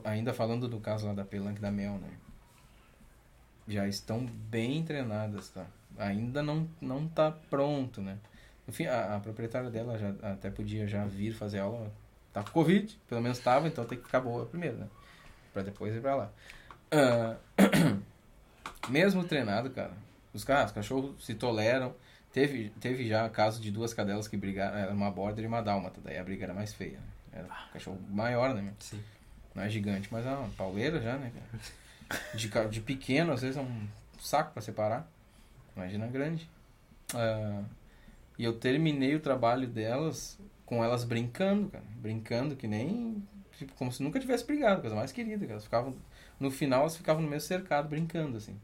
[0.04, 2.10] ainda falando do caso lá da Pelanque da Mel, né?
[3.68, 5.66] Já estão bem treinadas, tá?
[5.98, 8.18] Ainda não, não tá pronto, né?
[8.68, 11.92] Enfim, a, a proprietária dela já até podia já vir fazer aula.
[12.34, 14.88] Tá com Covid, pelo menos tava, então tem que ficar boa primeiro, né?
[15.54, 16.32] Pra depois ir pra lá.
[16.92, 17.38] Ah,
[18.90, 19.94] mesmo treinado, cara,
[20.34, 21.96] os, caras, os cachorros se toleram.
[22.34, 26.02] Teve, teve já caso de duas cadelas que brigaram, era uma border e uma dálmata,
[26.04, 26.98] daí a briga era mais feia.
[26.98, 27.15] Né?
[27.36, 28.62] Era um cachorro maior, né?
[28.62, 28.74] meu?
[28.80, 29.04] Sim.
[29.54, 31.32] Não é gigante, mas é uma pauleira já, né?
[32.34, 33.88] De, de pequeno, às vezes é um
[34.20, 35.10] saco pra separar.
[35.76, 36.50] Imagina grande.
[37.14, 37.64] Ah,
[38.38, 41.84] e eu terminei o trabalho delas com elas brincando, cara.
[41.98, 43.24] Brincando que nem.
[43.58, 45.46] Tipo, como se nunca tivesse brigado, coisa mais querida.
[45.46, 45.96] Elas ficavam.
[46.40, 48.60] No final elas ficavam no mesmo cercado brincando, assim.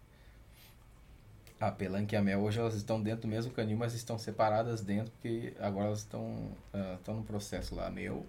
[1.60, 4.82] A Pelanque e a Mel hoje elas estão dentro do mesmo canil, mas estão separadas
[4.82, 8.26] dentro, porque agora elas estão, ah, estão no processo lá, meu,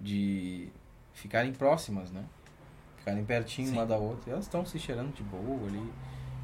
[0.00, 0.68] de
[1.12, 2.24] ficarem próximas, né?
[2.98, 3.74] Ficarem pertinho Sim.
[3.74, 4.30] uma da outra.
[4.30, 5.92] E elas estão se cheirando de boa ali.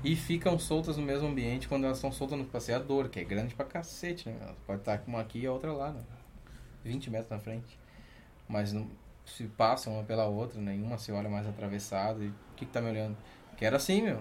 [0.02, 3.54] E ficam soltas no mesmo ambiente quando elas estão soltas no passeador, que é grande
[3.54, 4.36] pra cacete, né?
[4.40, 6.00] Elas pode estar uma aqui e a outra lá, né?
[6.84, 7.78] 20 metros na frente.
[8.48, 8.88] Mas não
[9.26, 12.24] se passam uma pela outra, nenhuma se olha mais atravessada.
[12.24, 13.16] E o que, que tá me olhando?
[13.56, 14.20] Que era assim, meu.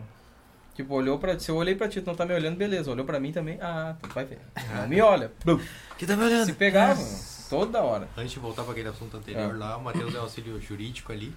[0.74, 2.92] Tipo, olhou pra Se eu olhei pra ti, tu não tá me olhando, beleza.
[2.92, 4.40] Olhou pra mim também, ah, tu vai ver.
[4.76, 5.32] Não me olha.
[5.98, 6.46] Que tá me olhando?
[6.46, 7.02] Se pegava,
[7.50, 8.08] toda hora.
[8.18, 9.58] Antes de voltar para aquele assunto anterior É.
[9.58, 11.34] lá, o Matheus é auxílio jurídico ali.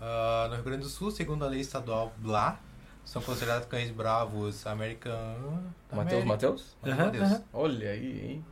[0.00, 2.60] Ah, no Rio Grande do Sul, segundo a lei estadual lá,
[3.04, 5.60] são considerados cães bravos americanos.
[5.92, 6.76] Matheus, Matheus?
[6.82, 7.22] Matheus.
[7.32, 7.42] Aham.
[7.52, 8.44] Olha aí, hein?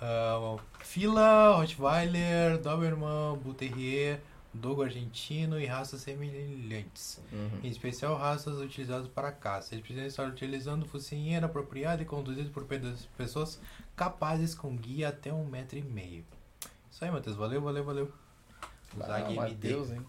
[0.00, 4.20] Ah, Fila, Rottweiler, Doberman, Bull Terrier,
[4.56, 7.20] Dogo argentino e raças semelhantes.
[7.32, 7.58] Uhum.
[7.64, 9.74] Em especial raças utilizadas para caça.
[9.74, 12.80] Eles precisam estar utilizando focinheira apropriada e conduzidos por pe-
[13.16, 13.60] pessoas
[13.96, 16.24] capazes com guia até um metro e meio.
[16.94, 17.34] Isso aí, Matheus.
[17.34, 18.12] Valeu, valeu, valeu.
[19.00, 19.34] Ah, Zag MD.
[19.34, 20.00] Matheus, hein?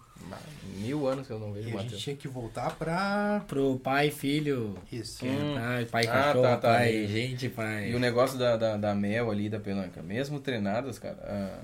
[0.78, 3.44] Mil anos que eu não vejo E a gente tinha que voltar pra.
[3.48, 4.78] Pro pai, filho.
[4.92, 5.26] Isso.
[5.26, 5.56] Hum.
[5.56, 6.68] Pai, pai Ah, cachorro, tá, tá.
[6.74, 7.90] pai, gente, pai.
[7.90, 11.64] E o negócio da, da, da mel ali, da pelanca, mesmo treinadas, cara, ah,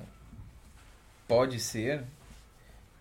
[1.27, 2.03] pode ser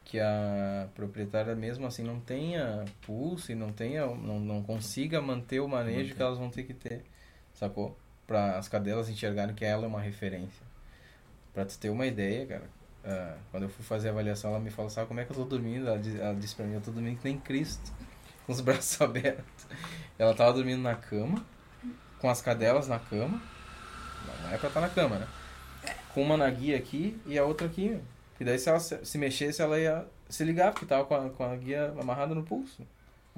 [0.04, 5.60] que a proprietária mesmo assim não tenha pulso e não tenha, não, não consiga manter
[5.60, 7.02] o manejo que elas vão ter que ter,
[7.54, 7.96] sacou?
[8.26, 10.69] Para as cadelas enxergarem que ela é uma referência.
[11.52, 12.70] Pra tu ter uma ideia, cara,
[13.04, 15.36] ah, quando eu fui fazer a avaliação, ela me falou, sabe como é que eu
[15.36, 15.88] tô dormindo?
[15.88, 17.92] Ela, ela disse pra mim, eu tô dormindo que nem Cristo,
[18.46, 19.66] com os braços abertos.
[20.18, 21.44] Ela tava dormindo na cama,
[22.18, 23.40] com as cadelas na cama,
[24.42, 25.28] não é pra estar na cama, né?
[26.12, 27.98] Com uma na guia aqui e a outra aqui.
[28.38, 31.44] E daí se ela se mexesse, ela ia se ligar, porque tava com a, com
[31.44, 32.86] a guia amarrada no pulso.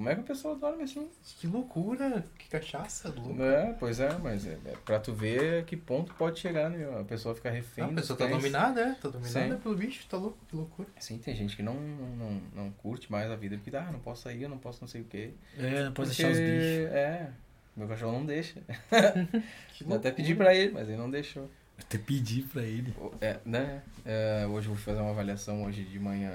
[0.02, 1.08] Como é que a pessoa dorme assim?
[1.38, 2.24] Que loucura.
[2.36, 3.14] Que cachaça.
[3.38, 6.98] É, pois é, mas é, é pra tu ver que ponto pode chegar, né?
[6.98, 8.36] A pessoa fica refém Ah, a pessoa tá cães.
[8.36, 8.94] dominada, é?
[8.94, 9.60] Tá dominada Sim.
[9.60, 10.88] pelo bicho, tá louco, que loucura.
[10.98, 14.22] Sim, tem gente que não, não, não curte mais a vida, porque, ah, não posso
[14.22, 15.30] sair, eu não posso não sei o quê.
[15.56, 16.92] É, não pode Porque, deixar os bichos.
[16.96, 17.30] É,
[17.76, 18.60] meu cachorro não deixa.
[19.88, 21.48] Eu até pedi pra ele, mas ele não deixou.
[21.78, 22.92] Até pedir pra ele.
[23.20, 23.82] É, né?
[24.04, 26.32] É, hoje eu fui fazer uma avaliação hoje de manhã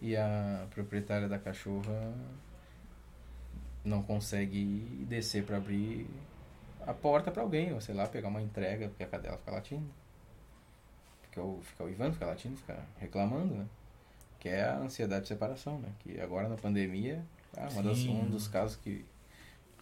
[0.00, 2.14] e a proprietária da cachorra
[3.84, 6.06] não consegue descer pra abrir
[6.86, 9.86] a porta pra alguém, ou sei lá, pegar uma entrega, porque a cadela fica latindo.
[11.22, 13.66] Fica o, fica o Ivan, fica latindo, fica reclamando, né?
[14.38, 15.88] Que é a ansiedade de separação, né?
[16.00, 17.24] Que agora na pandemia,
[17.56, 19.04] ah, uma das, um dos casos que,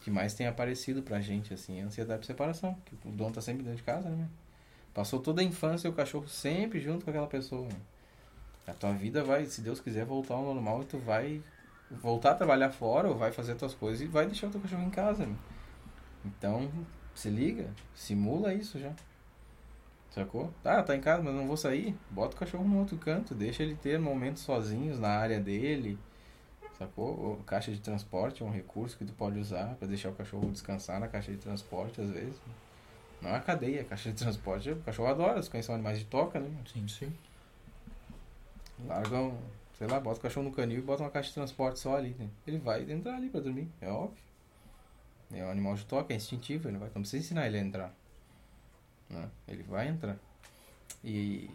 [0.02, 2.76] que mais tem aparecido pra gente, assim, é a ansiedade de separação.
[2.84, 4.28] Que o dono tá sempre dentro de casa, né?
[4.92, 7.66] Passou toda a infância e o cachorro sempre junto com aquela pessoa.
[7.68, 7.80] né?
[8.66, 11.40] A tua vida vai, se Deus quiser, voltar ao normal e tu vai
[11.90, 14.82] voltar a trabalhar fora ou vai fazer tuas coisas e vai deixar o teu cachorro
[14.82, 15.28] em casa.
[16.24, 16.70] Então,
[17.14, 18.92] se liga, simula isso já.
[20.10, 20.52] Sacou?
[20.62, 21.94] Tá, tá em casa, mas não vou sair.
[22.10, 25.98] Bota o cachorro no outro canto, deixa ele ter momentos sozinhos na área dele.
[26.78, 27.18] Sacou?
[27.20, 30.50] Ou caixa de transporte é um recurso que tu pode usar pra deixar o cachorro
[30.50, 32.40] descansar na caixa de transporte às vezes.
[33.20, 35.98] Não é a cadeia, a caixa de transporte, o cachorro adora, os cães são animais
[35.98, 36.48] de toca, né?
[36.72, 36.86] Sim.
[36.88, 37.12] Sim.
[38.86, 39.36] Largam,
[39.78, 42.14] sei lá, bota o cachorro no canil e bota uma caixa de transporte só ali,
[42.18, 42.28] né?
[42.46, 44.22] Ele vai entrar ali pra dormir, é óbvio.
[45.32, 47.94] É um animal de toque, é instintivo, ele vai, não precisa ensinar ele a entrar.
[49.08, 49.28] Né?
[49.46, 50.16] Ele vai entrar.
[51.04, 51.50] E,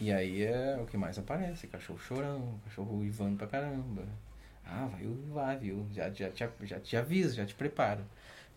[0.00, 4.04] e aí é o que mais aparece, cachorro chorão, cachorro ivando pra caramba.
[4.64, 5.86] Ah, vai uivar, viu?
[5.92, 8.04] Já, já, te, já te aviso, já te preparo.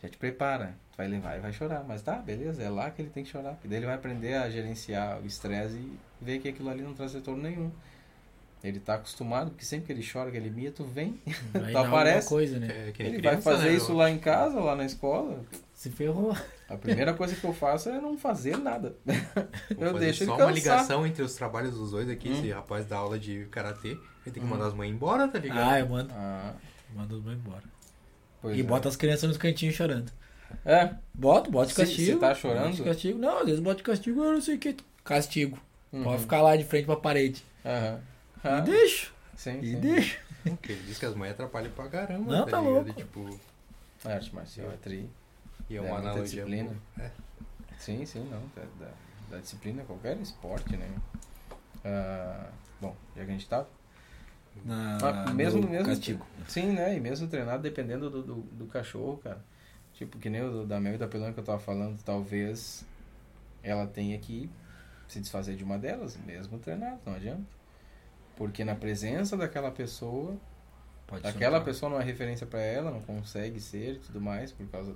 [0.01, 0.75] Já te prepara.
[0.91, 1.83] Tu vai levar e vai chorar.
[1.83, 3.51] Mas tá, beleza, é lá que ele tem que chorar.
[3.51, 6.93] Porque daí ele vai aprender a gerenciar o estresse e ver que aquilo ali não
[6.93, 7.71] traz retorno nenhum.
[8.61, 11.13] Ele tá acostumado, porque sempre que ele chora, que ele mia, tu vem.
[11.71, 12.27] Tu aparece.
[12.27, 12.67] coisa, né?
[12.69, 15.45] É, Ele criança, vai fazer né, isso lá em casa, lá na escola.
[15.73, 16.35] Se ferrou.
[16.67, 18.95] A primeira coisa que eu faço é não fazer nada.
[19.77, 22.29] Vou eu deixo ele só uma ligação entre os trabalhos dos dois aqui.
[22.29, 22.33] Hum.
[22.33, 23.91] Esse rapaz da aula de karatê.
[23.91, 24.47] Ele tem que Hum.
[24.47, 25.69] mandar as mães embora, tá ligado?
[25.69, 26.13] Ah, eu mando.
[26.13, 26.53] Ah,
[26.93, 27.63] Mando os mães embora.
[28.41, 28.63] pois e é.
[28.63, 30.11] bota as crianças nos cantinhos chorando.
[30.65, 30.95] É.
[31.13, 32.13] Bota, bota de castigo.
[32.13, 32.63] se tá chorando?
[32.63, 33.19] Bota de castigo.
[33.19, 34.75] Não, às vezes bota de castigo, eu não sei o que.
[35.03, 35.57] Castigo.
[35.93, 36.03] Uhum.
[36.03, 37.41] Pode ficar lá de frente pra parede.
[37.65, 37.99] Aham.
[37.99, 39.11] E Ah, deixa.
[39.35, 39.79] sim, E sim.
[39.79, 40.19] deixa.
[40.43, 42.31] Porque ele diz que as mães atrapalham pra caramba.
[42.31, 42.73] Não, tá ligado?
[42.73, 42.93] louco.
[42.93, 43.39] Tipo,
[44.05, 45.09] A arte marcial é tri.
[45.69, 46.23] e é uma analogia.
[46.23, 46.75] disciplina.
[46.97, 47.11] É.
[47.77, 48.41] Sim, sim, não.
[48.55, 48.91] Da, da,
[49.31, 50.89] da disciplina, qualquer esporte, né?
[51.83, 53.65] Ah, bom, já que a gente tá.
[54.65, 55.85] Na, Ah, mesmo, no mesmo.
[55.85, 56.25] castigo.
[56.47, 56.95] Sim, né?
[56.95, 59.41] E mesmo treinado dependendo do, do, do cachorro, cara.
[59.93, 62.85] Tipo, que nem o da Mel e da Pelona que eu tava falando, talvez
[63.61, 64.49] ela tenha que
[65.07, 67.43] se desfazer de uma delas, mesmo treinado, não adianta.
[68.39, 70.37] Porque na presença daquela pessoa,
[71.05, 71.65] Pode aquela soltar.
[71.65, 74.95] pessoa não é referência pra ela, não consegue ser e tudo mais, por causa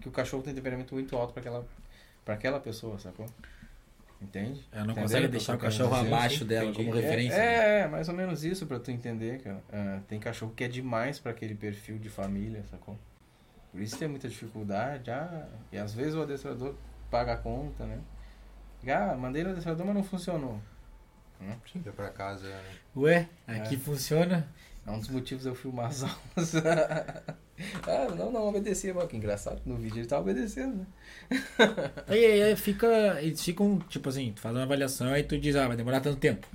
[0.00, 1.64] que o cachorro tem temperamento muito alto pra aquela,
[2.24, 3.24] pra aquela pessoa, sacou?
[4.20, 4.66] Entende?
[4.72, 6.84] Ela não Entendeu consegue deixar o querendo cachorro abaixo dela entendi.
[6.84, 7.38] como referência.
[7.38, 7.44] né?
[7.44, 9.62] É, é, mais ou menos isso pra tu entender, cara.
[9.72, 12.98] Ah, tem cachorro que é demais pra aquele perfil de família, sacou?
[13.70, 16.74] Por isso tem muita dificuldade, ah, e às vezes o adestrador
[17.10, 18.00] paga a conta, né?
[18.88, 20.60] Ah, mandei no adestrador, mas não funcionou.
[21.72, 22.52] Sim, vai pra casa.
[22.96, 24.46] Ué, aqui funciona.
[24.86, 26.54] É um dos motivos de eu filmar as aulas.
[26.56, 30.86] ah, não, não obedecia, mas que engraçado, no vídeo ele tá obedecendo, né?
[32.08, 33.20] Aí, aí, aí fica.
[33.22, 36.18] Eles ficam, tipo assim, tu faz uma avaliação e tu diz, ah, vai demorar tanto
[36.18, 36.46] tempo.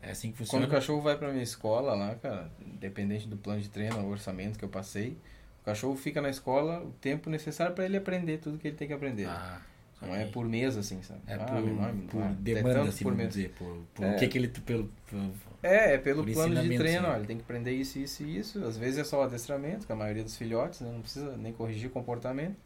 [0.00, 0.66] É assim que Quando funciona.
[0.66, 4.58] o cachorro vai pra minha escola lá, cara, independente do plano de treino, o orçamento
[4.58, 5.16] que eu passei,
[5.60, 8.88] o cachorro fica na escola o tempo necessário pra ele aprender tudo que ele tem
[8.88, 9.26] que aprender.
[9.26, 9.60] Ah,
[10.00, 11.20] Não é por mês, assim, sabe?
[11.26, 13.28] é Ah, por, menor, por é demanda, assim, por mês.
[13.30, 13.50] dizer.
[13.58, 14.14] Por, por É.
[14.14, 14.46] o que que ele.
[14.48, 17.10] Pelo, pelo- É, é pelo plano de treino, sim.
[17.12, 18.64] ó, ele tem que aprender isso, isso e isso.
[18.64, 21.90] Às vezes é só adestramento, que a maioria dos filhotes, né, não precisa nem corrigir
[21.90, 22.56] comportamento.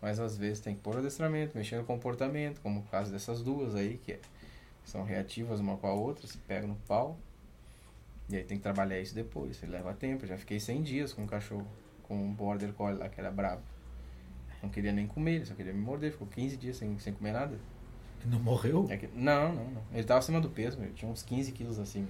[0.00, 3.74] Mas às vezes tem que pôr adestramento, mexer no comportamento, como o caso dessas duas
[3.74, 4.18] aí, que é-
[4.86, 7.18] são reativas uma com a outra, se pegam no pau.
[8.30, 10.24] E aí tem que trabalhar isso depois, ele leva tempo.
[10.24, 11.66] Eu já fiquei 100 dias com um cachorro,
[12.04, 13.60] com um border collie lá que era bravo.
[14.62, 17.32] Não queria nem comer, ele só queria me morder, ficou 15 dias sem, sem comer
[17.32, 17.56] nada.
[18.26, 18.86] Não morreu?
[18.90, 19.82] É que- não, não, não.
[19.94, 22.08] Ele tava acima do peso, ele tinha uns 15 quilos acima.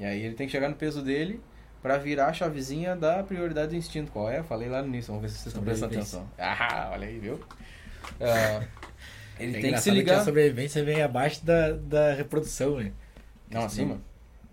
[0.00, 1.40] E aí ele tem que chegar no peso dele
[1.82, 4.10] pra virar a chavezinha da prioridade do instinto.
[4.10, 4.42] Qual é?
[4.42, 6.28] Falei lá no início, vamos ver se vocês estão prestando atenção.
[6.38, 7.38] Ah, olha aí, viu?
[8.20, 8.66] Ah,
[9.40, 10.20] ele É tem que se ligar.
[10.20, 12.92] a sobrevivência vem abaixo da, da reprodução, né?
[13.50, 13.98] Não, acima?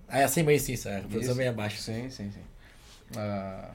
[0.08, 0.88] Ah, é acima isso, isso.
[0.90, 1.36] A reprodução Isso.
[1.36, 1.82] vem abaixo.
[1.82, 2.42] Sim, sim, sim.
[3.18, 3.70] Ah,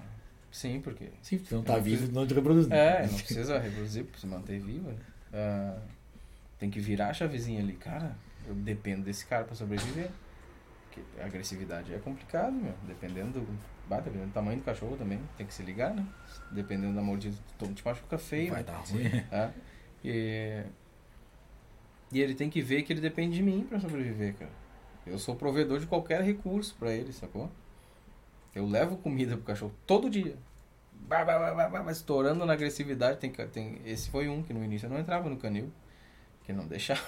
[0.57, 1.11] sim, porque.
[1.23, 2.71] Sim, tu não tá não vivo, preciso- não te reproduz.
[2.71, 4.91] É, não precisa reproduzir pra se manter vivo.
[4.91, 4.97] né?
[5.33, 5.79] Ah,
[6.59, 7.75] tem que virar a chavezinha ali.
[7.75, 10.11] Cara, eu dependo desse cara pra sobreviver.
[10.85, 12.73] Porque a agressividade é complicado, meu.
[12.87, 13.59] Dependendo do.
[13.89, 15.21] bah, dependendo do tamanho do cachorro também.
[15.37, 16.07] Tem que se ligar, né?
[16.51, 18.51] Dependendo da mordida, tu te machuca feio.
[18.53, 18.67] Vai né?
[18.67, 19.07] dar ruim.
[19.31, 19.51] É.
[20.09, 20.63] E,
[22.13, 24.51] e ele tem que ver que ele depende de mim pra sobreviver, cara.
[25.05, 27.51] Eu sou provedor de qualquer recurso pra ele, sacou?
[28.57, 30.35] Eu levo comida pro cachorro todo dia.
[30.91, 33.19] Bah, bah, bah, bah, estourando na agressividade.
[33.19, 35.71] Tem, tem, esse foi um que no início eu não entrava no canil.
[36.43, 37.03] Que não deixava.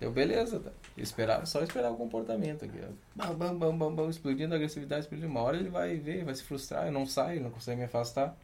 [0.00, 0.72] Deu beleza, tá?
[0.96, 2.76] Eu esperava, só esperar o comportamento aqui.
[3.14, 5.28] Bam, bam, bam, bam, bam, explodindo a agressividade, explodindo.
[5.28, 8.36] Uma hora ele vai ver, vai se frustrar, eu não saio, não consegue me afastar.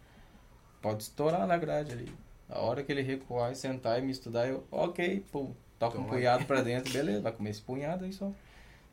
[0.80, 2.14] Pode estourar na grade ali.
[2.48, 6.02] A hora que ele recuar e sentar e me estudar, eu, ok, pum, toca um
[6.04, 6.14] Toma.
[6.14, 8.30] punhado pra dentro, beleza, vai comer esse punhado aí só.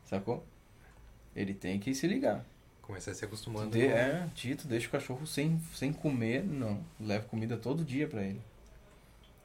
[0.02, 0.44] Sacou?
[1.36, 2.44] Ele tem que se ligar.
[2.86, 3.70] Começa a se acostumando.
[3.70, 6.80] De, com- é, Tito, deixa o cachorro sem, sem comer, não.
[7.00, 8.40] Leva comida todo dia pra ele.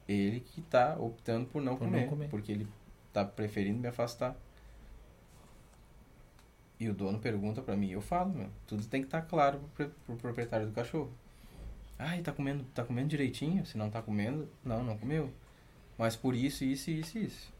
[0.08, 2.28] Ele que tá optando por não, Por não comer, comer.
[2.28, 2.68] porque ele
[3.12, 4.36] tá preferindo me afastar.
[6.78, 9.88] E o dono pergunta pra mim, eu falo, meu, tudo tem que estar claro pro,
[10.06, 11.12] pro proprietário do cachorro.
[11.98, 13.64] Ah, tá comendo, tá comendo direitinho?
[13.64, 15.32] Se não tá comendo, não, não comeu.
[15.96, 17.52] Mas por isso, isso, isso, isso.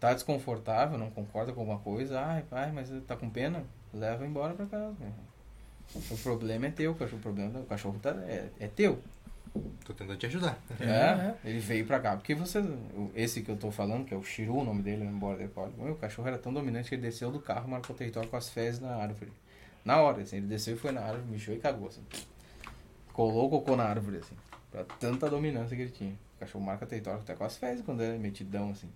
[0.00, 2.20] Tá desconfortável, não concorda com alguma coisa?
[2.20, 3.64] Ai, pai, mas tá com pena?
[3.94, 4.94] Leva embora pra casa.
[6.10, 8.98] O problema é teu, o cachorro, o problema do cachorro tá, é, é teu.
[9.84, 10.58] Tô tentando te ajudar.
[10.80, 12.16] É, ele veio pra cá.
[12.16, 12.58] Porque você.
[12.58, 15.48] o- Esse que eu tô falando, que é o Shiru, o nome dele, no Border
[15.50, 15.72] Collie.
[15.78, 18.48] Meu, o cachorro era tão dominante que ele desceu do carro, marcou território com as
[18.48, 19.30] fezes na árvore.
[19.84, 22.02] Na hora, assim, ele desceu e foi na árvore, mijou e cagou, assim.
[23.12, 24.34] Colou o cocô na árvore, assim.
[24.72, 26.14] Pra tanta dominância que ele tinha.
[26.36, 28.88] O cachorro marca território até com as fezes quando ele é metidão, assim.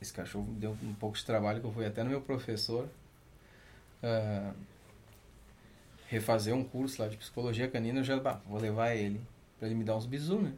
[0.00, 2.88] Esse cachorro me deu um pouco de trabalho, que eu fui até no meu professor.
[4.04, 4.52] Ah,
[6.08, 9.20] refazer um curso lá de psicologia canina, eu já bah, vou levar ele
[9.58, 10.52] pra ele me dar uns bisu, né?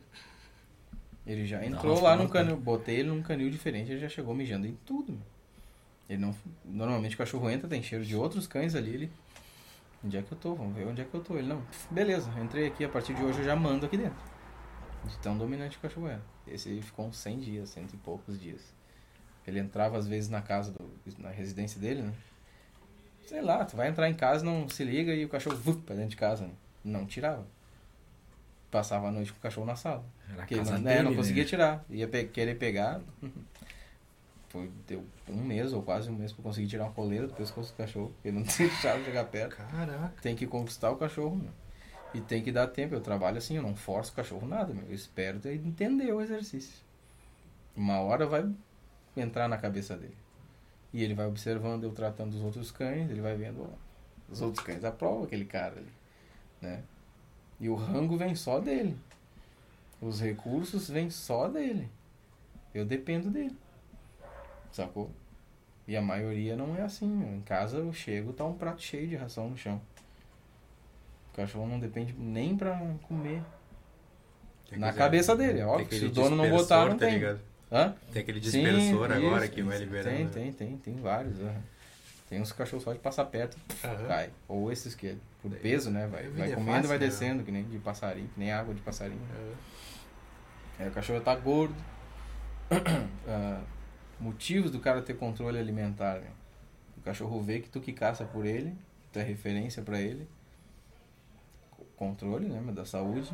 [1.27, 4.35] Ele já entrou Nossa, lá num canil, botei ele num canil diferente, ele já chegou
[4.35, 5.13] mijando em tudo.
[5.13, 5.23] meu.
[6.09, 6.35] Ele não,
[6.65, 9.11] normalmente o cachorro entra, tem cheiro de outros cães ali, ele
[10.05, 10.55] Onde é que eu tô?
[10.55, 11.37] Vamos ver onde é que eu tô.
[11.37, 11.63] Ele não.
[11.91, 14.19] Beleza, entrei aqui, a partir de hoje eu já mando aqui dentro.
[15.05, 16.23] De tão dominante que o cachorro era.
[16.47, 18.73] Esse aí ficou uns 100 dias, cento e poucos dias.
[19.47, 22.13] Ele entrava às vezes na casa, do, na residência dele, né?
[23.27, 25.95] Sei lá, tu vai entrar em casa, não se liga e o cachorro vup, pra
[25.95, 26.45] dentro de casa.
[26.47, 26.53] Né?
[26.85, 27.45] Não tirava.
[28.71, 30.05] Passava a noite com o cachorro na sala.
[30.29, 31.17] Era a Porque casa não, dele, né, não né?
[31.17, 31.85] conseguia tirar.
[31.91, 33.01] Ia pe- querer pegar.
[34.49, 37.73] Foi, deu um mês ou quase um mês pra conseguir tirar uma coleira do pescoço
[37.73, 38.13] do cachorro.
[38.25, 39.57] Ele não deixava chegar perto.
[39.57, 40.15] Caraca.
[40.23, 41.51] Tem que conquistar o cachorro, meu.
[42.15, 42.95] E tem que dar tempo.
[42.95, 44.85] Eu trabalho assim, eu não forço o cachorro nada, meu.
[44.87, 46.85] Eu espero ele entender o exercício.
[47.75, 48.49] Uma hora vai
[49.17, 50.17] entrar na cabeça dele.
[50.97, 54.65] E ele vai observando eu tratando os outros cães, ele vai vendo, ó, os outros
[54.65, 55.93] cães aprovam aquele cara ali,
[56.59, 56.83] né?
[57.61, 58.97] E o rango vem só dele.
[60.01, 61.91] Os recursos vêm só dele.
[62.73, 63.55] Eu dependo dele.
[64.73, 65.11] Sacou?
[65.87, 67.37] E a maioria não é assim.
[67.37, 69.79] Em casa eu chego, tá um prato cheio de ração no chão.
[71.31, 73.43] O cachorro não depende nem pra comer.
[74.73, 77.17] Na cabeça dele, é óbvio, se o dono não botar, não tá tem.
[77.17, 77.41] ligado?
[77.71, 77.95] Hã?
[78.13, 80.17] Tem aquele Sim, dispersor agora isso, que vai liberando.
[80.17, 81.41] Tem, tem, tem, tem vários.
[81.41, 81.63] aham.
[82.29, 84.09] Tem uns cachorros só de passar perto, Aham.
[84.09, 84.31] cai.
[84.49, 86.07] Ou esses que, por Daí- peso, né?
[86.09, 87.07] Vai, vai é comendo fácil, e vai né?
[87.07, 89.21] descendo, que nem de passarinho, que nem água de passarinho.
[90.79, 91.75] Aí o cachorro tá gordo.
[93.29, 93.61] Ah,
[94.21, 96.29] motivos do cara ter controle alimentar, né?
[96.97, 98.73] O cachorro vê que tu que caça por ele,
[99.13, 100.29] tu é referência pra ele.
[101.73, 103.33] Co- Controle, né, da saúde.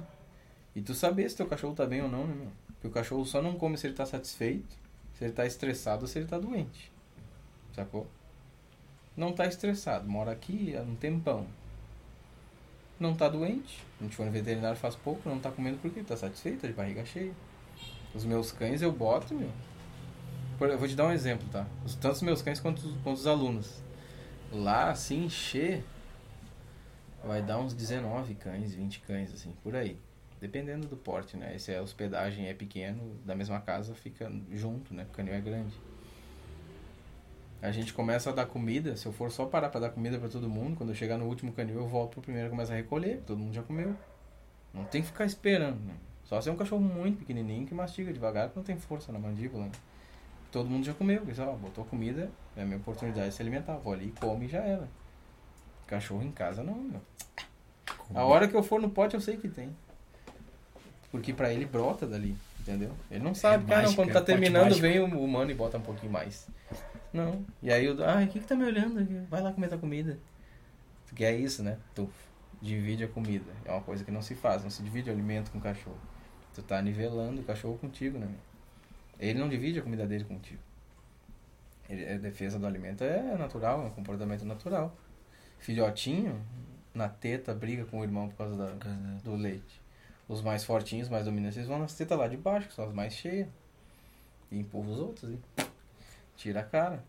[0.75, 2.49] E tu saber se teu cachorro tá bem ou não, né, meu?
[2.83, 4.77] Porque o cachorro só não come se ele tá satisfeito,
[5.17, 6.91] se ele tá estressado ou se ele tá doente.
[7.75, 8.09] Sacou?
[9.17, 11.47] Não tá estressado, mora aqui há um tempão.
[12.99, 16.17] Não tá doente, a gente foi no veterinário faz pouco, não tá comendo porque tá
[16.17, 17.33] satisfeito, de barriga cheia.
[18.15, 19.51] Os meus cães eu boto, meu.
[20.61, 21.67] Eu vou te dar um exemplo, tá?
[21.85, 23.81] Os- Tanto os meus cães quanto os, quanto os alunos.
[24.53, 25.83] Lá, se encher,
[27.25, 29.97] vai dar uns 19 cães, 20 cães, assim, por aí.
[30.43, 31.57] Dependendo do porte, né?
[31.57, 35.07] Se a hospedagem é pequeno, da mesma casa fica junto, né?
[35.09, 35.73] O canil é grande.
[37.63, 40.29] A gente começa a dar comida, se eu for só parar pra dar comida pra
[40.29, 42.75] todo mundo, quando eu chegar no último canil eu volto pro primeiro e começo a
[42.75, 43.95] recolher, todo mundo já comeu.
[44.75, 45.95] Não tem que ficar esperando, né?
[46.25, 49.21] Só se é um cachorro muito pequenininho que mastiga devagar, que não tem força na
[49.21, 49.73] mandíbula, né?
[50.51, 53.93] Todo mundo já comeu, ó, botou comida, é a minha oportunidade de se alimentar, vou
[53.93, 54.89] ali, come e já era.
[55.87, 57.01] Cachorro em casa não, meu.
[58.13, 59.75] A hora que eu for no pote eu sei que tem.
[61.13, 62.91] Porque pra ele brota dali, entendeu?
[63.11, 65.77] Ele não sabe, cara, não, mágica, quando tá pote terminando vem o humano e bota
[65.77, 66.49] um pouquinho mais.
[67.13, 67.45] Não.
[67.63, 69.29] E aí eu, ai, o que que tá me olhando?
[69.29, 70.19] Vai lá comer tua comida.
[71.07, 71.77] Porque é isso, né?
[71.95, 72.09] Tu
[72.63, 73.45] divide a comida.
[73.67, 76.01] É uma coisa que não se faz, não se divide o alimento com o cachorro.
[76.55, 78.29] Tu tá nivelando o cachorro contigo, né?
[79.21, 80.61] Ele não divide a comida dele contigo.
[81.91, 84.97] Ele, a defesa do alimento é natural, é um comportamento natural.
[85.59, 86.43] Filhotinho,
[86.95, 88.89] na teta, briga com o irmão por causa da,
[89.23, 89.82] do leite.
[90.33, 92.93] Os mais fortinhos, mais dominantes, eles vão nas tetas lá de baixo, que são as
[92.95, 93.49] mais cheias.
[94.51, 95.39] E empurra os outros e
[96.37, 97.05] tira a cara.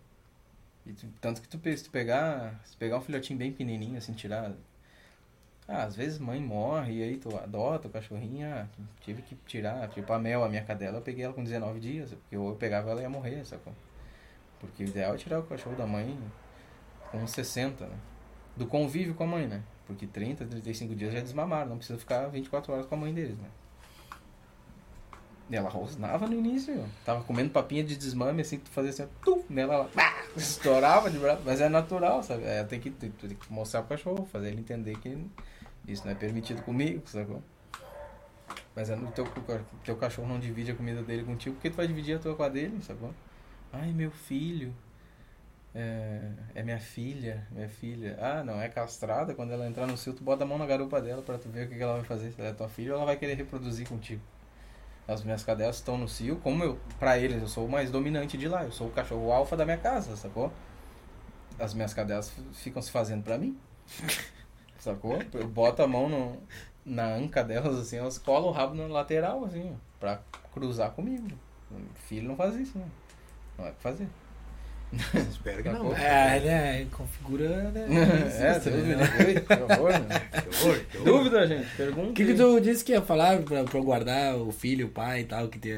[0.86, 4.12] E tu- tanto que tu, se tu pegar, se pegar um filhotinho bem pequenininho, assim,
[4.14, 4.52] tirar...
[5.66, 8.68] Ah, às vezes mãe morre e aí tu adota o cachorrinho, ah,
[9.00, 9.88] tive que tirar.
[9.90, 12.92] Tipo a Mel, a minha cadela, eu peguei ela com 19 dias, porque eu pegava
[12.92, 13.72] ela e ia morrer, sacou?
[14.60, 16.20] Porque o ideal é tirar o cachorro da mãe
[17.12, 17.98] com uns 60, né?
[18.58, 19.64] Do convívio com a mãe, né?
[19.86, 23.38] Porque 30, 35 dias já desmamaram, não precisa ficar 24 horas com a mãe deles,
[23.38, 23.50] né?
[25.50, 29.08] E ela rosnava no início, tava comendo papinha de desmame, assim, que tu fazia assim,
[29.24, 32.44] tu, nela, ela pá, estourava de braço, mas é natural, sabe?
[32.44, 35.18] É, tem, que, tem, tem que mostrar pro cachorro, fazer ele entender que
[35.88, 37.44] isso não é permitido comigo, sacou?
[38.76, 39.28] Mas é no teu,
[39.84, 42.44] teu cachorro não divide a comida dele contigo, porque tu vai dividir a tua com
[42.44, 43.14] a dele, sacou?
[43.72, 44.74] Ai, meu filho,
[45.76, 46.22] é,
[46.56, 48.18] é minha filha, minha filha.
[48.20, 51.02] Ah, não, é castrada, quando ela entrar no cio, tu bota a mão na garupa
[51.02, 52.32] dela pra tu ver o que, que ela vai fazer.
[52.32, 54.22] Se ela é tua filha, ela vai querer reproduzir contigo.
[55.08, 58.38] As minhas cadelas estão no cio, como eu, pra eles, eu sou o mais dominante
[58.38, 60.52] de lá, eu sou o cachorro alfa da minha casa, sacou?
[61.60, 63.58] As minhas cadelas ficam se fazendo pra mim,
[64.80, 65.20] sacou?
[65.34, 66.42] Eu boto a mão no,
[66.86, 70.22] na anca delas, assim, elas colam o rabo na lateral, assim, pra
[70.54, 71.28] cruzar comigo.
[71.96, 72.90] Filho não faz isso, não.
[73.58, 74.08] Não é pra fazer.
[75.32, 75.90] Espero que não.
[75.92, 75.96] Sacou?
[75.98, 76.86] É, né?
[76.92, 77.86] Configura, né?
[78.40, 79.08] é, Deus me né?
[79.48, 80.30] Que horror, né?
[80.92, 80.98] Que.
[81.04, 81.76] Dúvida, gente?
[81.76, 82.10] Pergunta.
[82.10, 84.90] O que, que tu disse que ia falar pra, pra eu guardar o filho, o
[84.90, 85.74] pai e tal, que te,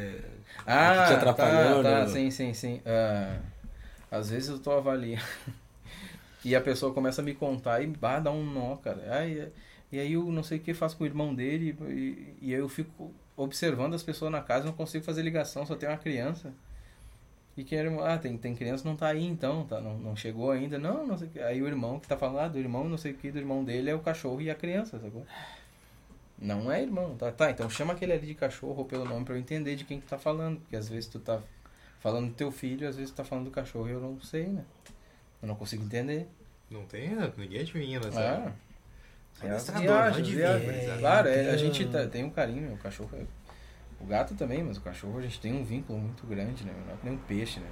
[0.65, 1.83] Ah, que te atrapalhou?
[1.83, 2.81] tá, tá, no- sim, sim, sim.
[2.85, 3.37] Ah,
[4.11, 5.23] às vezes eu tô avaliando.
[6.43, 9.01] E a pessoa começa a me contar e bah, dá um nó, cara.
[9.15, 9.47] Aí,
[9.91, 12.59] e aí eu não sei o que faço com o irmão dele e, e aí
[12.59, 16.53] eu fico observando as pessoas na casa, não consigo fazer ligação, só tem uma criança.
[17.57, 20.51] E que era, ah, tem, tem criança não tá aí então, tá, não, não chegou
[20.51, 20.77] ainda.
[20.77, 21.39] Não, não sei o que.
[21.39, 23.63] Aí o irmão que tá falando, ah, do irmão, não sei o que, do irmão
[23.63, 25.25] dele é o cachorro e a criança, sacou?
[26.37, 27.31] Não é irmão, tá?
[27.31, 30.07] Tá, então chama aquele ali de cachorro pelo nome pra eu entender de quem que
[30.07, 30.59] tá falando.
[30.59, 31.41] Porque às vezes tu tá
[32.01, 34.47] falando do teu filho, às vezes tu tá falando do cachorro e eu não sei,
[34.47, 34.65] né?
[35.41, 36.27] Eu não consigo entender.
[36.69, 37.31] Não tem, né?
[37.37, 38.07] ninguém adivinha, né?
[38.13, 38.51] Ah,
[39.59, 40.65] Só é não adivinha, viagens.
[40.65, 40.99] gurizada.
[40.99, 43.44] Claro, é, a gente tá- tem um carinho, meu, o cachorro é...
[43.99, 46.73] O gato também, mas o cachorro a gente tem um vínculo muito grande, né?
[46.85, 47.67] Não é que nem um peixe, né?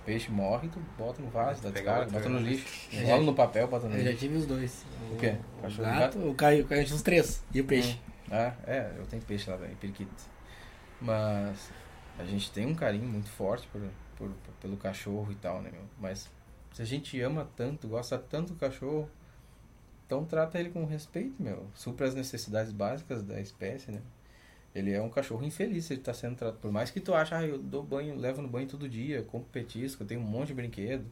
[0.00, 2.50] O peixe morre, tu bota no vaso, dá descarga, bota no né?
[2.50, 2.88] lixo.
[2.92, 4.20] Enrola no papel, bota no Eu já lixo.
[4.20, 4.84] tive os dois.
[5.12, 5.36] O quê?
[5.58, 7.44] O Cachorro e gato, o Caio, o Caio tinha os três.
[7.54, 7.98] E o peixe.
[8.30, 10.12] Ah, é, eu tenho peixe lá, velho, periquito.
[11.00, 11.70] Mas
[12.18, 13.80] a gente tem um carinho muito forte por,
[14.16, 14.30] por,
[14.60, 15.82] pelo cachorro e tal, né, meu?
[15.98, 16.28] Mas
[16.72, 19.08] se a gente ama tanto, gosta tanto do cachorro,
[20.06, 21.66] então trata ele com respeito, meu.
[21.74, 24.00] Supra as necessidades básicas da espécie, né?
[24.74, 26.58] Ele é um cachorro infeliz ele tá sendo tratado.
[26.60, 29.48] Por mais que tu ache, ah, eu dou banho, levo no banho todo dia, compro
[29.50, 31.04] petisco, eu tenho um monte de brinquedo.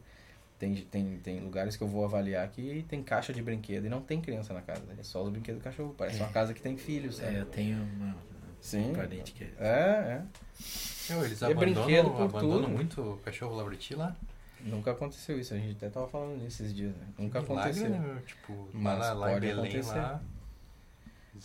[0.59, 4.01] Tem, tem, tem lugares que eu vou avaliar que tem caixa de brinquedo e não
[4.01, 4.81] tem criança na casa.
[4.97, 5.93] É só os brinquedos do cachorro.
[5.97, 6.23] Parece É.
[6.23, 7.35] uma casa que tem filhos, sabe?
[7.35, 8.15] É, eu tenho uma
[8.59, 8.91] Sim.
[8.95, 9.51] parente que é.
[9.59, 10.21] É,
[11.09, 12.69] Meu, eles É abandonam, brinquedo por abandonam tudo.
[12.69, 14.15] muito o cachorro labriti lá.
[14.65, 14.69] é.
[14.69, 15.53] Nunca aconteceu isso.
[15.53, 17.05] A gente até tava falando nesses dias, né?
[17.19, 17.89] Nunca Milagre, aconteceu.
[17.91, 18.21] né, meu?
[18.23, 19.95] Tipo, Mas lá, lá em pode Belém, acontecer.
[19.95, 20.21] lá.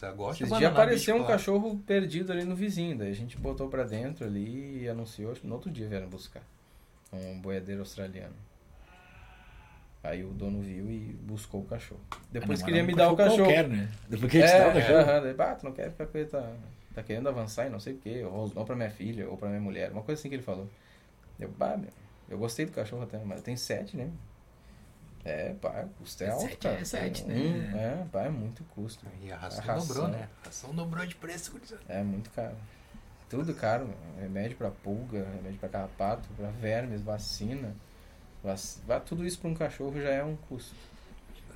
[0.00, 1.26] Eles gostam Esses dias apareceu um lá.
[1.28, 2.96] cachorro perdido ali no vizinho.
[2.98, 5.34] Daí a gente botou pra dentro ali e anunciou.
[5.44, 6.42] No outro dia vieram buscar.
[7.12, 8.34] Um boiadeiro australiano.
[10.02, 12.00] Aí o dono viu e buscou o cachorro.
[12.30, 13.44] Depois Ah, não, queria mas me dar o cachorro.
[13.44, 13.88] Qualquer, né?
[14.08, 15.20] Depois que a É, dá o cachorro.
[15.22, 16.52] daí, bah, tu não quer ficar com ele, tá,
[16.94, 19.48] tá querendo avançar e não sei o quê, ou, ou pra minha filha, ou pra
[19.48, 20.68] minha mulher, uma coisa assim que ele falou.
[21.38, 21.90] Eu, bah, meu,
[22.28, 24.10] eu gostei do cachorro até, mas tem sete, né?
[25.24, 26.80] É, pá, o custo é alto, Sete cara.
[26.80, 27.34] é sete, né?
[27.36, 29.06] Hum, é, pá, é muito custo.
[29.22, 29.86] E a ração, A ração.
[29.88, 30.28] dobrou, né?
[30.42, 31.82] A ração dobrou de preço, gurizada.
[31.88, 32.56] É muito caro.
[33.30, 37.74] Tudo caro, remédio pra pulga, remédio pra carrapato, pra vermes, vacina.
[38.42, 38.58] Vac...
[38.86, 40.74] va- Tudo isso pra um cachorro já é um custo.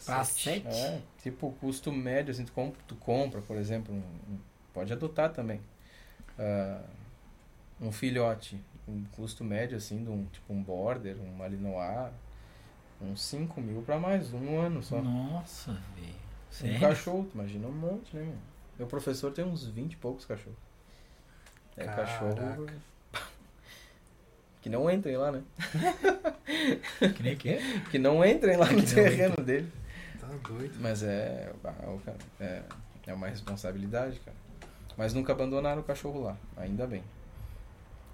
[0.04, 0.66] Pra sete?
[0.68, 4.38] É, tipo o custo médio, assim, tu compra, tu compra por exemplo, um, um-
[4.72, 5.60] pode adotar também.
[6.38, 6.82] Ah,
[7.80, 12.12] um filhote, um custo médio, assim, de um, tipo um border, um malinois,
[13.00, 15.00] uns 5 mil pra mais, um ano só.
[15.00, 16.76] Nossa, velho.
[16.76, 18.36] Um cachorro, imagina um monte, né, meu?
[18.78, 20.58] Meu professor tem uns 20 e poucos cachorros.
[21.76, 22.34] É cachorro.
[22.34, 22.74] Caraca.
[24.62, 25.42] Que não entrem lá, né?
[27.14, 27.58] Que nem que?
[27.88, 29.72] Que não entrem lá Que no terreno dele.
[30.20, 30.74] Tá doido.
[30.80, 32.62] Mas é, cara, é.
[33.06, 34.36] É uma responsabilidade, cara.
[34.96, 37.02] Mas nunca abandonaram o cachorro lá, ainda bem.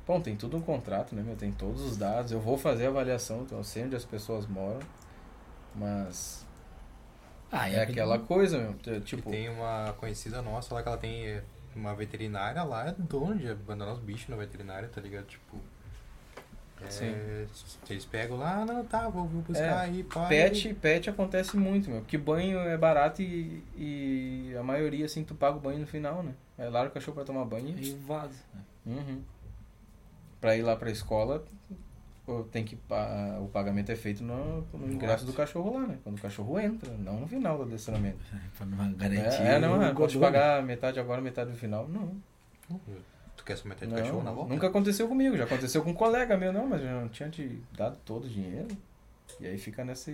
[0.07, 1.37] Bom, tem tudo um contrato, né, meu?
[1.37, 2.33] Tem todos os dados.
[2.33, 4.81] Eu vou fazer a avaliação, então eu sei onde as pessoas moram.
[5.75, 6.45] Mas
[7.51, 9.01] Ah, é aquela coisa, meu.
[9.01, 11.41] Tipo, tem uma conhecida nossa lá que ela tem
[11.75, 15.27] uma veterinária lá, é dona de abandonar os bichos na veterinária, tá ligado?
[15.27, 15.57] Tipo.
[16.85, 17.15] É, Sim.
[17.89, 20.27] Eles pegam lá, ah, não, tá, vou, buscar É, aí, pá.
[20.27, 22.03] Pet, pet acontece muito, meu.
[22.03, 26.25] Que banho é barato e, e a maioria, assim, tu paga o banho no final,
[26.25, 26.35] né?
[26.59, 27.91] Aí larga o cachorro pra tomar banho e...
[27.91, 28.35] E vaza.
[28.85, 29.23] Uhum.
[30.43, 31.45] Pra ir lá pra escola,
[32.27, 32.77] pô, tem que...
[33.41, 35.99] O pagamento é feito no, no ingresso do cachorro lá, né?
[36.03, 38.19] Quando o cachorro entra, não no final do adestramento.
[38.59, 39.41] Pra não garantir.
[39.41, 41.87] É, é, não, é, o pode pagar metade agora, metade no final.
[41.89, 42.13] Não.
[43.37, 44.53] Tu quer someter de não cachorro na volta?
[44.53, 47.63] nunca aconteceu comigo, já aconteceu com um colega meu, não, mas eu não tinha te
[47.73, 48.69] dado todo o dinheiro.
[49.41, 50.13] E aí fica nessa,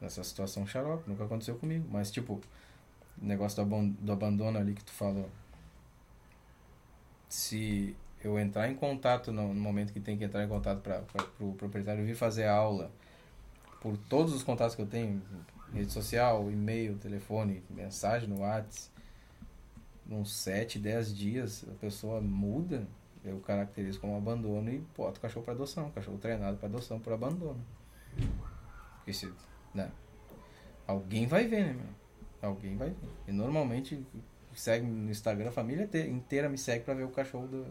[0.00, 1.86] nessa situação xarope, nunca aconteceu comigo.
[1.90, 2.40] Mas, tipo,
[3.20, 5.28] o negócio do, do abandono ali que tu falou.
[7.28, 11.02] Se eu entrar em contato no, no momento que tem que entrar em contato para
[11.40, 12.90] o proprietário vir fazer aula,
[13.80, 15.22] por todos os contatos que eu tenho,
[15.72, 18.90] rede social, e-mail, telefone, mensagem no WhatsApp,
[20.10, 22.86] uns 7, 10 dias a pessoa muda,
[23.24, 27.12] eu caracterizo como abandono e boto o cachorro para adoção, cachorro treinado para adoção por
[27.12, 27.60] abandono.
[28.96, 29.32] Porque se,
[29.74, 29.90] né?
[30.86, 32.50] Alguém vai ver, né, meu?
[32.50, 33.08] Alguém vai ver.
[33.28, 34.04] E normalmente
[34.54, 37.66] segue no Instagram, a família te- inteira me segue para ver o cachorro do,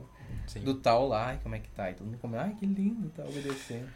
[0.47, 0.61] Sim.
[0.61, 1.89] do tal lá, ai, como é que tá?
[1.91, 3.89] E todo mundo comenta, ai, que lindo, tá obedecendo.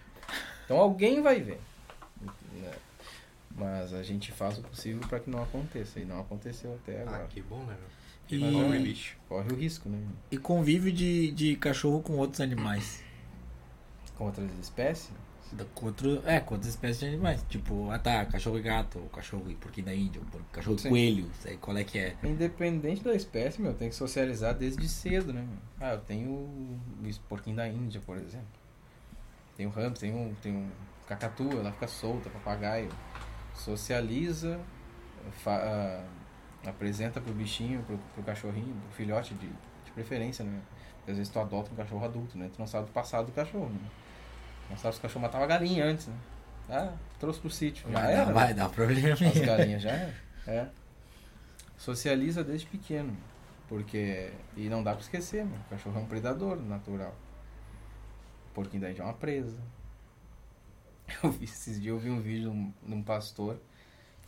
[0.66, 1.60] Então alguém vai ver.
[2.22, 2.72] né?
[3.56, 6.00] Mas a gente faz o possível para que não aconteça.
[6.00, 7.28] E não aconteceu até Ah, agora.
[7.28, 8.40] que bom, né, meu?
[8.40, 9.16] E- pobre bicho.
[9.30, 10.00] Corre o risco, né?
[10.32, 13.04] E convívio de, de cachorro com outros animais.
[14.16, 15.12] Com outras espécies.
[15.82, 17.46] Outro, é, com outras espécies de animais.
[17.48, 20.90] Tipo, ah tá, cachorro e gato, ou cachorro e porquinho da Índia, ou cachorro e
[20.90, 22.16] coelho, sei qual é que é.
[22.24, 25.42] Independente da espécie, meu, tem que socializar desde cedo, né?
[25.42, 25.58] meu?
[25.88, 26.80] Ah, eu tenho o
[27.30, 28.48] porquinho da Índia, por exemplo.
[29.56, 30.70] Tem o hamster, tem um, tem um
[31.08, 32.90] cacatua, ela fica solta, papagaio.
[33.54, 34.60] Socializa,
[35.44, 40.60] fa- ah, apresenta pro bichinho, pro, pro cachorrinho, pro filhote de, de preferência, né?
[40.98, 42.50] Porque às vezes tu adota um cachorro adulto, né?
[42.54, 43.90] Tu não sabe do passado do cachorro, né?
[44.78, 46.16] Se o cachorro matava galinha antes, né?
[46.70, 47.86] Ah, trouxe pro sítio.
[47.92, 48.26] Já Vai, era.
[48.26, 49.14] dar, vai dar problema.
[49.14, 50.14] As galinhas já é.
[50.48, 50.68] é.
[51.78, 53.16] Socializa desde pequeno.
[53.68, 54.32] Porque.
[54.56, 55.62] E não dá pra esquecer, mano.
[55.68, 57.14] O cachorro é um predador natural.
[58.52, 59.58] O porquinho daí já é uma presa.
[61.24, 63.58] Eu vi, esses dias eu vi um vídeo de um, de um pastor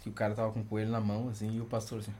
[0.01, 2.13] que o cara tava com o coelho na mão, assim, e o pastor assim.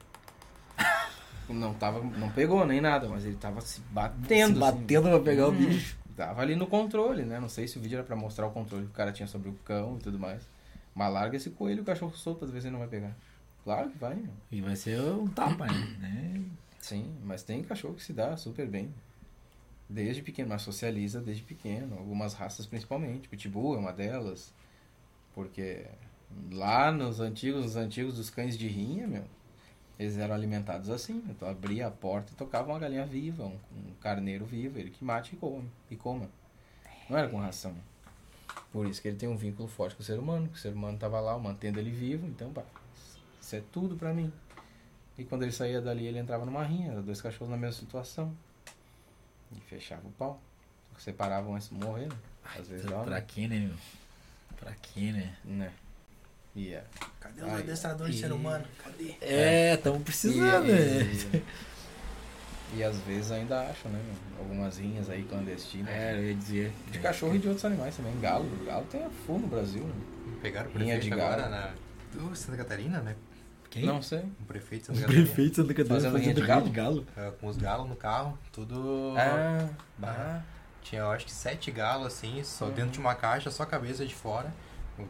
[1.49, 2.01] Não tava.
[2.01, 4.28] Não pegou nem nada, mas ele tava se batendo.
[4.28, 4.80] Se assim.
[4.80, 5.97] batendo pra pegar o Hum, bicho.
[6.16, 7.39] Tava ali no controle, né?
[7.39, 9.49] Não sei se o vídeo era pra mostrar o controle que o cara tinha sobre
[9.49, 10.47] o cão e tudo mais.
[10.93, 13.16] Mas larga esse coelho, o cachorro solto, às vezes ele não vai pegar.
[13.63, 14.32] Claro que vai, meu.
[14.51, 16.41] E vai ser um tapa, né?
[16.80, 18.93] Sim, mas tem cachorro que se dá super bem.
[19.89, 21.97] Desde pequeno, mas socializa desde pequeno.
[21.97, 23.28] Algumas raças principalmente.
[23.28, 24.53] Pitbull é uma delas.
[25.34, 25.86] Porque
[26.51, 29.26] lá nos antigos, nos antigos dos cães de rinha, meu,
[30.00, 31.24] eles eram alimentados assim.
[31.30, 35.04] Então abria a porta e tocava uma galinha viva, um, um carneiro vivo, ele que
[35.04, 36.30] mate e come, e coma.
[37.10, 37.76] Não era com ração.
[38.72, 40.74] Por isso que ele tem um vínculo forte com o ser humano, que o ser
[40.74, 42.64] humano estava lá mantendo ele vivo, então pá,
[43.41, 44.32] isso é tudo pra mim.
[45.18, 48.36] E quando ele saía dali, ele entrava numa rinha, dois cachorros na mesma situação.
[49.56, 50.41] E fechava o pau.
[50.98, 52.18] Separavam antes de morrer, né?
[52.58, 53.26] Às vezes dá, Pra né?
[53.28, 53.76] quê, né, meu?
[54.58, 55.38] Pra quê, né?
[55.43, 55.74] né?
[56.56, 56.84] E é.
[57.20, 58.64] Cadê os adestradores de ser humano?
[58.84, 59.16] Cadê?
[59.22, 61.43] É, tamo precisando, né?
[62.74, 63.99] E, e às vezes ainda acham, né?
[64.39, 65.89] Algumas rinhas aí clandestinas.
[65.93, 66.72] É, eu ia dizer.
[66.91, 68.18] De cachorro e de outros animais também.
[68.20, 68.49] Galo.
[68.66, 69.93] Galo tem a full no Brasil, né?
[70.41, 71.34] Pegaram o Rinha prefeito de galo.
[71.43, 71.72] agora na
[72.14, 73.16] do Santa Catarina, né?
[73.70, 73.86] Quem?
[73.86, 74.20] Não sei.
[74.20, 75.26] O prefeito de O Santa Catarina.
[75.26, 76.64] prefeito de Santa Catarina Fazendo rinha de galo?
[76.64, 77.06] de galo.
[77.18, 79.14] ah, com os galos no carro, tudo.
[79.18, 80.41] Ah, Bah.
[80.82, 82.72] Tinha, eu acho que sete galos assim, só Uhum.
[82.72, 84.53] dentro de uma caixa, só a cabeça de fora.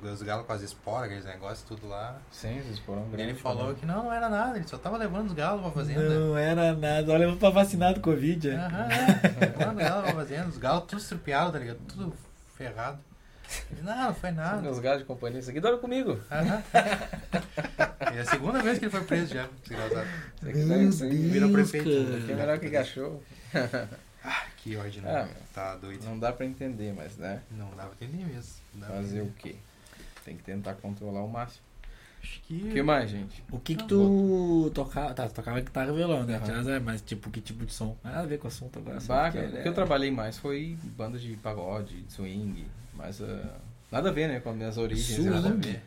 [0.04, 2.18] Os galos com as esporas, aqueles negócios, tudo lá.
[2.32, 3.30] sim, esses foram E grandes.
[3.34, 6.10] ele falou que não, não era nada, ele só tava levando os galos pra fazenda.
[6.10, 7.12] Não era nada.
[7.14, 8.50] Olha, eu vou pra vacinar do Covid.
[8.50, 8.56] é.
[8.56, 9.46] Aham, é.
[9.46, 10.48] Levando os galos pra fazenda.
[10.48, 11.78] Os galos tudo estrupiados, tá ligado?
[11.88, 12.14] Tudo
[12.56, 12.98] ferrado.
[13.72, 14.60] Ele, não, não foi nada.
[14.60, 16.20] Meus gatos de companhia, isso aqui dorme comigo.
[16.32, 16.64] Aham.
[18.12, 20.08] E é a segunda vez que ele foi preso já, desgraçado.
[20.42, 21.86] Isso aqui tá- isso aqui Virou prefeito.
[22.06, 22.18] cara.
[22.18, 23.24] aqui é melhor que cachorro.
[24.58, 25.24] Que ódio, Ah, né?
[25.26, 25.34] meu.
[25.54, 26.04] tá doido.
[26.06, 27.42] Não dá pra entender, mas né?
[27.52, 28.52] Não dá pra entender mesmo.
[28.88, 29.56] Fazer o quê?
[30.26, 31.64] Tem que tentar controlar o máximo.
[32.22, 32.70] Acho O que.
[32.72, 33.44] que mais, gente?
[33.52, 35.14] O que que tu tocava?
[35.14, 36.38] Tá, tu tocava guitarra e violão, né?
[36.38, 36.64] Aham.
[36.64, 37.96] Jazz, Mas tipo, que tipo de som?
[38.04, 38.98] Nada a ver com o assunto agora.
[38.98, 42.66] ele o que eu é- trabalhei mais foi banda de pagode, de swing,
[42.96, 43.58] mas ah,
[43.92, 45.06] nada a ver, né, com as minhas origens.
[45.16, 45.30] Swing?
[45.30, 45.82] Nada a ver.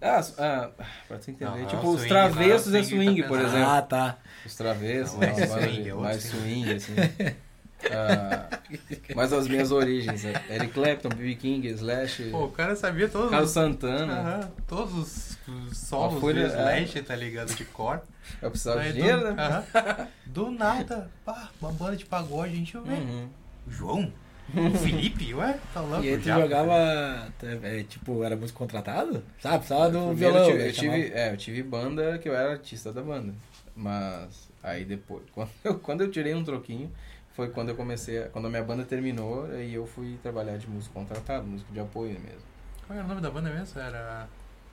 [0.00, 0.70] Ah, ah,
[1.08, 3.66] pra tu entender, Não, tipo, os swing, travessos não, é swing swing, tá por exemplo.
[3.66, 4.18] Ah, tá.
[4.44, 6.64] Os travessos, Não, né, swing, é outro mais swing.
[6.66, 6.92] swing, assim.
[7.90, 8.48] Ah,
[9.14, 10.32] mas as minhas origens, né?
[10.50, 11.34] Eric Clapton, B.B.
[11.36, 13.54] King, Slash, Pô, o cara sabia todos Carlos os.
[13.54, 14.50] Santana.
[14.66, 15.38] Todos os,
[15.70, 17.54] os solos folha- do Slash, tá ligado?
[17.54, 18.02] De cor.
[18.42, 19.64] Eu precisava de dinheiro, do, né?
[20.26, 22.94] do nada, pá, uma banda de pagode, a gente vê.
[22.94, 23.28] Uhum.
[23.66, 24.12] O João?
[24.54, 25.32] O Felipe?
[25.34, 26.04] Ué, tá louco.
[26.04, 26.40] E aí tu já.
[26.40, 26.74] jogava,
[27.62, 29.22] é, tipo, era músico contratado?
[29.40, 29.58] Sabe?
[29.58, 30.48] Precisava do violão.
[30.50, 30.68] eu tive, né?
[30.68, 33.32] eu tive- é, eu tive banda que eu era artista da banda.
[33.76, 36.90] Mas aí depois, quando eu, quando eu tirei um troquinho,
[37.38, 40.68] foi quando eu comecei, a- quando a minha banda terminou, aí eu fui trabalhar de
[40.68, 42.42] músico contratado, músico de apoio mesmo.
[42.84, 43.80] Qual era o nome da banda mesmo?
[43.80, 44.26] Era.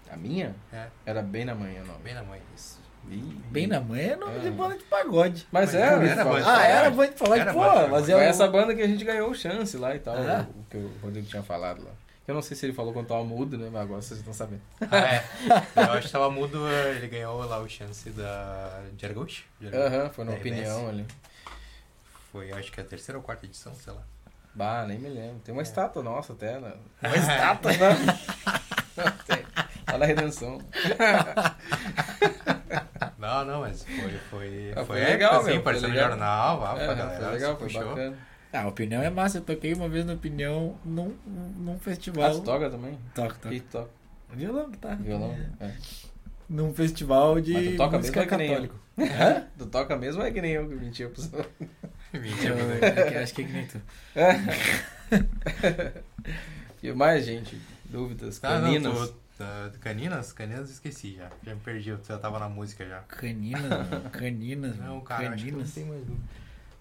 [0.10, 1.94] A minha É, era bem na manhã, não.
[2.00, 2.42] bem na mãe.
[2.56, 2.80] Isso.
[3.08, 4.50] Ih, Bem na manhã é nome de É.
[4.52, 5.46] banda de pagode.
[5.52, 7.60] Mas, Mas era, não era fala- banda de Ah, era banda de pagode, Era pô,
[7.60, 8.20] banda de mas Foi eu...
[8.20, 10.48] essa banda que a gente ganhou o chance lá e tal, Ah.
[10.50, 11.92] o, que o Rodrigo tinha falado lá.
[12.28, 13.70] Eu não sei se ele falou quando tava mudo, né?
[13.72, 14.62] Mas agora vocês estão sabendo.
[14.90, 15.24] Ah, é.
[15.76, 19.44] Eu acho que tava mudo, ele ganhou lá o chance da Jergosh.
[19.72, 20.90] Aham, foi na opinião RBS.
[20.90, 21.06] ali.
[22.36, 24.02] Foi, acho que a terceira ou quarta edição, sei lá.
[24.54, 25.40] Bah, nem me lembro.
[25.40, 25.64] Tem uma É.
[25.64, 26.74] estátua nossa até, né?
[27.02, 27.72] Uma estátua.
[29.26, 29.46] Tem.
[29.90, 30.60] Lá na redenção.
[33.18, 36.10] Não, não, mas foi, foi, Ah, foi, legal, assim, meu, foi apareceu no legal.
[36.10, 37.86] jornal, vá, pra É, galera, foi legal, foi puxou.
[37.86, 38.18] bacana.
[38.52, 39.38] Ah, a opinião é massa.
[39.38, 42.26] Eu toquei uma vez na opinião num, num festival.
[42.32, 43.00] Ah, tu toca também?
[43.14, 43.50] Toca, toca.
[43.50, 43.90] Que toca?
[44.34, 44.96] Violão, tá.
[44.96, 45.34] Violão?
[45.62, 45.66] É.
[45.68, 45.74] É.
[46.50, 48.54] Num festival de Mas tu toca música mesmo é que nem eu.
[48.54, 48.86] católico.
[49.58, 51.52] Tu toca mesmo é que nem eu que mentia pros outros?
[52.20, 53.82] Mentira, Eu- acho que é que nem tu.
[56.84, 57.60] E mais, gente?
[57.86, 58.40] Dúvidas?
[58.44, 58.94] Ah, não, Caninas?
[59.10, 60.34] tô- tá, caninas?
[60.34, 61.30] Caninas esqueci já.
[61.44, 63.00] Já me perdi, eu já tava na música já.
[63.08, 64.10] Caninas, mano.
[64.12, 64.78] Caninas.
[64.78, 65.74] Não, cara, acho que não Caninas.
[65.74, 66.24] tem mais dúvida.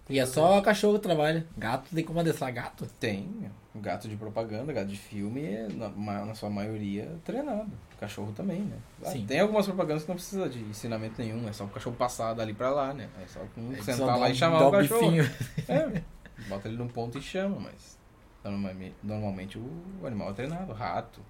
[0.07, 1.43] E é só cachorro que trabalha.
[1.57, 2.85] Gato tem como adestrar gato?
[2.99, 3.49] Tem.
[3.73, 7.71] Gato de propaganda, gato de filme, na, na sua maioria, treinado.
[7.99, 8.77] Cachorro também, né?
[9.03, 9.25] Ah, Sim.
[9.25, 11.47] Tem algumas propagandas que não precisa de ensinamento nenhum.
[11.47, 13.09] É só o cachorro passar dali pra lá, né?
[13.23, 15.11] É só com- É sentar lá um- e chamar o um cachorro.
[15.11, 15.23] bifinho.
[15.69, 16.01] É,
[16.49, 17.97] bota ele num ponto e chama, mas
[18.43, 21.21] normalmente, normalmente o animal é treinado, rato.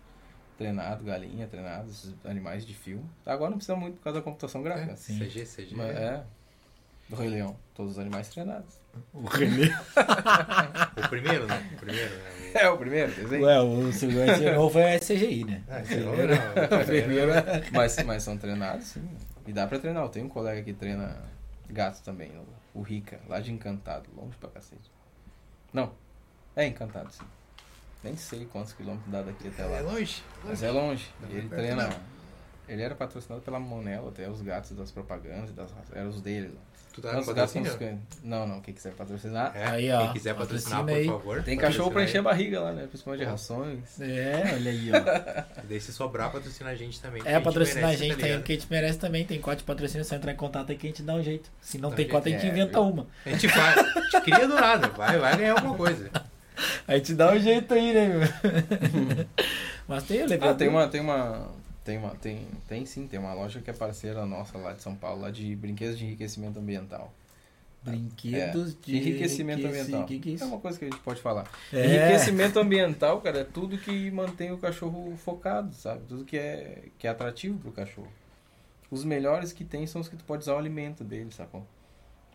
[0.58, 3.04] treinado, galinha treinado, esses animais de fio.
[3.26, 4.94] Agora não precisa muito por causa da computação gráfica.
[4.94, 5.20] É, Sim.
[5.20, 5.76] CG, CG.
[5.76, 6.24] Mas é.
[7.10, 8.80] Do Rei Leão, todos os animais treinados.
[9.14, 9.78] O René.
[11.04, 11.70] O primeiro, né?
[11.74, 12.22] O primeiro, né?
[12.54, 13.44] É o primeiro, desenho.
[13.46, 15.62] Ué, o segundo esse novo foi CGI, né?
[15.70, 16.80] Ah, esse Primeiro- novo não.
[16.82, 19.08] o primeiro é- Mas, mas são treinados, sim.
[19.46, 20.04] E dá pra treinar.
[20.04, 21.18] Eu tenho um colega que treina
[21.70, 22.32] gato também,
[22.74, 24.90] o, o Rica, lá de Encantado, longe pra cacete.
[25.74, 25.92] Não,
[26.56, 27.26] é Encantado, sim.
[28.04, 29.78] Nem sei quantos quilômetros dá daqui até lá.
[29.78, 30.24] É longe.
[30.44, 31.08] Mas é longe.
[31.22, 31.90] Não E é ele treina.
[32.68, 36.58] Ele era patrocinado pela Monelo, até os gatos das propagandas, das, eram os dele.
[36.96, 37.56] Tu tá Não, no os gatos.
[38.24, 39.52] Não, não, quem quiser patrocinar.
[39.54, 41.44] É, Aí, ó, quem quiser patrocinar, por patrocina favor.
[41.44, 42.88] Tem cachorro pra encher a barriga lá, né?
[42.88, 44.00] Principalmente de rações.
[44.00, 44.96] É, olha aí, ó.
[44.96, 45.44] aí.
[45.68, 47.22] Daí se sobrar, patrocina a gente também.
[47.26, 48.40] É, patrocinar a merece, gente tá também, ligado?
[48.40, 49.26] porque a gente merece também.
[49.26, 51.24] Tem código de patrocínio, é só entrar em contato aí que a gente dá um
[51.24, 51.52] jeito.
[51.60, 52.46] Se não Dá tem cota, a gente.
[52.46, 52.90] É, inventa viu?
[52.90, 53.08] uma.
[53.26, 56.10] A gente faz, a gente cria do nada, vai, vai ganhar alguma coisa.
[56.88, 59.28] A gente dá um jeito aí, né, meu?
[59.90, 60.50] Mas tem, eu lembrei.
[60.50, 61.52] Ah, tem uma, tem uma,
[61.86, 64.96] tem uma, tem, tem sim, tem uma loja que é parceira nossa lá de São
[64.96, 67.14] Paulo, lá de brinquedos de enriquecimento ambiental.
[67.84, 70.08] Brinquedos É, de enriquecimento enriqueci- ambiental.
[70.08, 70.46] Que que é É isso?
[70.46, 71.48] uma coisa que a gente pode falar.
[71.72, 71.86] É.
[71.86, 76.02] Enriquecimento ambiental, cara, é tudo que mantém o cachorro focado, sabe?
[76.08, 78.12] Tudo que é, que é atrativo pro cachorro.
[78.90, 81.66] Os melhores que tem são os que tu pode usar o alimento dele, sacou?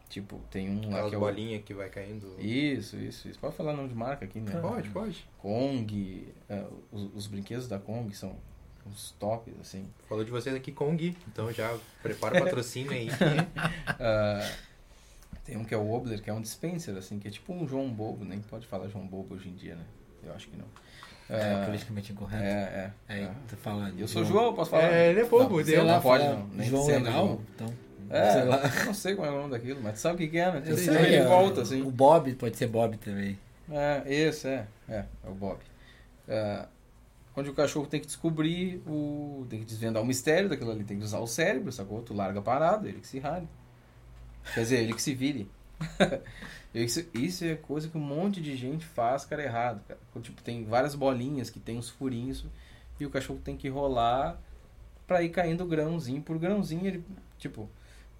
[0.08, 1.20] Tipo, tem um lá que é o...
[1.20, 2.34] bolinhas que vai caindo.
[2.40, 3.38] Isso, isso, isso.
[3.38, 4.52] Pode falar nome de marca aqui, né?
[4.60, 5.24] Pode, pode.
[5.38, 8.36] Kong, é, os, os brinquedos da Kong são
[8.86, 9.86] os tops, assim.
[10.08, 11.16] Falou de vocês aqui, Kong.
[11.28, 13.08] Então já prepara o patrocínio aí.
[13.98, 14.50] Ah,
[15.44, 17.66] tem um que é o Obler, que é um dispenser, assim, que é tipo um
[17.66, 19.84] João Bobo, nem pode falar João Bobo hoje em dia, né?
[20.24, 20.66] Eu acho que não.
[21.28, 22.42] É, Ah, politicamente incorreto.
[22.42, 22.92] é, é.
[23.08, 23.30] Aí, é.
[23.48, 23.92] tu fala.
[23.96, 24.92] Eu sou João, posso falar?
[24.92, 27.26] É, ele é bobo, Não, sei lá, Não pode fala não, nem João legal?
[27.26, 27.40] João.
[27.54, 27.74] Então.
[28.10, 28.56] É, sei lá.
[28.80, 30.58] eu não sei qual é o nome daquilo, mas tu sabe o que é, né?
[30.66, 31.82] Eu Tem sei, de é, volta, assim.
[31.82, 33.38] O Bob pode ser Bob também.
[33.70, 34.66] É, esse, é.
[34.88, 35.58] É, é o Bob.
[36.26, 36.66] É,
[37.36, 39.46] onde o cachorro tem que descobrir o.
[39.48, 42.02] tem que desvendar o mistério daquilo ali, tem que usar o cérebro, sacou?
[42.02, 43.48] Tu larga parado, ele que se rale.
[44.54, 45.50] Quer dizer, ele que se vire.
[46.74, 50.00] isso, isso é coisa que um monte de gente faz, cara, errado, cara.
[50.22, 52.44] Tipo, tem várias bolinhas que tem uns furinhos
[52.98, 54.38] e o cachorro tem que rolar
[55.06, 56.86] pra ir caindo grãozinho por grãozinho.
[56.86, 57.04] Ele,
[57.38, 57.68] tipo,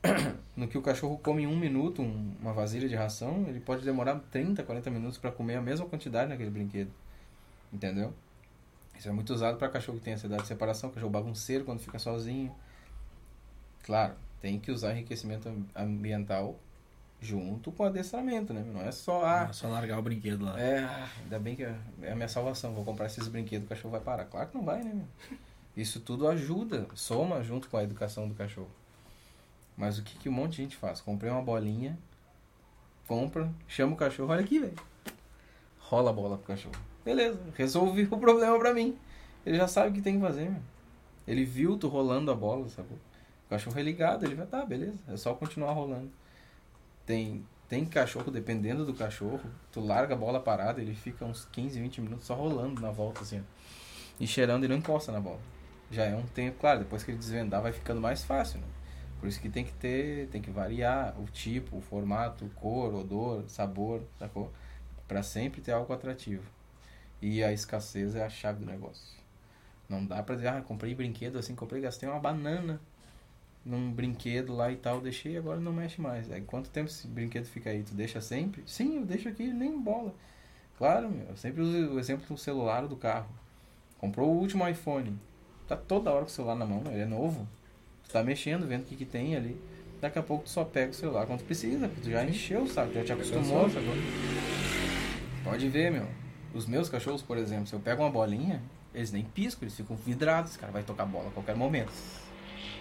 [0.57, 3.85] no que o cachorro come em um minuto um- uma vasilha de ração, ele pode
[3.85, 6.91] demorar 30, 40 minutos pra comer a mesma quantidade naquele brinquedo.
[7.73, 8.13] Entendeu?
[9.01, 11.99] Isso é muito usado pra cachorro que tem ansiedade de separação, cachorro bagunceiro quando fica
[11.99, 12.55] sozinho.
[13.83, 16.61] Claro, tem que usar enriquecimento am- ambiental
[17.19, 18.63] junto com adestramento, né?
[18.63, 20.61] Não é só, ah, É só largar o brinquedo lá.
[20.61, 22.75] é, ah, ainda bem que é é a minha salvação.
[22.75, 24.27] Vou comprar esses brinquedos, o cachorro vai parar.
[24.27, 24.93] Claro que não vai, né?
[24.93, 25.07] Meu?
[25.75, 28.71] Isso tudo ajuda, soma junto com a educação do cachorro.
[29.79, 31.01] Mas o que, que um monte de gente faz?
[31.01, 31.99] Comprei uma bolinha,
[33.09, 34.77] compra, chama o cachorro, olha aqui, velho.
[35.91, 36.77] Rola a bola pro cachorro.
[37.05, 38.97] Beleza, resolvi o problema pra mim.
[39.45, 40.63] Ele já sabe o que tem que fazer, meu.
[41.27, 42.97] Ele viu tu rolando a bola, sacou?
[43.47, 45.01] O cachorro é ligado, ele vai, tá, beleza.
[45.09, 46.09] É só continuar rolando.
[47.05, 49.41] Tem, tem cachorro, dependendo do cachorro,
[49.73, 53.23] tu larga a bola parada, ele fica uns 15, 20 minutos só rolando na volta,
[53.23, 53.43] assim.
[54.21, 55.41] E cheirando e não encosta na bola.
[55.91, 58.67] Já é um tempo, claro, depois que ele desvendar vai ficando mais fácil, né?
[59.19, 63.43] Por isso que tem que ter, tem que variar o tipo, o formato, cor, odor,
[63.49, 64.53] sabor, sacou?
[65.11, 66.45] Pra sempre ter algo atrativo.
[67.21, 69.19] E a escassez é a chave do negócio.
[69.89, 72.81] Não dá pra dizer, ah, comprei brinquedo assim, comprei, gastei uma banana
[73.65, 76.31] num brinquedo lá e tal, deixei agora não mexe mais.
[76.31, 77.83] Aí quanto tempo esse brinquedo fica aí?
[77.83, 78.63] Tu deixa sempre?
[78.67, 80.15] Sim, eu deixo aqui, nem bola.
[80.79, 83.35] Claro, meu, eu sempre uso o exemplo do celular ou do carro.
[83.99, 85.19] Comprou o último iPhone.
[85.67, 87.49] Tá toda hora com o celular na mão, ele é novo.
[88.05, 89.61] Tu tá mexendo, vendo o que, que tem ali.
[90.01, 92.95] Daqui a pouco tu só pega o celular quando precisa, porque tu já encheu, sabe?
[92.95, 93.87] Já te acostumou, sabe?
[95.51, 96.07] Pode ver, meu.
[96.55, 98.63] Os meus cachorros, por exemplo, se eu pego uma bolinha,
[98.95, 101.93] eles nem piscam, eles ficam vidrados, cara, vai tocar bola a qualquer momento.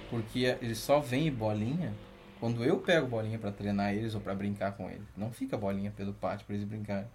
[0.09, 1.93] Porque eles só veem bolinha
[2.39, 5.05] quando eu pego bolinha pra treinar eles ou pra brincar com eles.
[5.15, 7.07] Não fica bolinha pelo pátio pra eles brincarem.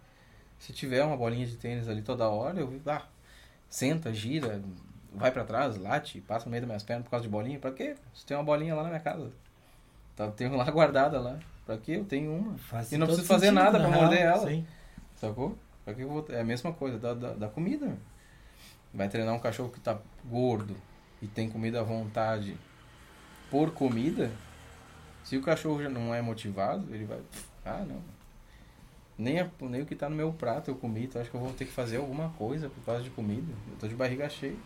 [0.58, 3.02] Se tiver uma bolinha de tênis ali toda hora, eu ah,
[3.68, 4.62] senta, gira,
[5.12, 7.58] vai pra trás, late, passa no meio das minhas pernas por causa de bolinha.
[7.58, 7.96] Pra quê?
[8.14, 9.32] Se tem uma bolinha lá na minha casa.
[10.14, 11.38] Tá, tenho lá guardada lá.
[11.66, 11.92] Pra quê?
[11.92, 12.58] Eu tenho uma.
[12.58, 14.46] Faz E não preciso fazer nada real, morder ela.
[14.46, 14.64] sim.
[15.28, 15.56] Sacou?
[16.28, 17.96] É a mesma coisa da, da, da comida.
[18.92, 20.76] Vai treinar um cachorro que tá gordo
[21.20, 22.56] e tem comida à vontade
[23.50, 24.30] por comida.
[25.24, 27.20] Se o cachorro já não é motivado, ele vai.
[27.64, 28.02] Ah, não.
[29.18, 31.40] Nem, a- nem o que tá no meu prato eu comi, então acho que eu
[31.40, 33.52] vou ter que fazer alguma coisa por causa de comida.
[33.70, 34.56] Eu tô de barriga cheia.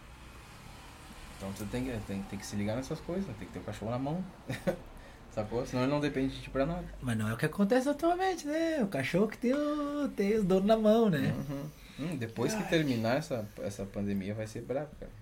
[1.36, 3.62] Então você tem que, tem, tem que se ligar nessas coisas, tem que ter o
[3.64, 4.24] cachorro na mão.
[5.38, 5.64] Sacou?
[5.64, 6.84] Senão ele não depende de ti pra nada.
[7.00, 8.82] Mas não é o que acontece atualmente, né?
[8.82, 11.32] O cachorro que tem, o, tem os donos na mão, né?
[11.32, 11.70] Uhum.
[12.00, 15.12] Hum, depois que terminar essa, essa pandemia vai ser brabo, cara.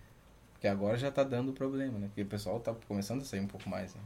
[0.55, 2.07] Porque agora já tá dando problema, né?
[2.07, 4.01] Porque o pessoal tá começando a sair um pouco mais, né?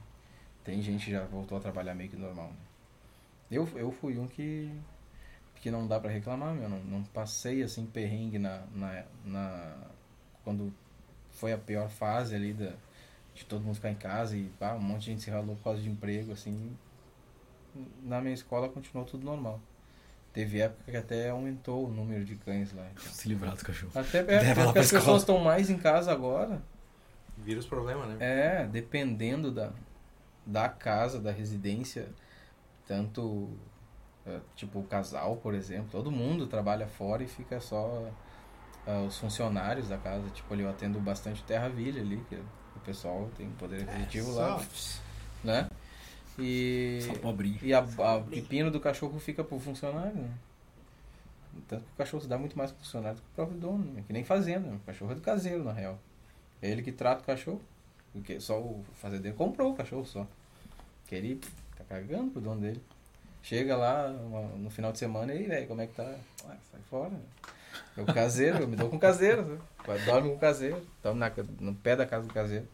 [0.64, 2.56] Tem gente que já voltou a trabalhar meio que normal, né?
[3.48, 4.68] Eu, eu fui um que
[5.56, 6.68] que não dá para reclamar, meu.
[6.68, 9.76] Não, não passei assim perrengue na, na, na
[10.42, 10.72] quando
[11.30, 12.72] foi a pior fase ali da,
[13.40, 15.64] de todo mundo ficar em casa e ah, um monte de gente se ralou por
[15.64, 16.76] causa de emprego, assim.
[18.02, 19.60] Na minha escola continuou tudo normal.
[20.32, 22.86] Teve época que até aumentou o número de cães lá.
[22.92, 23.12] Então.
[23.12, 23.96] Se livrar dos cachorros.
[23.96, 24.72] Até é, as escola.
[24.72, 26.62] pessoas estão mais em casa agora.
[27.38, 28.16] Vira os problemas, né?
[28.20, 29.72] É, dependendo da,
[30.44, 32.08] da casa, da residência,
[32.86, 33.48] tanto
[34.26, 38.08] é, tipo o casal, por exemplo, todo mundo trabalha fora e fica só
[38.86, 40.28] é, os funcionários da casa.
[40.30, 42.38] Tipo, ali eu atendo bastante Terra Villa ali, que
[42.80, 45.00] o pessoal tem um poder aquisitivo lá, Só-
[45.44, 45.68] né?
[46.38, 47.58] E, Só pobrinho.
[47.62, 50.30] e a, a pepino do cachorro fica pro funcionário, né?
[51.68, 53.84] Tanto que o cachorro se dá muito mais pro funcionário do que pro próprio dono,
[53.92, 54.02] né?
[54.06, 54.76] Que nem fazenda, né?
[54.82, 55.98] o cachorro é do caseiro, na real.
[56.62, 57.60] É ele que trata o cachorro.
[58.12, 60.26] Porque só o fazendeiro comprou o cachorro só.
[61.06, 61.40] Que ele
[61.76, 62.82] tá cagando pro dono dele.
[63.42, 66.14] Chega lá uma- no final de semana e aí, velho, como é que tá?
[66.44, 67.10] Ah, sai fora.
[67.10, 67.20] né?
[67.96, 69.42] É o caseiro, eu me dou com o caseiro.
[69.44, 69.58] Né?
[70.06, 70.80] Dorme com o caseiro.
[71.02, 72.66] Dorme na, no pé da casa do caseiro.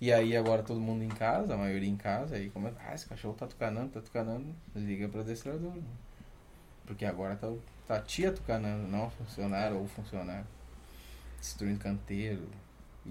[0.00, 2.94] E aí agora todo mundo em casa, a maioria em casa, aí como é, ah,
[2.94, 5.72] esse cachorro tá tucanando, tá tucanando, liga pro adestrador.
[5.74, 5.82] Né?
[6.84, 7.48] Porque agora tá,
[7.86, 10.46] tá a tia tucanando, não funcionário ou funcionário.
[11.38, 12.48] Destruindo canteiro.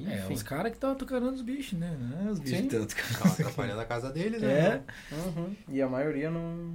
[0.08, 0.34] É, Enfim.
[0.34, 1.98] os caras que estavam tucanando os bichos, né?
[2.26, 3.34] É os bichos estão Tava tucanando.
[3.34, 4.70] atrapalhando a casa deles, É.
[4.70, 4.84] né?
[5.12, 5.56] Uhum.
[5.68, 6.74] E a maioria não,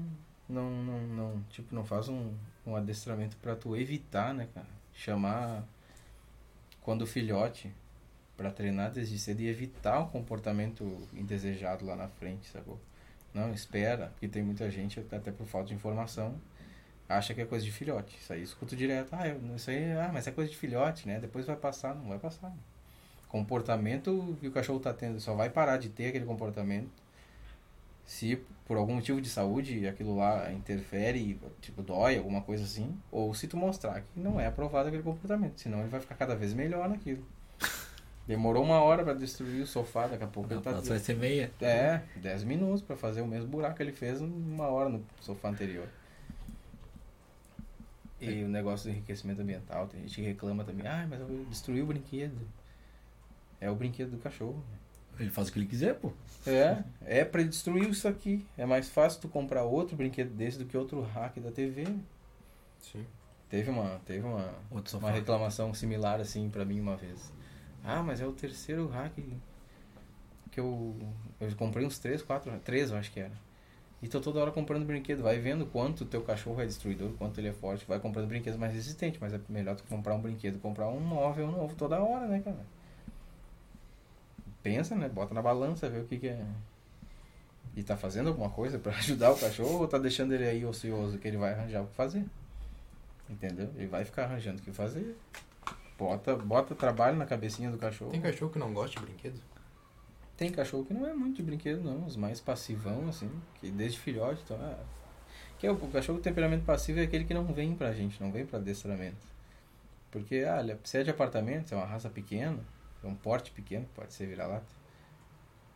[0.48, 2.32] não, não, não, tipo, não faz um,
[2.66, 4.66] um adestramento pra tu evitar, né, cara?
[4.94, 5.64] Chamar
[6.82, 7.72] quando filhote
[8.36, 12.78] pra treinar desde cedo e evitar um comportamento indesejado lá na frente, sacou?
[13.32, 16.34] Não, espera, porque tem muita gente, até por falta de informação,
[17.08, 18.16] acha que é coisa de filhote.
[18.16, 21.20] Isso aí escuto direto, ah, eu, isso aí, ah, mas é coisa de filhote, né?
[21.20, 22.52] Depois vai passar, não vai passar.
[23.28, 26.90] Comportamento que o cachorro tá tendo, só vai parar de ter aquele comportamento
[28.06, 33.32] se por algum motivo de saúde aquilo lá interfere, tipo, dói, alguma coisa assim, ou
[33.32, 36.52] se tu mostrar que não é aprovado aquele comportamento, senão ele vai ficar cada vez
[36.52, 37.24] melhor naquilo.
[38.26, 40.72] Demorou uma hora pra destruir o sofá, daqui a pouco ele tá.
[40.72, 41.52] Nossa, vai ser meia.
[41.60, 45.48] É, 10 minutos pra fazer o mesmo buraco que ele fez uma hora no sofá
[45.48, 45.86] anterior.
[48.20, 51.80] E o negócio do enriquecimento ambiental, tem gente que reclama também, ah, mas eu destruí
[51.82, 52.40] o brinquedo.
[53.60, 54.60] É o brinquedo do cachorro.
[55.18, 56.12] Ele faz o que ele quiser, pô.
[56.46, 58.46] É, é pra destruir isso aqui.
[58.56, 61.86] É mais fácil tu comprar outro brinquedo desse do que outro hack da TV.
[62.80, 63.04] Sim.
[63.48, 67.32] Teve uma, teve uma, uma reclamação similar assim pra mim uma vez.
[67.82, 69.14] Ah, mas é o terceiro hack
[70.50, 70.96] que eu
[71.38, 73.46] eu comprei uns três, quatro, três eu acho que era.
[74.02, 77.48] E tô toda hora comprando brinquedo, vai vendo quanto teu cachorro é destruidor, quanto ele
[77.48, 80.88] é forte, vai comprando brinquedos mais resistentes, mas é melhor tu comprar um brinquedo, comprar
[80.88, 82.64] um móvel novo toda hora, né, cara?
[84.66, 85.08] Pensa, né?
[85.08, 86.44] Bota na balança, vê o que que é.
[87.76, 91.18] E tá fazendo alguma coisa pra ajudar o cachorro ou tá deixando ele aí ocioso
[91.18, 92.24] que ele vai arranjar o que fazer?
[93.30, 93.70] Entendeu?
[93.76, 95.16] Ele vai ficar arranjando o que fazer.
[95.96, 98.10] Bota, bota trabalho na cabecinha do cachorro.
[98.10, 99.40] Tem cachorro que não gosta de brinquedo?
[100.36, 102.04] Tem cachorro que não é muito de brinquedo, não.
[102.04, 103.30] Os mais passivão, assim,
[103.60, 104.82] que desde filhote, então, ah,
[105.60, 108.20] que é o, o cachorro com temperamento passivo é aquele que não vem pra gente,
[108.20, 109.24] não vem pra adestramento.
[110.10, 112.58] Porque, ah, é- se é de apartamento, se é uma raça pequena,
[113.06, 114.66] é um porte pequeno, pode ser vira-lata.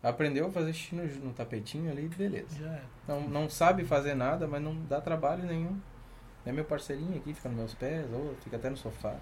[0.02, 2.56] Aprendeu a fazer xixi no, no tapetinho ali, beleza.
[2.58, 2.82] Já é.
[3.06, 5.78] Não, não sabe fazer nada, mas não dá trabalho nenhum.
[6.44, 9.14] É meu parceirinho aqui, fica nos meus pés, ou fica até no sofá.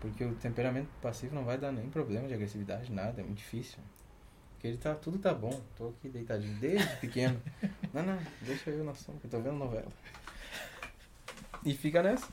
[0.00, 3.78] Porque o temperamento passivo não vai dar nem problema de agressividade, nada, é muito difícil.
[4.54, 7.40] Porque ele tá, tudo tá bom, tô aqui deitadinho desde pequeno.
[7.94, 9.88] Não, não, deixa eu na sombra, que eu tô vendo novela.
[11.64, 12.28] E fica nessa.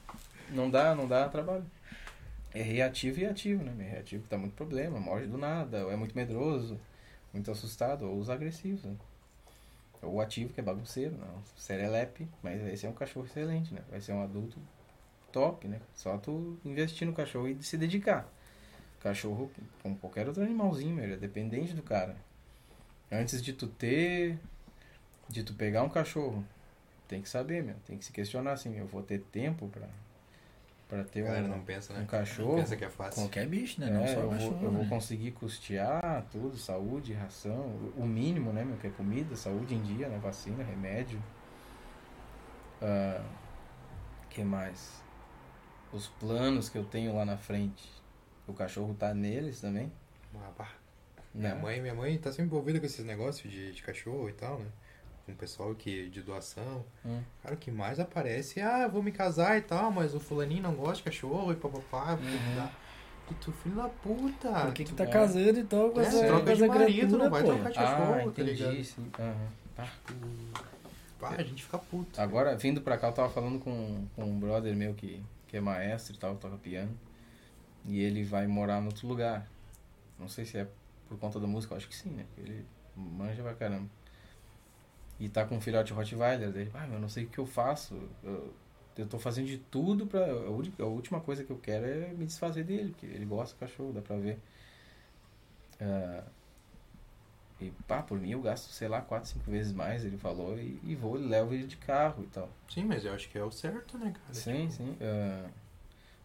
[0.52, 1.66] Não dá, não dá trabalho.
[2.58, 3.86] É reativo e ativo, né?
[3.86, 6.80] É reativo que tá muito problema, morde do nada, ou é muito medroso,
[7.32, 8.96] muito assustado, ou os agressivos, né?
[10.02, 11.44] Ou ativo, que é bagunceiro, não.
[11.56, 13.82] Serelepe, mas esse é um cachorro excelente, né?
[13.92, 14.58] Vai ser um adulto
[15.32, 15.80] top, né?
[15.94, 18.28] Só tu investir no cachorro e se dedicar.
[19.02, 19.52] Cachorro,
[19.84, 22.18] como qualquer outro animalzinho, ele é dependente do cara.
[23.12, 24.40] Antes de tu ter,
[25.30, 26.44] de tu pegar um cachorro,
[27.08, 27.76] tem que saber, meu.
[27.86, 29.88] Tem que se questionar assim, eu vou ter tempo pra,
[30.88, 32.02] pra ter um, não pensa, né?
[32.02, 32.56] um cachorro.
[32.56, 33.22] Pensa que é fácil.
[33.24, 33.88] Qualquer bicho, né?
[33.88, 34.56] É, Não só eu, cachorro.
[34.56, 34.90] vou, eu vou né?
[34.90, 40.08] conseguir custear tudo, saúde, ração, o- mínimo, né, meu, que é comida, saúde em dia,
[40.08, 41.20] né, vacina, remédio.
[42.82, 43.22] Ah,
[44.30, 45.04] que mais?
[45.92, 47.90] Os planos que eu tenho lá na frente.
[48.48, 49.92] O cachorro tá neles também,
[51.34, 51.50] né?
[51.50, 54.60] Minha mãe, minha mãe tá sempre envolvida com esses negócios de, de cachorro e tal,
[54.60, 54.68] né?
[55.28, 56.86] Com o pessoal que, de doação.
[57.06, 57.22] Hum.
[57.44, 60.22] Cara, o que mais aparece é, ah, eu vou me casar e tal, mas o
[60.22, 62.14] fulaninho não gosta de cachorro e papapá.
[62.14, 62.68] Uhum.
[63.30, 64.50] E tu, filho da puta.
[64.50, 65.08] Por que que tá É.
[65.08, 67.50] casando então com É, essa, troca de marido, não vai pô?
[67.50, 68.84] trocar de cachorro, Ah, tá entendi, ligado?
[68.86, 69.12] sim.
[69.20, 69.48] Aham.
[69.76, 69.92] Tá.
[71.20, 72.22] Pá, a gente fica puto.
[72.22, 75.60] Agora, vindo pra cá, eu tava falando com, com um brother meu que, que é
[75.60, 76.98] maestro e tal, toca piano.
[77.86, 79.46] E ele vai morar em outro lugar.
[80.18, 80.68] Não sei se é
[81.10, 82.26] por conta da música, eu acho que sim, né?
[82.38, 83.90] Ele manja pra caramba.
[85.20, 86.52] E tá com um filhote Rottweiler.
[86.52, 87.96] Daí, ah, meu, não sei o que eu faço.
[88.24, 88.54] Eu,
[88.98, 90.26] eu tô fazendo de tudo pra.
[90.26, 93.94] A, última coisa que eu quero é me desfazer dele, porque ele gosta do cachorro,
[93.94, 94.40] dá pra ver.
[95.80, 96.24] Ah,
[97.60, 100.80] e pá, por mim eu gasto, sei lá, quatro, cinco vezes mais, ele falou, e,
[100.84, 102.50] e vou, levo ele de carro e tal.
[102.70, 104.34] Sim, mas eu acho que é o certo, né, cara?
[104.34, 104.96] Sim, sim.
[105.02, 105.50] ah,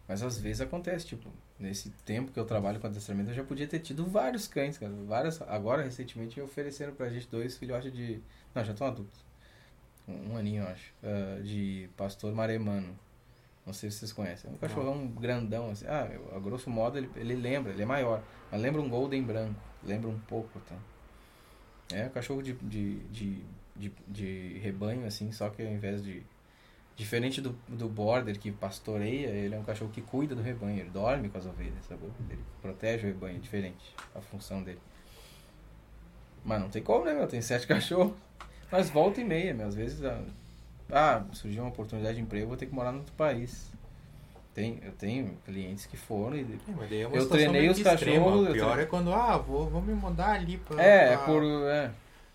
[0.07, 3.67] mas às vezes acontece, tipo, nesse tempo que eu trabalho com adestramento, eu já podia
[3.67, 4.93] ter tido vários cães, cara.
[5.07, 8.21] Várias, agora, recentemente, ofereceram pra gente dois filhotes de.
[8.55, 9.25] Não, já estão adultos.
[10.07, 10.93] Um, um aninho, eu acho.
[11.03, 12.99] ah, de pastor maremano.
[13.65, 14.51] Não sei se vocês conhecem.
[14.51, 15.87] É um cachorrão grandão, assim.
[15.87, 18.23] Ah, a grosso modo ele, ele lembra, ele é maior.
[18.51, 19.61] Mas lembra um Golden branco.
[19.85, 20.77] Lembra um pouco, tá?
[21.93, 23.45] É um cachorro de, de, de,
[23.77, 26.23] de, de rebanho, assim, só que ao invés de.
[26.95, 30.91] Diferente do, do border que pastoreia, ele é um cachorro que cuida do rebanho, ele
[30.91, 32.05] dorme com as ovelhas, sabe?
[32.29, 34.79] Ele protege o rebanho, é diferente a função dele.
[36.45, 37.27] Mas não tem como, né, meu?
[37.27, 38.13] Tem sete cachorros.
[38.71, 39.67] Mas volta e meia, meu.
[39.67, 40.21] Às vezes, ah,
[40.91, 43.71] ah, surgiu uma oportunidade de emprego, eu vou ter que morar em outro país.
[44.55, 46.41] Tem, eu tenho clientes que foram e
[46.91, 47.99] É, é Eu treinei os extrema.
[48.27, 50.83] cachorros, O pior é quando, ah, vou, vou me mudar ali pra...
[50.83, 51.43] É, é pra- por.
[51.43, 51.91] É,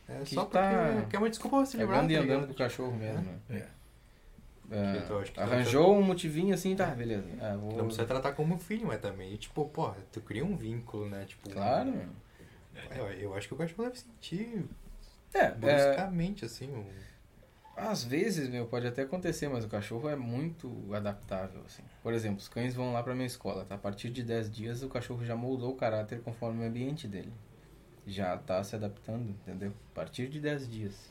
[0.09, 1.77] É só tá- porque que é uma desculpa livrar,
[2.07, 3.37] pegando e tá andando com o cachorro mesmo, né?
[3.51, 3.77] É.
[4.69, 5.01] É,
[5.31, 7.25] que arranjou um motivinho assim, tá, beleza.
[7.39, 7.71] Ah, vou...
[7.77, 11.23] Não precisa tratar como filho, mas também, tipo, porra, tu cria um vínculo, né?
[11.25, 12.07] Tipo, Claro, meu.
[12.95, 14.65] Eu, eu acho que o cachorro deve sentir
[15.33, 16.85] É, é, bruscamente, assim, um...
[17.75, 21.83] às vezes, meu, pode até acontecer, mas o cachorro é muito adaptável, assim.
[22.01, 23.75] Por exemplo, os cães vão lá pra minha escola, tá?
[23.75, 27.31] A partir de 10 dias o cachorro já moldou o caráter conforme o ambiente dele.
[28.05, 29.73] Já tá se adaptando, entendeu?
[29.91, 31.09] A partir de 10 dias.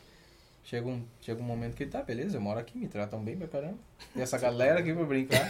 [0.65, 3.37] Chega um, chega um momento que ele tá, beleza, eu moro aqui, me tratam bem
[3.37, 3.79] pra caramba.
[4.17, 5.49] E essa galera aqui pra brincar.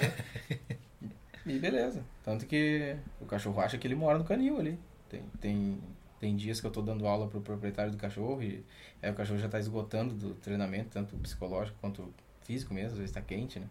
[1.47, 2.05] e beleza.
[2.23, 4.79] Tanto que o cachorro acha que ele mora no canil ali.
[5.09, 5.81] Tem, tem,
[6.19, 8.65] tem dias que eu tô dando aula pro proprietário do cachorro e
[9.03, 12.13] aí o cachorro já tá esgotando do treinamento, tanto psicológico quanto
[12.43, 13.69] físico mesmo, às vezes tá quente, né?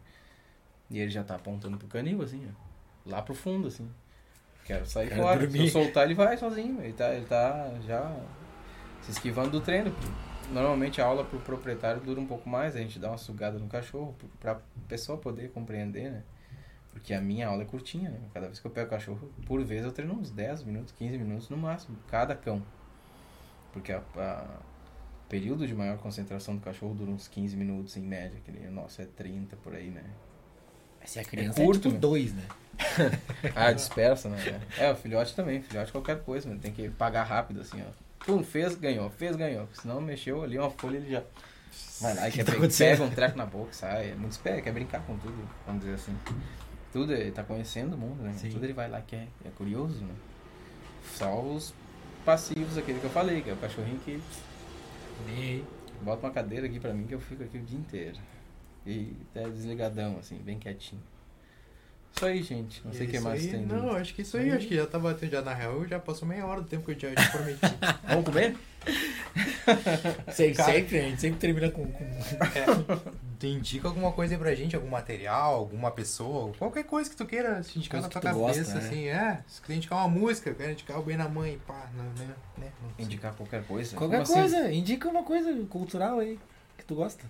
[0.90, 3.10] E ele já tá apontando pro canil, assim, ó.
[3.10, 3.90] Lá pro fundo, assim.
[4.66, 5.40] Quero sair Quero fora.
[5.40, 5.70] dormir.
[5.70, 6.82] Se eu soltar, ele vai sozinho.
[6.82, 8.16] Ele tá, ele tá já
[9.02, 9.96] se esquivando do treino.
[10.52, 13.68] Normalmente a aula pro proprietário dura um pouco mais, a gente dá uma sugada no
[13.68, 16.24] cachorro pra pessoa poder compreender, né?
[16.96, 18.20] Porque a minha aula é curtinha, né?
[18.34, 21.18] Cada vez que eu pego o cachorro, por vez eu treino uns 10 minutos, 15
[21.18, 22.64] minutos no máximo, cada cão.
[23.74, 24.60] Porque a, a-
[25.26, 28.68] o período de maior concentração do cachorro dura uns 15 minutos em média, que nem
[28.68, 30.04] o nosso é 30 por aí, né?
[31.04, 32.00] Se a criança é, curto, tipo né?
[32.00, 32.44] dois, né?
[33.56, 34.62] Ah, dispersa, né?
[34.78, 35.62] É, o filhote também.
[35.62, 36.60] Filhote qualquer coisa, mano.
[36.62, 38.26] Tem que pagar rápido, assim, ó.
[38.26, 39.10] Pum, fez, ganhou.
[39.12, 39.68] Fez, ganhou.
[39.74, 41.22] Senão mexeu ali uma folha, ele já...
[42.02, 42.90] Vai lá Que quer tá pe- acontecendo?
[42.98, 44.12] pega um treco na boca, sai.
[44.12, 46.16] É muito esperto, quer brincar com tudo, vamos dizer assim.
[46.96, 48.34] Tudo, ele tá conhecendo o mundo, né?
[48.38, 48.52] Sim.
[48.52, 49.28] Tudo ele vai lá, quer.
[49.44, 50.16] É curioso, né?
[51.04, 51.74] Só os
[52.24, 54.18] passivos, aquele que eu falei, que é o cachorrinho que
[56.02, 58.18] bota uma cadeira aqui pra mim que eu fico aqui o dia inteiro.
[58.88, 61.02] E é desligadão, assim, bem quietinho.
[62.16, 62.82] Isso aí, gente.
[62.86, 63.66] Não sei o que Isso mais aí, tem.
[63.66, 66.26] Não, acho que isso aí, acho que já tá batendo já na real, já passou
[66.28, 67.60] meia hora do tempo que eu já te prometi.
[68.08, 68.56] Vamos comer?
[70.32, 71.86] Sempre, Cara- sempre, a gente sempre termina com.
[71.88, 72.02] com...
[73.40, 77.26] Tu indica alguma coisa aí pra gente, algum material, alguma pessoa, qualquer coisa que tu
[77.26, 78.86] queira se indicar Coisa na tua cabeça, gosta, né?
[78.88, 79.44] assim, é.
[79.48, 82.34] Se quiser indicar uma música, quero indicar o Bem na Mãe, pá, não, né?
[82.60, 83.06] né não sei.
[83.06, 83.96] Indicar qualquer coisa.
[83.98, 84.52] Qualquer Como assim?
[84.54, 86.40] coisa, indica uma coisa cultural aí
[86.78, 87.26] que tu gosta.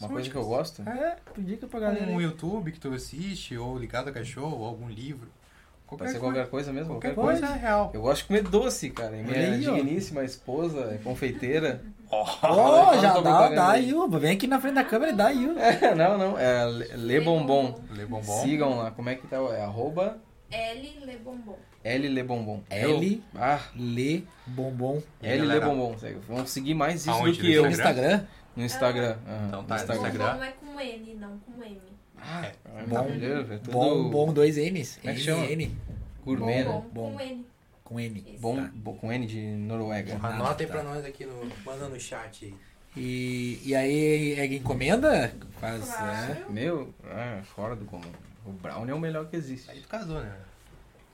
[0.00, 0.82] Uma coisa que eu gosto?
[0.88, 2.06] É, indica pra galera.
[2.10, 2.24] Um aí.
[2.24, 5.28] YouTube que tu assiste, ou ligado a cachorro, ou algum livro.
[5.88, 6.34] Pode Qualquer ser coisa.
[6.34, 6.88] qualquer coisa mesmo?
[6.94, 7.58] Qualquer Qualquer, coisa coisa.
[7.64, 7.90] é real.
[7.94, 9.16] Eu gosto de comer doce, cara.
[9.16, 9.74] E minha aí, ó.
[9.74, 11.80] digníssima esposa é confeiteira.
[12.10, 13.92] Ó, Fala já dá, dá aí.
[13.94, 14.06] ó.
[14.06, 15.58] Vem aqui na frente da câmera e dá aí, ó.
[15.60, 16.38] É, não, não.
[16.38, 17.80] É Le, Le Bombom.
[17.90, 18.42] Lê bombom.
[18.42, 18.90] Sigam lá.
[18.92, 19.36] Como é que tá?
[19.38, 20.18] É arroba
[20.50, 21.56] L Le Bombom.
[21.82, 22.62] L Le Bombom.
[22.70, 25.02] L- Ah, Lê bombom.
[25.22, 25.66] L Le galera?
[25.66, 25.96] Bombom.
[26.28, 27.32] Vão seguir mais isso Aonde?
[27.32, 27.62] do que eu.
[27.64, 28.22] No Instagram?
[28.56, 29.16] No Instagram.
[29.26, 30.08] aham, Então no tá, no Instagram.
[30.08, 30.32] Instagram.
[30.32, 31.80] Bombom é com N, não com M.
[32.18, 32.54] Ah, É.
[32.80, 33.06] é Bom.
[33.08, 34.96] é tudo Bom, bom, dois N's.
[34.96, 35.44] Como é que N, chama?
[35.46, 35.76] N.
[36.24, 36.86] Gourmet, Bom, né?
[36.92, 37.12] Bom.
[37.12, 37.46] com N.
[37.84, 38.18] Com N.
[38.26, 38.40] Isso.
[38.40, 38.70] Bom, Tá.
[38.74, 40.18] bom, com N de Noruega.
[40.22, 40.72] Ah, Anota aí tá.
[40.74, 41.46] pra nós aqui no.
[41.64, 42.54] Manda no chat aí.
[42.96, 45.32] E, e aí, é encomenda?
[45.60, 46.32] Faz, Claro.
[46.32, 46.44] é.
[46.48, 48.10] Meu, é, fora do comum.
[48.46, 49.70] O Brown é o melhor que existe.
[49.70, 50.32] Aí tu casou, né?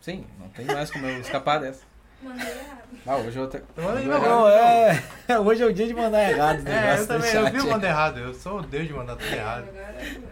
[0.00, 1.82] Sim, não tem mais como eu escapar dessa.
[2.22, 2.82] Mandei errado.
[3.06, 3.62] Ah, hoje eu até.
[3.76, 4.22] Mandou não, errado.
[4.22, 5.04] Não, é.
[5.40, 7.70] Hoje é o dia de mandar errado os É, eu no também, eu vi o
[7.70, 8.18] mando errado.
[8.18, 9.66] Eu sou o deus de mandar tudo errado.
[9.74, 10.22] É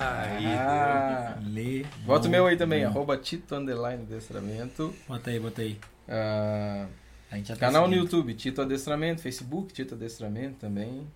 [0.00, 1.84] Aí, Ah, Lê.
[2.04, 4.94] bota o meu aí também, arroba Tito Underline Adestramento.
[5.08, 5.78] Bota aí, bota aí.
[6.08, 6.86] Ah,
[7.30, 8.04] A gente já tá canal no seguindo.
[8.04, 9.20] YouTube, Tito Adestramento.
[9.22, 11.06] Facebook, Tito Adestramento também.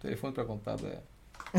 [0.00, 0.98] Telefone pra contato é.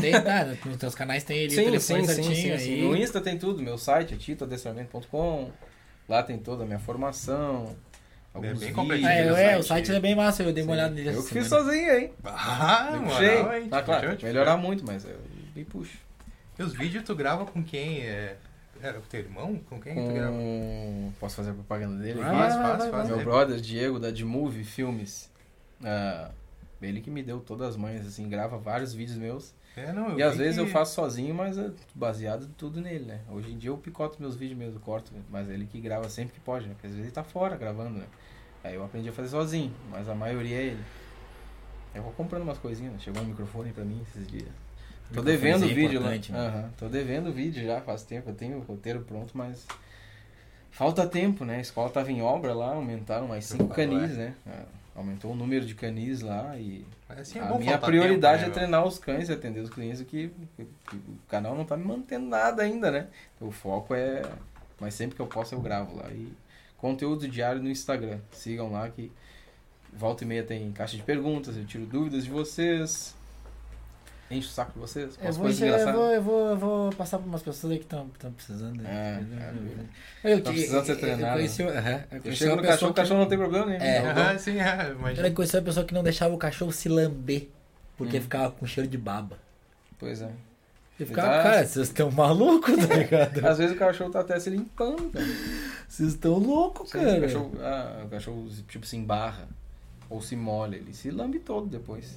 [0.00, 2.58] Tem, tá, nos teus canais tem o Sim, telefone sim, sim, certinho sim, aí.
[2.58, 2.82] sim.
[2.88, 3.62] No Insta tem tudo.
[3.62, 5.50] Meu site é titoadestramento.com.
[6.08, 7.74] Lá tem toda a minha formação.
[8.32, 9.08] Alguns bem completinho.
[9.08, 9.60] Ah, é, no é, site.
[9.60, 11.48] o site é bem massa, eu dei uma olhada nele Eu fiz semana.
[11.48, 12.12] sozinho, hein?
[12.24, 13.28] Ah, Eu puxei.
[13.38, 13.68] hein?
[13.70, 15.18] Ah, claro, Puxou, tipo, melhorar muito, mas eu
[15.56, 15.96] me puxo.
[16.58, 18.00] E os vídeos tu grava com quem?
[18.02, 18.36] É...
[18.80, 19.58] Era o teu irmão?
[19.68, 20.32] Com quem que tu grava?
[20.32, 21.12] Com...
[21.18, 22.30] Posso fazer a propaganda dele Ah?
[22.30, 23.08] Faz, faz, faz.
[23.08, 23.24] Meu né?
[23.24, 25.28] brother, Diego, da D-Movie Filmes.
[25.82, 26.30] Ah,
[26.80, 29.52] ele que me deu todas as manhas, assim, grava vários vídeos meus.
[29.78, 33.20] É, não, E às vezes que- eu faço sozinho, mas é baseado tudo nele, né?
[33.30, 36.40] Hoje em dia eu picoto meus vídeos mesmo, corto, mas ele que grava sempre que
[36.40, 36.72] pode, né?
[36.74, 38.06] Porque às vezes ele tá fora gravando, né?
[38.64, 40.84] Aí eu aprendi a fazer sozinho, mas a maioria é ele.
[41.94, 42.98] Eu vou comprando umas coisinhas, né?
[42.98, 44.48] Chegou um microfone pra mim esses dias.
[45.12, 46.48] Tô devendo o Microfonezinho vídeo né?
[46.48, 49.66] Aham, Tô devendo o vídeo já faz tempo, eu tenho o roteiro pronto, mas
[50.70, 51.56] falta tempo, né?
[51.56, 54.34] A escola tava em obra lá, aumentaram mais cinco canis, né?
[54.46, 54.64] Ah,
[54.96, 56.84] Aumentou o número de canis lá e
[57.16, 60.00] assim, é a minha prioridade tempo, é né, treinar os cães e atender os clientes,
[60.02, 63.06] que, que- que o canal não tá me mantendo nada ainda, né?
[63.40, 64.22] O foco é.
[64.80, 66.08] Mas sempre que eu posso eu gravo lá.
[66.10, 66.32] E
[66.76, 68.18] conteúdo diário no Instagram.
[68.32, 69.10] Sigam lá que
[69.92, 73.16] volta e meia tem caixa de perguntas, eu tiro dúvidas de vocês.
[74.30, 75.14] Enche o saco de vocês.
[75.16, 77.78] Eu Posso vou, coisas eu, vou, eu, vou, eu vou passar para umas pessoas aí
[77.78, 78.82] que estão precisando.
[78.86, 79.20] É,
[80.22, 81.70] eu, Tá precisando ser treinado, Eu conheci, eu
[82.24, 83.80] Eu chego no cachorro, o cachorro não tem problema nenhum.
[83.82, 84.12] É.
[84.32, 85.30] Não, sim, é, Eu imagina.
[85.30, 87.48] conheci uma pessoa que não deixava o cachorro se lamber,
[87.96, 88.22] porque Hum.
[88.22, 89.38] ficava com cheiro de baba.
[89.98, 90.30] Pois é.
[91.00, 93.46] E ficava, tá- cara, vocês estão malucos, tá ligado?
[93.46, 95.24] Às vezes o cachorro tá até se limpando, cara.
[95.88, 97.18] Vocês estão loucos, cara.
[97.18, 99.48] O cachorro, ah, o cachorro, tipo, se embarra
[100.10, 102.16] ou se molha, ele se lambe todo depois.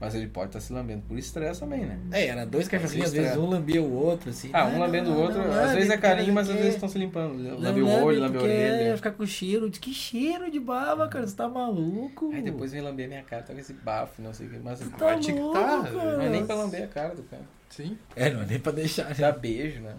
[0.00, 1.98] Mas ele pode estar se lambendo por estresse também, né?
[2.12, 3.38] É, era dois cachorrinhos, às vezes é.
[3.38, 4.50] um lambia o outro, assim.
[4.52, 6.88] Ah, um lambendo o outro, não às lambe, vezes é carinho, mas às vezes estão
[6.88, 7.58] se limpando.
[7.60, 8.96] Lambe o olho, lambe a orelha.
[8.96, 12.30] Ficar com cheiro, de que cheiro de baba, cara, você tá maluco?
[12.34, 14.58] Aí depois vem lamber minha cara, tá com esse bafo, não sei o que.
[14.58, 15.92] Mas tá Vai te- louco, tá, cara.
[15.92, 17.42] não é nem pra lamber a cara do cara.
[17.70, 17.96] Sim.
[18.14, 19.04] É, não é nem pra deixar.
[19.08, 19.14] né?
[19.18, 19.94] Dá beijo, né?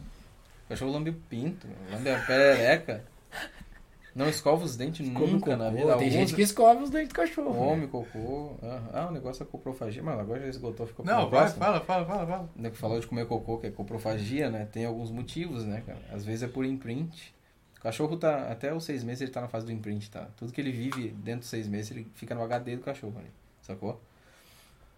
[0.65, 3.03] O cachorro lambe o pinto, lambe a perereca.
[4.15, 5.97] Não escova os dentes Come nunca na cocô, vida.
[5.97, 7.51] Tem gente que escova os dentes do cachorro.
[7.51, 7.59] né?
[7.59, 8.55] come cocô.
[8.93, 10.01] Ah, o negócio é coprofagia.
[10.01, 12.49] Mas agora já esgotou, ficou Não, vai, fala, fala, fala, fala.
[12.55, 14.69] né, que falou de comer cocô, que é coprofagia, né?
[14.71, 15.99] Tem alguns motivos, né, cara?
[16.13, 17.35] Às vezes é por imprint.
[17.77, 20.29] O cachorro tá, até os seis meses ele tá na fase do imprint, tá?
[20.37, 23.29] Tudo que ele vive dentro dos seis meses, ele fica no HD do cachorro ali,
[23.61, 24.01] sacou?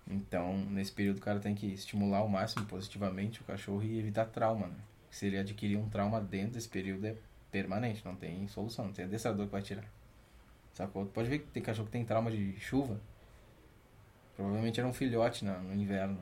[0.10, 4.26] Então, nesse período o cara tem que estimular ao máximo positivamente o cachorro e evitar
[4.26, 4.76] trauma, né?
[5.10, 7.16] Se ele adquirir um trauma dentro desse período é
[7.52, 9.86] permanente, não tem solução, não tem adestrador que vai tirar.
[10.74, 11.06] Sacou?
[11.06, 13.00] Pode ver que tem cachorro que tem trauma de chuva.
[14.36, 16.20] Provavelmente era um filhote na- no inverno.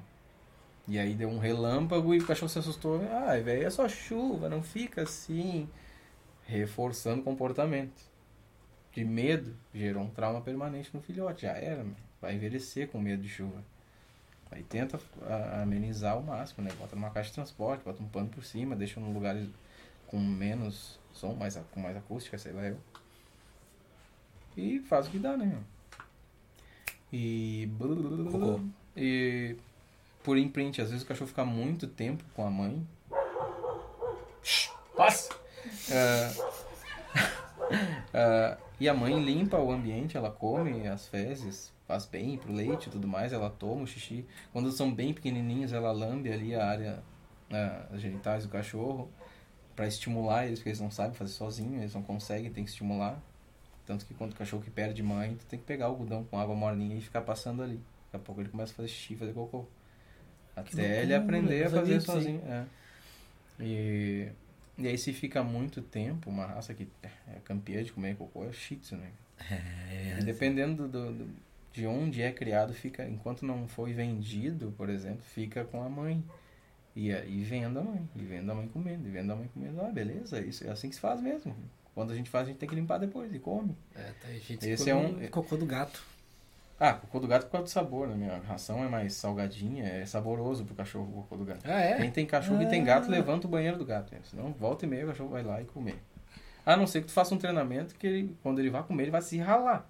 [0.88, 3.02] E aí deu um relâmpago e o cachorro se assustou.
[3.28, 5.68] Ai, velho, é só chuva, não fica assim.
[6.46, 8.02] Reforçando o comportamento.
[8.94, 11.42] De medo, gerou um trauma permanente no filhote.
[11.42, 11.86] Já era,
[12.22, 13.62] vai envelhecer com medo de chuva.
[14.52, 14.98] Aí tenta
[15.62, 16.72] amenizar ao máximo, né?
[16.80, 19.36] Bota numa caixa de transporte, bota um pano por cima, deixa num lugar
[20.08, 22.78] com menos som, mais, com mais acústica, sei lá eu.
[24.56, 25.64] E faz o que dá, né, meu?
[27.12, 27.70] E.
[28.32, 28.62] Cocô.
[28.96, 29.56] E
[30.24, 32.86] por imprint, às vezes o cachorro fica muito tempo com a mãe.
[34.98, 35.36] Nossa!
[35.92, 36.32] Ah,
[38.14, 42.88] ah, e a mãe limpa o ambiente, ela come as fezes, faz bem pro leite
[42.88, 44.26] e tudo mais, ela toma o xixi.
[44.52, 47.04] Quando são bem pequenininhos, ela lambe ali a área,
[47.92, 49.10] as genitais do cachorro,
[49.76, 53.20] para estimular eles, porque eles não sabem fazer sozinhos, eles não conseguem, tem que estimular.
[53.86, 56.40] Tanto que quando o cachorro que perde mãe, tu tem que pegar o algodão com
[56.40, 57.76] água morninha e ficar passando ali.
[58.12, 59.66] Daqui a pouco ele começa a fazer xixi, fazer cocô.
[60.56, 62.42] Até ele loucura, aprender a fazer sozinho.
[62.48, 62.66] É.
[63.60, 64.28] E,
[64.78, 68.48] e aí se fica muito tempo, uma raça que é campeã de comer cocô é
[68.48, 69.12] o Shih Tzu, né?
[69.52, 71.30] É, E dependendo do, do-
[71.74, 76.24] de onde é criado, fica enquanto não foi vendido, por exemplo, fica com a mãe.
[76.96, 79.50] E, a- e vendo a mãe, e vendo a mãe comendo, e vendo a mãe
[79.54, 79.82] comendo.
[79.82, 81.54] Ah, beleza, isso é assim que se faz mesmo.
[81.94, 83.76] Quando a gente faz, a gente tem que limpar depois e come.
[83.96, 86.02] É, tá, gente, Esse é um- do- Cocô do gato.
[86.80, 88.16] Ah, cocô do gato por causa do sabor, né?
[88.16, 91.62] Minha ração é mais salgadinha, é saboroso pro cachorro o cocô do gato.
[91.66, 91.98] Ah, é?
[91.98, 94.14] Quem tem cachorro e tem gato, levanta o banheiro do gato.
[94.14, 94.20] né?
[94.30, 95.98] Senão, volta e meia, o cachorro vai lá e comer.
[96.66, 99.12] A não ser que tu faça um treinamento que ele, quando ele vai comer, ele
[99.12, 99.90] vai se ralar.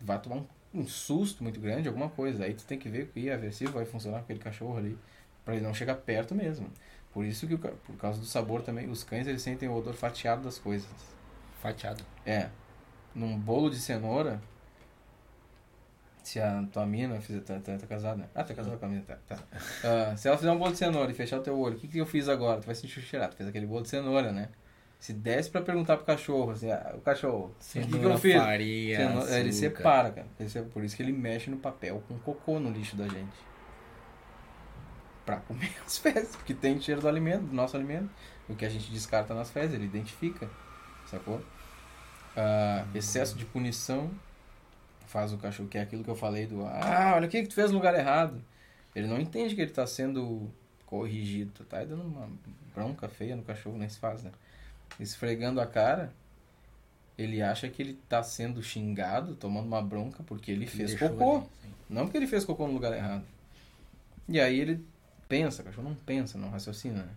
[0.00, 2.44] Vai tomar um, um susto muito grande, alguma coisa.
[2.44, 4.98] Aí tu tem que ver que aversivo vai funcionar com aquele cachorro ali,
[5.48, 6.70] pra ele não chegar perto mesmo.
[7.10, 10.42] Por isso que, por causa do sabor também, os cães eles sentem o odor fatiado
[10.42, 10.86] das coisas.
[11.62, 12.04] Fatiado.
[12.26, 12.50] É.
[13.14, 14.38] Num bolo de cenoura,
[16.22, 17.40] Se a tua mina fizer.
[17.40, 18.28] Tá, tá, tá casada, né?
[18.34, 19.16] Ah, tá casada com a mina, tá.
[19.26, 19.38] tá.
[19.82, 21.88] Ah, se ela fizer um bolo de cenoura e fechar o teu olho, o que,
[21.88, 22.60] que eu fiz agora?
[22.60, 23.30] Tu vai sentir o cheirado.
[23.32, 24.50] Tu fez aquele bolo de cenoura, né?
[25.00, 28.18] Se desse pra perguntar pro cachorro, assim, ah, o cachorro, o que, que eu Cenoura,
[28.18, 28.34] fiz?
[28.36, 30.26] farinha, Ceno- Ele separa, cara.
[30.38, 30.70] Ele separa.
[30.70, 33.47] Por isso que ele mexe no papel com cocô no lixo da gente.
[35.28, 38.08] Pra comer as fezes, porque tem cheiro do alimento, do nosso alimento.
[38.48, 40.48] O que a gente descarta nas fezes, ele identifica.
[41.04, 41.42] Sacou?
[42.34, 44.10] Ah, excesso de punição
[45.06, 47.48] faz o cachorro, que é aquilo que eu falei do ah, olha o que, que
[47.48, 48.42] tu fez no lugar errado.
[48.94, 50.50] Ele não entende que ele tá sendo
[50.86, 51.62] corrigido.
[51.64, 52.30] Tá aí dando uma
[52.74, 54.30] bronca feia no cachorro, nem se faz, né?
[54.98, 56.10] Esfregando a cara,
[57.18, 61.36] ele acha que ele tá sendo xingado, tomando uma bronca porque ele fez Deixou cocô.
[61.36, 61.46] ali.
[61.90, 63.24] Não porque ele fez cocô no lugar errado.
[64.26, 64.86] E aí ele
[65.28, 67.12] pensa, cachorro não pensa, não raciocina, né?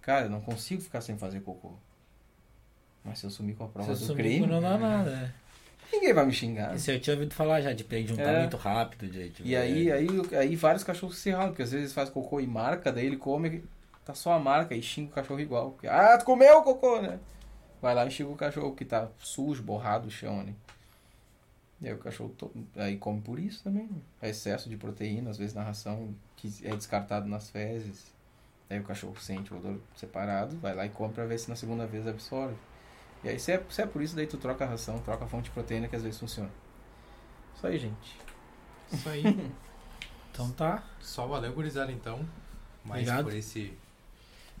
[0.00, 1.72] Cara, eu não consigo ficar sem fazer cocô.
[3.04, 5.10] Mas se eu sumir com a prova Se eu do crime, não dá nada.
[5.10, 5.34] né?
[5.92, 6.74] ninguém vai me xingar.
[6.74, 8.40] Isso eu tinha ouvido falar já, de juntar É.
[8.40, 9.06] muito rápido.
[9.08, 12.40] De, de- E aí, aí, aí vários cachorros se ralam, porque às vezes faz cocô
[12.40, 13.62] e marca, daí ele come,
[14.04, 15.70] tá só a marca e xinga o cachorro igual.
[15.72, 17.20] Porque, ah, tu comeu o cocô, né?
[17.80, 20.54] Vai lá e xinga o cachorro que tá sujo, borrado o chão ali.
[21.80, 22.50] E aí o cachorro to...
[22.76, 23.88] aí come por isso também.
[24.20, 28.12] É excesso de proteína, às vezes na ração, que é descartado nas fezes.
[28.70, 31.56] Aí o cachorro sente o odor separado, vai lá e come pra ver se na
[31.56, 32.56] segunda vez absorve.
[33.22, 35.28] E aí se é, se é por isso, daí tu troca a ração, troca a
[35.28, 36.50] fonte de proteína que às vezes funciona.
[37.56, 38.18] Isso aí, gente.
[38.92, 39.22] Isso aí.
[40.34, 40.82] Então tá.
[41.00, 42.28] Só valeu, gurizada, então.
[42.84, 43.26] Mais Obrigado.
[43.26, 43.72] por esse...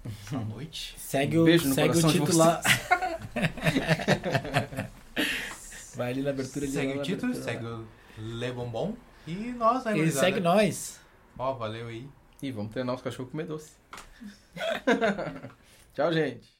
[0.06, 0.94] essa noite.
[0.96, 2.62] Segue Um o, beijo no segue o lá.
[5.96, 7.86] Vai ali na abertura de Segue o título, segue o
[8.18, 8.94] Le Bombom.
[9.26, 11.00] E nós, né, E segue nós.
[11.38, 12.08] Ó, valeu aí.
[12.42, 13.72] E vamos treinar os cachorros a comer doce.
[15.94, 16.53] Tchau, gente.